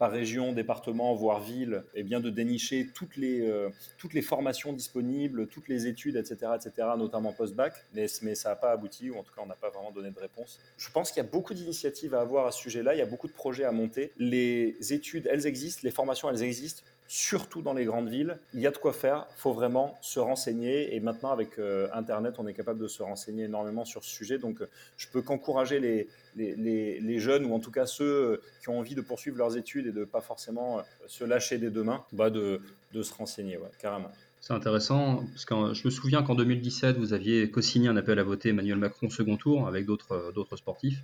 par 0.00 0.10
région, 0.10 0.54
département, 0.54 1.14
voire 1.14 1.40
ville, 1.40 1.84
eh 1.94 2.02
bien 2.02 2.20
de 2.20 2.30
dénicher 2.30 2.88
toutes 2.94 3.18
les, 3.18 3.42
euh, 3.42 3.68
toutes 3.98 4.14
les 4.14 4.22
formations 4.22 4.72
disponibles, 4.72 5.46
toutes 5.46 5.68
les 5.68 5.86
études, 5.86 6.16
etc., 6.16 6.52
etc., 6.56 6.88
notamment 6.96 7.34
post-bac, 7.34 7.74
mais, 7.92 8.06
mais 8.22 8.34
ça 8.34 8.48
n'a 8.48 8.56
pas 8.56 8.72
abouti, 8.72 9.10
ou 9.10 9.18
en 9.18 9.22
tout 9.22 9.34
cas 9.34 9.42
on 9.44 9.46
n'a 9.46 9.56
pas 9.56 9.68
vraiment 9.68 9.90
donné 9.90 10.10
de 10.10 10.18
réponse. 10.18 10.58
Je 10.78 10.90
pense 10.90 11.12
qu'il 11.12 11.22
y 11.22 11.26
a 11.26 11.28
beaucoup 11.28 11.52
d'initiatives 11.52 12.14
à 12.14 12.22
avoir 12.22 12.46
à 12.46 12.50
ce 12.50 12.60
sujet-là, 12.60 12.94
il 12.94 12.98
y 12.98 13.02
a 13.02 13.06
beaucoup 13.06 13.28
de 13.28 13.34
projets 13.34 13.64
à 13.64 13.72
monter. 13.72 14.12
Les 14.16 14.74
études, 14.88 15.28
elles 15.30 15.46
existent, 15.46 15.82
les 15.84 15.90
formations, 15.90 16.30
elles 16.30 16.42
existent, 16.42 16.82
surtout 17.12 17.60
dans 17.60 17.72
les 17.72 17.86
grandes 17.86 18.08
villes. 18.08 18.38
Il 18.54 18.60
y 18.60 18.68
a 18.68 18.70
de 18.70 18.76
quoi 18.76 18.92
faire, 18.92 19.26
il 19.36 19.40
faut 19.40 19.52
vraiment 19.52 19.98
se 20.00 20.20
renseigner, 20.20 20.94
et 20.94 21.00
maintenant 21.00 21.32
avec 21.32 21.58
euh, 21.58 21.88
Internet, 21.92 22.36
on 22.38 22.46
est 22.46 22.54
capable 22.54 22.78
de 22.78 22.86
se 22.86 23.02
renseigner 23.02 23.44
énormément 23.46 23.84
sur 23.84 24.04
ce 24.04 24.10
sujet, 24.10 24.38
donc 24.38 24.62
je 24.96 25.08
peux 25.08 25.20
qu'encourager 25.20 25.80
les, 25.80 26.06
les, 26.36 27.00
les, 27.00 27.18
jeunes, 27.18 27.46
ou 27.46 27.52
en 27.52 27.58
tout 27.58 27.72
cas 27.72 27.84
ceux 27.84 28.40
qui 28.62 28.68
ont 28.68 28.78
envie 28.78 28.94
de 28.94 29.00
poursuivre 29.00 29.36
leurs 29.38 29.56
études 29.56 29.88
et 29.88 29.92
de 29.92 30.04
pas 30.04 30.20
forcément 30.20 30.78
euh, 30.78 30.82
se 31.08 31.24
lâcher 31.24 31.58
des 31.58 31.70
deux 31.70 31.82
mains, 31.82 32.04
bah 32.12 32.30
de, 32.30 32.60
de 32.92 33.02
se 33.02 33.12
renseigner, 33.12 33.58
carrément. 33.80 34.12
C'est 34.40 34.52
intéressant, 34.52 35.24
parce 35.32 35.44
que 35.44 35.74
je 35.74 35.84
me 35.84 35.90
souviens 35.90 36.22
qu'en 36.22 36.36
2017, 36.36 36.96
vous 36.96 37.12
aviez 37.12 37.50
co-signé 37.50 37.88
un 37.88 37.96
appel 37.96 38.20
à 38.20 38.22
voter 38.22 38.50
Emmanuel 38.50 38.78
Macron 38.78 39.10
second 39.10 39.36
tour 39.36 39.66
avec 39.66 39.84
d'autres 39.84 40.12
euh, 40.12 40.56
sportifs, 40.56 41.02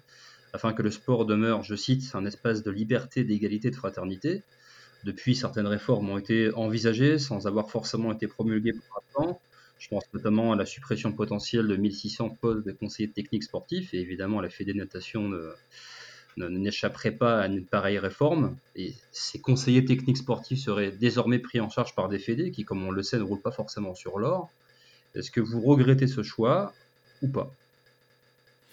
afin 0.53 0.73
que 0.73 0.83
le 0.83 0.93
sport 0.93 1.27
demeure, 1.27 1.65
je 1.65 1.75
cite, 1.75 2.09
un 2.15 2.25
espace 2.27 2.63
de 2.63 2.71
liberté, 2.71 3.25
d'égalité, 3.25 3.71
de 3.71 3.75
fraternité. 3.75 4.45
Depuis, 5.07 5.37
certaines 5.37 5.69
réformes 5.69 6.11
ont 6.11 6.19
été 6.19 6.53
envisagées 6.55 7.21
sans 7.21 7.47
avoir 7.47 7.71
forcément 7.71 8.13
été 8.13 8.27
promulguées 8.27 8.73
pour 8.73 9.01
l'instant. 9.01 9.41
Je 9.79 9.87
pense 9.87 10.03
notamment 10.13 10.53
à 10.53 10.57
la 10.57 10.67
suppression 10.67 11.13
potentielle 11.13 11.69
de 11.69 11.77
1600 11.77 12.31
postes 12.41 12.67
de 12.67 12.73
conseillers 12.73 13.11
techniques 13.11 13.45
sportifs, 13.45 13.95
et 13.95 14.01
évidemment 14.01 14.41
la 14.41 14.49
Fédé 14.49 14.75
Natation 14.75 15.31
n'échapperait 16.37 17.13
pas 17.13 17.41
à 17.41 17.47
une 17.47 17.65
pareille 17.65 18.01
réforme. 18.01 18.57
Et 18.75 18.95
ces 19.13 19.39
conseillers 19.39 19.85
techniques 19.85 20.17
sportifs 20.17 20.65
seraient 20.65 20.91
désormais 20.91 21.39
pris 21.39 21.61
en 21.61 21.71
charge 21.71 21.95
par 21.95 22.09
des 22.09 22.19
fédés 22.19 22.51
qui, 22.51 22.65
comme 22.65 22.85
on 22.85 22.91
le 22.91 23.05
sait, 23.05 23.19
ne 23.19 23.23
roulent 23.23 23.41
pas 23.41 23.53
forcément 23.53 23.95
sur 23.95 24.19
l'or. 24.19 24.51
Est-ce 25.15 25.31
que 25.31 25.41
vous 25.41 25.61
regrettez 25.61 26.09
ce 26.09 26.25
choix 26.25 26.75
ou 27.23 27.29
pas? 27.29 27.53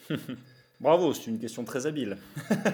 Bravo, 0.84 1.14
c'est 1.14 1.28
une 1.28 1.40
question 1.40 1.64
très 1.64 1.86
habile. 1.86 2.18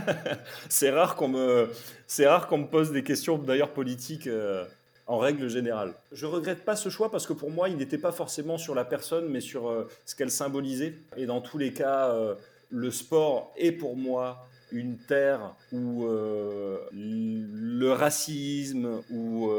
c'est 0.68 0.90
rare 0.90 1.16
qu'on 1.16 1.28
me, 1.28 1.70
c'est 2.08 2.26
rare 2.26 2.48
qu'on 2.48 2.58
me 2.58 2.66
pose 2.66 2.92
des 2.92 3.04
questions 3.04 3.38
d'ailleurs 3.38 3.70
politiques. 3.70 4.26
Euh, 4.26 4.66
en 5.06 5.18
règle 5.18 5.50
générale. 5.50 5.96
Je 6.12 6.28
regrette 6.28 6.64
pas 6.64 6.76
ce 6.76 6.90
choix 6.90 7.10
parce 7.10 7.26
que 7.26 7.34
pour 7.34 7.50
moi, 7.50 7.68
il 7.68 7.78
n'était 7.78 7.98
pas 7.98 8.12
forcément 8.12 8.60
sur 8.60 8.76
la 8.76 8.86
personne, 8.86 9.28
mais 9.28 9.42
sur 9.42 9.68
euh, 9.68 9.90
ce 10.06 10.16
qu'elle 10.16 10.30
symbolisait. 10.30 10.94
Et 11.18 11.26
dans 11.26 11.42
tous 11.42 11.58
les 11.58 11.74
cas, 11.74 12.10
euh, 12.10 12.36
le 12.70 12.92
sport 12.92 13.52
est 13.58 13.72
pour 13.72 13.96
moi 13.96 14.48
une 14.72 14.98
terre 14.98 15.56
où 15.72 16.06
le 16.94 17.92
racisme 17.92 19.02
ou 19.10 19.52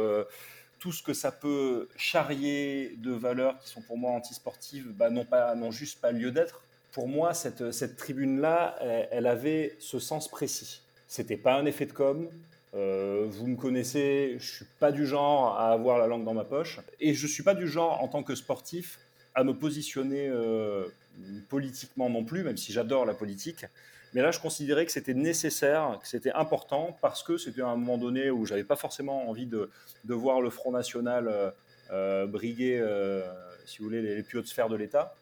tout 0.79 0.93
ce 0.93 1.03
que 1.03 1.15
ça 1.15 1.33
peut 1.33 1.89
charrier 1.97 2.95
de 2.99 3.11
valeurs 3.11 3.59
qui 3.59 3.69
sont 3.69 3.83
pour 3.83 3.99
moi 3.99 4.13
antisportives 4.13 4.93
bah, 4.93 5.11
n'ont 5.11 5.73
juste 5.73 6.01
pas 6.01 6.13
lieu 6.13 6.31
d'être. 6.31 6.63
Pour 6.93 7.09
moi, 7.09 7.35
cette, 7.35 7.97
tribune-là, 7.97 8.77
elle, 9.11 9.27
avait 9.27 9.77
ce 9.79 9.99
sens 9.99 10.29
précis. 10.29 10.83
C'était 11.07 11.37
pas 11.37 11.55
un 11.55 11.67
effet 11.67 11.87
de 11.87 11.93
com', 11.93 12.29
euh, 12.75 13.27
vous 13.29 13.49
me 13.49 13.57
connaissez, 13.57 14.37
je 14.39 14.55
suis 14.55 14.65
pas 14.79 14.93
du 14.93 15.05
genre 15.05 15.59
à 15.59 15.73
avoir 15.73 15.99
la 15.99 16.07
langue 16.07 16.25
dans 16.25 16.35
ma 16.35 16.45
poche 16.45 16.79
et 17.01 17.15
je 17.15 17.27
suis 17.27 17.43
pas 17.43 17.55
du 17.55 17.67
genre 17.67 18.01
en 18.03 18.07
tant 18.07 18.23
que 18.23 18.37
sportif 18.37 19.01
à 19.35 19.43
me 19.43 19.53
positionner 19.53 20.29
euh, 20.29 20.87
politiquement 21.49 22.09
non 22.09 22.25
plus, 22.25 22.45
même 22.45 22.57
si 22.57 22.73
j'adore 22.73 23.07
la 23.07 23.15
politique. 23.15 23.67
Mais 24.15 24.23
là, 24.23 24.31
je 24.31 24.41
considérais 24.41 24.87
que 24.87 24.93
c'était 24.93 25.15
nécessaire, 25.15 25.99
que 26.01 26.07
c'était 26.07 26.33
important 26.33 26.97
parce 27.01 27.23
que 27.23 27.37
c'était 27.37 27.63
un 27.63 27.77
moment 27.77 27.99
donné 27.99 28.31
où 28.31 28.45
j'avais 28.45 28.65
pas 28.65 28.77
forcément 28.77 29.29
envie 29.29 29.47
de, 29.47 29.69
voir 30.05 30.41
le 30.41 30.51
Front 30.51 30.73
National 30.73 31.53
euh, 31.93 32.27
briguer, 32.27 32.85
si 33.67 33.79
vous 33.79 33.85
voulez, 33.85 34.03
les, 34.03 34.23
plus 34.23 34.39
hautes 34.39 34.49
sphères 34.49 34.69
de 34.69 34.77
l'État. 34.77 35.15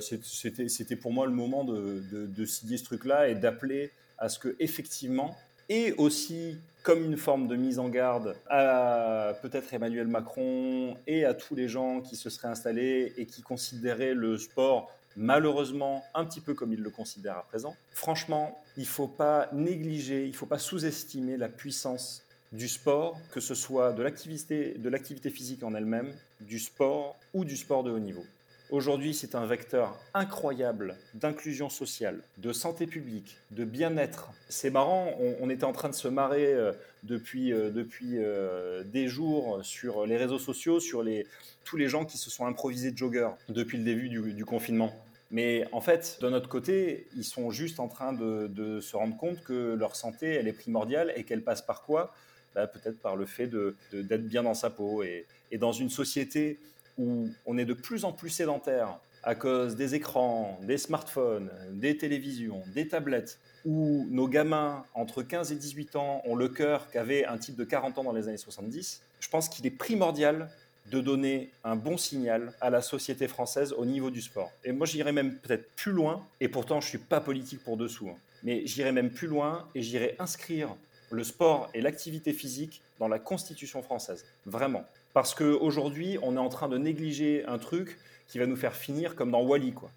C'était 0.00 0.96
pour 0.96 1.12
moi 1.12 1.26
le 1.26 1.32
moment 1.32 1.64
de, 1.64 2.02
de, 2.10 2.26
de 2.26 2.44
ce 2.46 2.84
truc-là 2.84 3.28
et 3.28 3.34
d'appeler 3.34 3.90
à 4.18 4.28
ce 4.28 4.38
que 4.38 4.56
effectivement 4.58 5.36
et 5.68 5.92
aussi 5.94 6.56
comme 6.82 7.04
une 7.04 7.16
forme 7.16 7.48
de 7.48 7.56
mise 7.56 7.78
en 7.78 7.88
garde 7.88 8.36
à 8.48 9.34
peut-être 9.42 9.74
Emmanuel 9.74 10.06
Macron 10.06 10.96
et 11.06 11.24
à 11.24 11.34
tous 11.34 11.56
les 11.56 11.68
gens 11.68 12.00
qui 12.00 12.14
se 12.16 12.30
seraient 12.30 12.48
installés 12.48 13.12
et 13.16 13.26
qui 13.26 13.42
considéraient 13.42 14.14
le 14.14 14.38
sport 14.38 14.90
malheureusement 15.16 16.04
un 16.14 16.24
petit 16.24 16.40
peu 16.40 16.54
comme 16.54 16.72
ils 16.72 16.82
le 16.82 16.90
considèrent 16.90 17.38
à 17.38 17.42
présent. 17.42 17.74
Franchement, 17.92 18.56
il 18.76 18.82
ne 18.82 18.88
faut 18.88 19.08
pas 19.08 19.48
négliger, 19.52 20.24
il 20.24 20.30
ne 20.30 20.36
faut 20.36 20.46
pas 20.46 20.58
sous-estimer 20.58 21.36
la 21.36 21.48
puissance 21.48 22.22
du 22.52 22.68
sport, 22.68 23.18
que 23.32 23.40
ce 23.40 23.54
soit 23.54 23.92
de 23.92 24.02
l'activité 24.02 25.30
physique 25.30 25.62
en 25.62 25.74
elle-même, 25.74 26.14
du 26.40 26.58
sport 26.58 27.16
ou 27.34 27.44
du 27.44 27.56
sport 27.56 27.82
de 27.82 27.90
haut 27.90 27.98
niveau. 27.98 28.24
Aujourd'hui, 28.70 29.14
c'est 29.14 29.36
un 29.36 29.46
vecteur 29.46 29.96
incroyable 30.12 30.96
d'inclusion 31.14 31.68
sociale, 31.68 32.20
de 32.38 32.52
santé 32.52 32.88
publique, 32.88 33.36
de 33.52 33.64
bien-être. 33.64 34.32
C'est 34.48 34.70
marrant, 34.70 35.12
on, 35.40 35.48
était 35.50 35.64
en 35.64 35.72
train 35.72 35.88
de 35.88 35.94
se 35.94 36.08
marrer 36.08 36.52
euh, 36.52 36.72
depuis, 37.04 37.52
euh, 37.52 37.70
depuis 37.70 38.18
euh, 38.18 38.82
des 38.82 39.06
jours 39.06 39.60
sur 39.62 40.04
les 40.04 40.16
réseaux 40.16 40.40
sociaux, 40.40 40.80
sur 40.80 41.04
les, 41.04 41.28
tous 41.64 41.76
les 41.76 41.88
gens 41.88 42.04
qui 42.04 42.18
se 42.18 42.28
sont 42.28 42.44
improvisés 42.44 42.92
joggers 42.94 43.30
depuis 43.48 43.78
le 43.78 43.84
début 43.84 44.08
du, 44.08 44.44
confinement. 44.44 44.92
Mais 45.30 45.64
en 45.70 45.80
fait, 45.80 46.18
de 46.20 46.28
notre 46.28 46.48
côté, 46.48 47.06
ils 47.16 47.24
sont 47.24 47.52
juste 47.52 47.78
en 47.78 47.86
train 47.86 48.12
de, 48.12 48.80
se 48.80 48.96
rendre 48.96 49.16
compte 49.16 49.44
que 49.44 49.74
leur 49.74 49.94
santé, 49.94 50.26
elle 50.26 50.48
est 50.48 50.52
primordiale 50.52 51.12
et 51.14 51.22
qu'elle 51.22 51.44
passe 51.44 51.62
par 51.62 51.82
quoi? 51.82 52.12
Bah, 52.56 52.66
Peut-être 52.66 52.98
par 52.98 53.14
le 53.14 53.26
fait 53.26 53.48
d'être 53.92 54.26
bien 54.26 54.42
dans 54.42 54.54
sa 54.54 54.70
peau. 54.70 55.04
Et 55.04 55.24
dans 55.58 55.72
une 55.72 55.90
société 55.90 56.58
où 56.98 57.28
on 57.44 57.58
est 57.58 57.64
de 57.64 57.74
plus 57.74 58.04
en 58.04 58.12
plus 58.12 58.30
sédentaire, 58.30 58.98
à 59.22 59.34
cause 59.34 59.74
des 59.74 59.94
écrans, 59.94 60.58
des 60.62 60.78
smartphones, 60.78 61.50
des 61.72 61.96
télévisions, 61.96 62.62
des 62.74 62.86
tablettes, 62.86 63.38
où 63.64 64.06
nos 64.10 64.28
gamins 64.28 64.84
entre 64.94 65.22
15 65.22 65.50
et 65.50 65.56
18 65.56 65.96
ans 65.96 66.22
ont 66.24 66.36
le 66.36 66.48
cœur 66.48 66.88
qu'avait 66.90 67.24
un 67.26 67.36
type 67.36 67.56
de 67.56 67.64
40 67.64 67.98
ans 67.98 68.04
dans 68.04 68.12
les 68.12 68.28
années 68.28 68.36
70, 68.36 69.02
je 69.18 69.28
pense 69.28 69.48
qu'il 69.48 69.66
est 69.66 69.70
primordial 69.70 70.48
de 70.92 71.00
donner 71.00 71.50
un 71.64 71.74
bon 71.74 71.96
signal 71.96 72.52
à 72.60 72.70
la 72.70 72.80
société 72.80 73.26
française 73.26 73.72
au 73.72 73.84
niveau 73.84 74.10
du 74.10 74.22
sport. 74.22 74.52
Et 74.64 74.70
moi, 74.70 74.86
j'irais 74.86 75.12
même 75.12 75.34
peut-être 75.34 75.68
plus 75.74 75.90
loin, 75.90 76.24
et 76.40 76.48
pourtant, 76.48 76.80
je 76.80 76.86
ne 76.86 76.90
suis 76.90 76.98
pas 76.98 77.20
politique 77.20 77.64
pour 77.64 77.76
dessous, 77.76 78.08
hein, 78.08 78.16
mais 78.44 78.64
j'irais 78.66 78.92
même 78.92 79.10
plus 79.10 79.26
loin 79.26 79.66
et 79.74 79.82
j'irais 79.82 80.14
inscrire 80.20 80.76
le 81.10 81.24
sport 81.24 81.68
et 81.74 81.80
l'activité 81.80 82.32
physique 82.32 82.82
dans 83.00 83.08
la 83.08 83.18
Constitution 83.18 83.82
française. 83.82 84.24
Vraiment. 84.44 84.84
Parce 85.16 85.34
qu'aujourd'hui, 85.34 86.18
on 86.20 86.36
est 86.36 86.38
en 86.38 86.50
train 86.50 86.68
de 86.68 86.76
négliger 86.76 87.42
un 87.46 87.56
truc 87.56 87.96
qui 88.28 88.38
va 88.38 88.44
nous 88.44 88.54
faire 88.54 88.74
finir 88.74 89.14
comme 89.14 89.30
dans 89.30 89.40
Wally. 89.40 89.72
Quoi. 89.72 89.88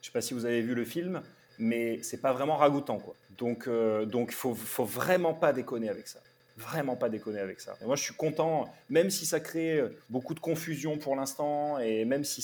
Je 0.00 0.02
ne 0.02 0.04
sais 0.04 0.12
pas 0.12 0.20
si 0.20 0.34
vous 0.34 0.44
avez 0.44 0.60
vu 0.62 0.76
le 0.76 0.84
film, 0.84 1.20
mais 1.58 2.00
c'est 2.04 2.20
pas 2.20 2.32
vraiment 2.32 2.56
ragoûtant. 2.56 2.98
Quoi. 2.98 3.16
Donc, 3.38 3.64
il 3.66 3.72
euh, 3.72 4.04
donc 4.04 4.30
faut, 4.30 4.54
faut 4.54 4.84
vraiment 4.84 5.34
pas 5.34 5.52
déconner 5.52 5.88
avec 5.88 6.06
ça 6.06 6.20
vraiment 6.58 6.96
pas 6.96 7.08
déconner 7.08 7.40
avec 7.40 7.60
ça. 7.60 7.76
Moi, 7.84 7.96
je 7.96 8.02
suis 8.02 8.14
content, 8.14 8.68
même 8.90 9.10
si 9.10 9.24
ça 9.24 9.40
crée 9.40 9.82
beaucoup 10.10 10.34
de 10.34 10.40
confusion 10.40 10.98
pour 10.98 11.16
l'instant, 11.16 11.78
et 11.78 12.04
même 12.04 12.24
si 12.24 12.42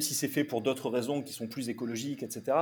si 0.00 0.14
c'est 0.14 0.28
fait 0.28 0.44
pour 0.44 0.60
d'autres 0.60 0.90
raisons 0.90 1.22
qui 1.22 1.32
sont 1.32 1.46
plus 1.46 1.68
écologiques, 1.68 2.22
etc. 2.22 2.56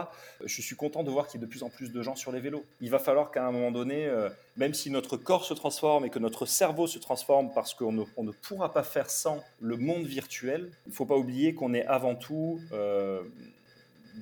Je 0.45 0.63
suis 0.63 0.77
content 0.77 1.03
de 1.03 1.11
voir 1.11 1.27
qu'il 1.27 1.41
y 1.41 1.43
a 1.43 1.47
de 1.47 1.51
plus 1.51 1.63
en 1.63 1.71
plus 1.71 1.93
de 1.93 2.03
gens 2.03 2.17
sur 2.17 2.33
les 2.33 2.41
vélos. 2.41 2.65
Il 2.81 2.91
va 2.91 2.99
falloir 2.99 3.31
qu'à 3.31 3.47
un 3.47 3.51
moment 3.51 3.71
donné, 3.71 4.07
euh, 4.07 4.29
même 4.57 4.75
si 4.75 4.91
notre 4.91 5.17
corps 5.17 5.45
se 5.45 5.55
transforme 5.55 6.05
et 6.05 6.11
que 6.11 6.19
notre 6.19 6.47
cerveau 6.47 6.87
se 6.87 6.99
transforme, 6.99 7.53
parce 7.55 7.75
qu'on 7.75 7.93
ne, 7.93 8.33
pourra 8.43 8.73
pas 8.73 8.83
faire 8.83 9.11
sans 9.11 9.43
le 9.61 9.77
monde 9.77 10.07
virtuel, 10.07 10.71
il 10.87 10.91
ne 10.91 10.95
faut 10.95 11.07
pas 11.07 11.17
oublier 11.17 11.55
qu'on 11.55 11.75
est 11.75 11.87
avant 11.87 12.15
tout 12.15 12.61
euh, 12.73 13.23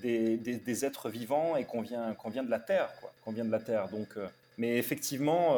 des, 0.03 0.85
êtres 0.85 1.09
vivants 1.09 1.57
et 1.57 1.65
qu'on 1.65 1.83
vient, 1.83 2.15
qu'on 2.15 2.31
vient 2.31 2.45
de 2.45 2.51
la 2.51 2.61
Terre, 2.61 2.93
quoi. 3.01 3.13
Qu'on 3.25 3.33
vient 3.33 3.45
de 3.45 3.53
la 3.53 3.61
Terre. 3.61 3.89
Donc, 3.89 4.09
euh, 4.17 4.27
mais 4.59 4.77
effectivement 4.79 5.57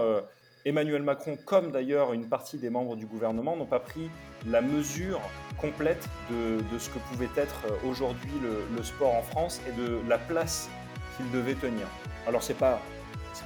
Emmanuel 0.65 1.03
Macron, 1.03 1.39
comme 1.45 1.71
d'ailleurs 1.71 2.13
une 2.13 2.29
partie 2.29 2.59
des 2.59 2.71
membres 2.71 2.97
du 2.97 3.07
gouvernement, 3.07 3.57
n'ont 3.57 3.67
pas 3.67 3.81
pris 3.81 4.11
la 4.47 4.61
mesure 4.61 5.21
complète 5.57 6.09
de, 6.31 6.79
ce 6.79 6.91
que 6.91 6.99
pouvait 7.11 7.29
être 7.37 7.63
euh, 7.67 7.89
aujourd'hui 7.89 8.33
le, 8.43 8.83
sport 8.83 9.15
en 9.15 9.23
France 9.23 9.61
et 9.69 9.73
de 9.73 9.99
la 10.09 10.19
place 10.19 10.69
qu'il 11.17 11.31
devait 11.31 11.55
tenir. 11.55 11.87
Alors 12.27 12.43
c'est 12.43 12.59
pas 12.59 12.81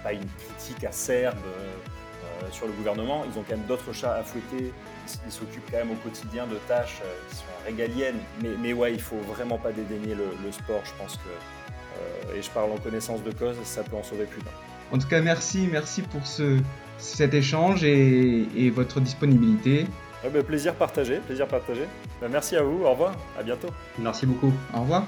pas 0.03 0.15
une 0.15 0.27
critique 0.39 0.85
acerbe 0.85 1.37
euh, 1.47 1.75
euh, 2.25 2.51
sur 2.51 2.67
le 2.67 2.73
gouvernement, 2.73 3.25
ils 3.25 3.39
ont 3.39 3.45
quand 3.47 3.57
même 3.57 3.67
d'autres 3.67 3.93
chats 3.93 4.15
à 4.15 4.23
fouetter, 4.23 4.73
ils 5.27 5.31
s'occupent 5.31 5.71
quand 5.71 5.77
même 5.77 5.91
au 5.91 5.97
quotidien 5.97 6.47
de 6.47 6.57
tâches 6.67 7.03
qui 7.29 7.37
sont 7.37 7.45
régaliennes, 7.67 8.19
mais, 8.43 8.49
mais 8.59 8.73
ouais, 8.73 8.95
il 8.95 9.01
faut 9.01 9.19
vraiment 9.19 9.59
pas 9.59 9.71
dédaigner 9.71 10.15
le, 10.15 10.51
sport, 10.51 10.81
je 10.85 10.93
pense 10.99 11.19
que, 11.19 12.35
et 12.37 12.41
je 12.41 12.51
parle 12.51 12.73
en 12.73 12.79
connaissance 12.79 13.23
de 13.23 13.33
cause, 13.33 13.57
ça 13.65 13.85
peut 13.85 13.95
en 13.95 14.03
sauver 14.03 14.25
plus 14.25 14.41
d'un. 14.41 14.51
En 14.93 14.99
tout 14.99 15.09
cas, 15.09 15.21
merci, 15.21 15.69
merci 15.71 16.01
pour 16.01 16.27
ce, 16.27 16.59
cet 17.03 17.34
échange 17.34 17.84
et, 17.84 18.70
votre 18.74 19.00
disponibilité. 19.00 19.86
Bah, 20.22 20.42
plaisir 20.42 20.74
partagé, 20.74 21.18
plaisir 21.18 21.46
partagé. 21.46 21.82
Bah, 22.20 22.28
merci 22.30 22.57
à 22.57 22.62
vous, 22.62 22.84
au 22.84 22.90
revoir, 22.90 23.14
à 23.38 23.42
bientôt. 23.42 23.68
Merci 23.98 24.26
beaucoup. 24.26 24.53
Au 24.74 24.80
revoir. 24.80 25.07